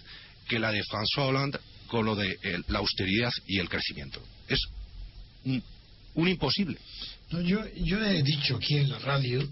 que 0.48 0.60
la 0.60 0.72
de 0.72 0.84
François 0.84 1.30
Hollande 1.30 1.60
con 1.88 2.06
lo 2.06 2.16
de 2.16 2.38
eh, 2.42 2.62
la 2.68 2.80
austeridad 2.80 3.32
y 3.48 3.60
el 3.60 3.70
crecimiento. 3.70 4.22
Es 4.48 4.60
un, 5.46 6.28
imposible. 6.28 6.78
yo, 7.44 7.64
yo 7.76 8.04
he 8.04 8.22
dicho 8.24 8.58
aquí 8.58 8.78
en 8.78 8.90
la 8.90 9.00
radio, 9.00 9.48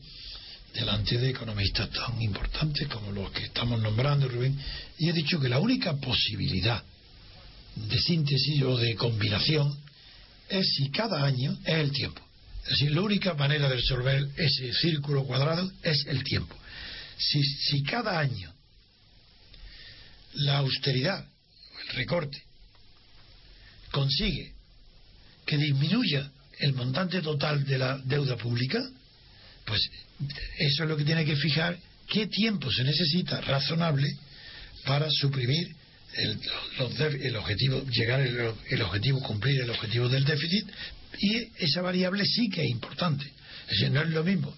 delante 0.73 1.17
de 1.17 1.29
economistas 1.29 1.89
tan 1.91 2.21
importantes 2.21 2.87
como 2.89 3.11
los 3.11 3.31
que 3.31 3.43
estamos 3.43 3.81
nombrando, 3.81 4.27
Rubén, 4.27 4.59
y 4.97 5.09
he 5.09 5.13
dicho 5.13 5.39
que 5.39 5.47
la 5.47 5.59
única 5.59 5.95
posibilidad 5.95 6.83
de 7.75 7.99
síntesis 7.99 8.61
o 8.63 8.77
de 8.77 8.95
combinación 8.95 9.77
es 10.49 10.65
si 10.75 10.89
cada 10.89 11.23
año 11.23 11.57
es 11.65 11.75
el 11.75 11.91
tiempo. 11.91 12.21
Es 12.63 12.69
decir, 12.69 12.91
la 12.91 13.01
única 13.01 13.33
manera 13.33 13.69
de 13.69 13.75
resolver 13.75 14.27
ese 14.37 14.73
círculo 14.73 15.23
cuadrado 15.25 15.71
es 15.83 16.05
el 16.07 16.23
tiempo. 16.23 16.55
Si, 17.17 17.43
si 17.43 17.83
cada 17.83 18.19
año 18.19 18.53
la 20.33 20.57
austeridad 20.57 21.25
el 21.87 21.95
recorte 21.95 22.41
consigue 23.91 24.53
que 25.45 25.57
disminuya 25.57 26.31
el 26.59 26.73
montante 26.73 27.21
total 27.21 27.65
de 27.65 27.77
la 27.77 27.97
deuda 27.99 28.35
pública, 28.35 28.83
pues 29.65 29.81
eso 30.57 30.83
es 30.83 30.89
lo 30.89 30.97
que 30.97 31.05
tiene 31.05 31.25
que 31.25 31.35
fijar 31.35 31.77
qué 32.07 32.27
tiempo 32.27 32.71
se 32.71 32.83
necesita 32.83 33.41
razonable 33.41 34.07
para 34.85 35.07
suprimir 35.09 35.75
el, 36.17 36.39
el 37.21 37.35
objetivo, 37.35 37.83
llegar 37.89 38.21
el, 38.21 38.53
el, 38.69 38.81
objetivo, 38.81 39.21
cumplir 39.21 39.61
el 39.61 39.69
objetivo 39.69 40.09
del 40.09 40.23
déficit, 40.25 40.67
y 41.19 41.47
esa 41.57 41.81
variable 41.81 42.23
sí 42.25 42.49
que 42.49 42.63
es 42.63 42.69
importante. 42.69 43.25
Es 43.67 43.79
decir, 43.79 43.91
no 43.91 44.01
es 44.01 44.09
lo 44.09 44.23
mismo 44.23 44.55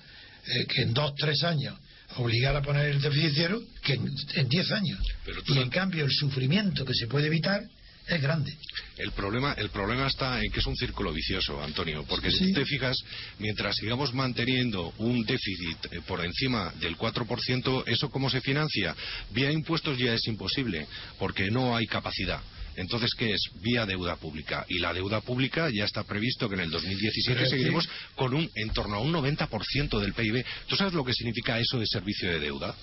eh, 0.47 0.65
que 0.65 0.81
en 0.81 0.93
dos, 0.93 1.13
tres 1.15 1.43
años 1.43 1.77
obligar 2.15 2.55
a 2.55 2.61
poner 2.61 2.87
el 2.87 3.01
déficit 3.01 3.31
cero 3.35 3.61
que 3.83 3.93
en, 3.93 4.49
diez 4.49 4.71
años. 4.71 4.99
y 5.47 5.57
en 5.59 5.69
cambio 5.69 6.05
el 6.05 6.11
sufrimiento 6.11 6.85
que 6.85 6.93
se 6.93 7.07
puede 7.07 7.27
evitar 7.27 7.61
es 8.07 8.21
grande. 8.21 8.55
El 8.97 9.11
problema, 9.11 9.53
el 9.53 9.69
problema 9.69 10.07
está 10.07 10.41
en 10.41 10.51
que 10.51 10.59
es 10.59 10.65
un 10.65 10.75
círculo 10.75 11.13
vicioso, 11.13 11.61
Antonio, 11.61 12.03
porque 12.07 12.31
si 12.31 12.51
te 12.53 12.65
fijas, 12.65 12.97
mientras 13.37 13.75
sigamos 13.75 14.13
manteniendo 14.13 14.93
un 14.97 15.23
déficit 15.23 16.03
por 16.07 16.25
encima 16.25 16.73
del 16.79 16.97
4%, 16.97 17.83
¿eso 17.85 18.09
cómo 18.09 18.29
se 18.29 18.41
financia? 18.41 18.95
Vía 19.31 19.51
impuestos 19.51 19.97
ya 19.97 20.13
es 20.13 20.25
imposible, 20.27 20.87
porque 21.19 21.51
no 21.51 21.75
hay 21.75 21.85
capacidad. 21.85 22.41
Entonces, 22.77 23.13
¿qué 23.15 23.33
es? 23.33 23.41
Vía 23.61 23.85
deuda 23.85 24.15
pública. 24.15 24.65
Y 24.69 24.77
la 24.77 24.93
deuda 24.93 25.21
pública 25.21 25.69
ya 25.73 25.83
está 25.83 26.03
previsto 26.03 26.47
que 26.47 26.55
en 26.55 26.61
el 26.61 26.69
2017 26.69 27.47
seguiremos 27.47 27.89
con 28.15 28.33
un 28.35 28.49
en 28.55 28.69
torno 28.69 28.97
a 28.97 28.99
un 28.99 29.11
90% 29.11 29.99
del 29.99 30.13
PIB. 30.13 30.45
¿Tú 30.67 30.75
sabes 30.75 30.93
lo 30.93 31.03
que 31.03 31.13
significa 31.13 31.59
eso 31.59 31.79
de 31.79 31.87
servicio 31.87 32.31
de 32.31 32.39
deuda? 32.39 32.75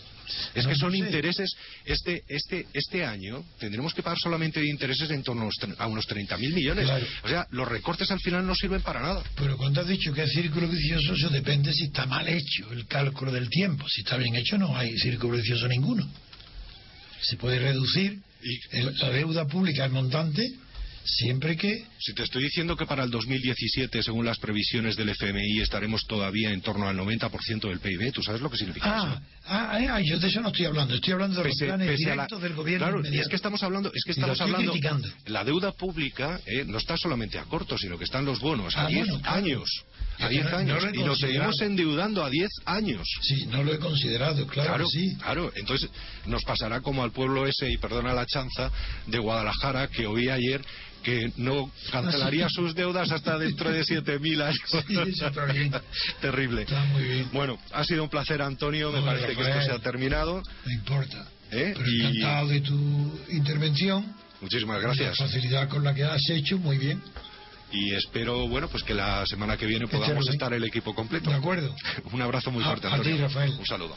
Es 0.55 0.67
que 0.67 0.75
son 0.75 0.95
intereses, 0.95 1.55
este, 1.85 2.23
este, 2.29 2.67
este 2.73 3.05
año 3.05 3.45
tendremos 3.59 3.95
que 3.95 4.03
pagar 4.03 4.19
solamente 4.19 4.59
de 4.59 4.69
intereses 4.69 5.11
en 5.11 5.23
torno 5.23 5.49
a 5.79 5.87
unos 5.87 6.09
30.000 6.09 6.55
millones. 6.55 6.89
O 7.23 7.29
sea, 7.29 7.47
los 7.51 7.69
recortes 7.69 8.11
al 8.11 8.21
final 8.21 8.45
no 8.45 8.55
sirven 8.55 8.81
para 8.81 9.01
nada. 9.01 9.23
Pero 9.37 9.57
cuando 9.57 9.81
has 9.81 9.87
dicho 9.87 10.13
que 10.13 10.23
es 10.23 10.33
círculo 10.33 10.67
vicioso, 10.67 11.15
eso 11.15 11.29
depende 11.29 11.73
si 11.73 11.85
está 11.85 12.07
mal 12.07 12.27
hecho 12.29 12.73
el 12.73 12.87
cálculo 12.87 13.31
del 13.31 13.49
tiempo. 13.49 13.89
Si 13.89 14.01
está 14.01 14.17
bien 14.17 14.35
hecho, 14.35 14.59
no 14.59 14.77
hay 14.77 14.97
círculo 14.99 15.37
vicioso 15.37 15.69
ninguno. 15.69 16.09
Se 17.21 17.37
puede 17.37 17.59
reducir 17.59 18.19
la 18.73 19.11
deuda 19.11 19.47
pública, 19.47 19.85
el 19.85 19.93
montante, 19.93 20.53
siempre 21.05 21.57
que... 21.57 21.85
Si 21.99 22.15
te 22.15 22.23
estoy 22.23 22.45
diciendo 22.45 22.77
que 22.77 22.87
para 22.87 23.05
el 23.05 23.11
2017, 23.11 24.03
según 24.03 24.25
las 24.25 24.39
previsiones 24.39 24.97
del 24.97 25.11
FMI, 25.11 25.61
estaremos 25.61 26.07
todavía 26.07 26.51
en 26.51 26.61
torno 26.61 26.89
al 26.89 26.97
90% 26.97 27.69
del 27.69 27.81
PIB, 27.81 28.13
¿tú 28.13 28.23
sabes 28.23 28.41
lo 28.41 28.51
que 28.51 28.57
significa 28.57 28.87
ah, 28.87 29.13
eso? 29.13 29.23
Ah, 29.47 29.79
ah, 29.91 30.01
yo 30.01 30.19
de 30.19 30.29
eso 30.29 30.41
no 30.41 30.49
estoy 30.49 30.67
hablando, 30.67 30.95
estoy 30.95 31.13
hablando 31.13 31.43
de 31.43 31.49
los 31.49 31.59
planes 31.59 31.99
directos 31.99 32.43
del 32.43 32.55
gobierno. 32.55 32.87
Claro, 32.87 33.05
es 33.05 33.29
que 33.29 33.37
estamos 33.37 33.63
hablando, 33.63 33.93
es 33.95 34.03
que 34.05 34.13
estamos 34.13 34.41
hablando, 34.41 34.73
la 35.27 35.45
deuda 35.45 35.73
pública 35.73 36.41
eh, 36.47 36.65
no 36.65 36.79
está 36.79 36.97
solamente 36.97 37.39
a 37.39 37.45
corto, 37.45 37.77
sino 37.79 37.99
que 37.99 38.05
están 38.05 38.25
los 38.25 38.41
bonos 38.41 38.77
a 38.77 38.87
10 38.87 39.09
ah, 39.25 39.35
años. 39.35 39.69
A 40.19 40.29
10 40.29 40.47
años. 40.53 40.85
y 40.93 41.03
nos 41.03 41.19
seguimos 41.19 41.61
endeudando 41.61 42.25
a 42.25 42.31
10 42.31 42.49
años. 42.67 43.07
Sí, 43.23 43.47
no 43.47 43.63
lo 43.63 43.73
he 43.73 43.79
considerado, 43.79 44.47
claro. 44.47 44.69
Claro, 44.69 44.87
sí. 44.89 45.17
claro. 45.17 45.53
Entonces 45.57 45.91
nos 46.27 46.45
pasará 46.45 46.81
como 46.81 47.03
al 47.03 47.13
pueblo 47.13 47.47
ese, 47.47 47.71
y 47.71 47.79
perdona 47.79 48.15
la 48.15 48.27
chanza, 48.27 48.71
de 49.07 49.19
Guadalajara, 49.19 49.89
que 49.89 50.07
oí 50.07 50.29
ayer 50.29 50.63
que 51.05 51.31
no 51.37 51.71
cancelaría 51.93 52.49
sus 52.49 52.75
deudas 52.75 53.11
hasta 53.13 53.39
dentro 53.39 53.71
de 53.71 53.83
7.000 53.83 54.43
años. 54.43 54.59
Sí, 54.67 55.21
Terrible. 56.21 56.63
Está 56.63 56.83
muy 56.87 57.05
bien. 57.05 57.29
Bueno, 57.33 57.59
ha 57.73 57.85
sido 57.85 58.03
un 58.03 58.09
placer, 58.09 58.41
Antonio. 58.41 58.91
Me 58.91 59.03
parece 59.03 59.37
que 59.37 59.43
esto 59.43 59.63
se 59.63 59.71
ha 59.71 59.79
terminado. 59.79 60.43
No 60.65 60.73
importa. 60.73 61.29
¿Eh? 61.53 61.75
encantado 61.77 62.49
de 62.49 62.61
tu 62.63 63.21
intervención. 63.31 64.17
Muchísimas 64.41 64.81
gracias. 64.81 65.21
La 65.21 65.27
facilidad 65.27 65.69
con 65.69 65.85
la 65.85 65.95
que 65.95 66.05
has 66.05 66.29
hecho, 66.31 66.59
muy 66.59 66.79
bien. 66.79 67.01
Y 67.75 67.93
espero, 67.93 68.47
bueno, 68.47 68.69
pues 68.69 68.85
que 68.85 68.95
la 68.95 69.27
semana 69.27 69.57
que 69.57 69.67
viene 69.67 69.89
podamos 69.89 70.29
estar 70.29 70.53
el 70.55 70.63
equipo 70.63 70.95
completo. 70.95 71.29
De 71.29 71.37
acuerdo. 71.37 71.75
un 72.13 72.23
abrazo 72.23 72.53
muy 72.53 72.63
fuerte, 72.63 72.87
Antonio. 72.87 73.15
A 73.15 73.17
ti, 73.17 73.23
Rafael. 73.23 73.51
Un 73.59 73.67
saludo. 73.67 73.97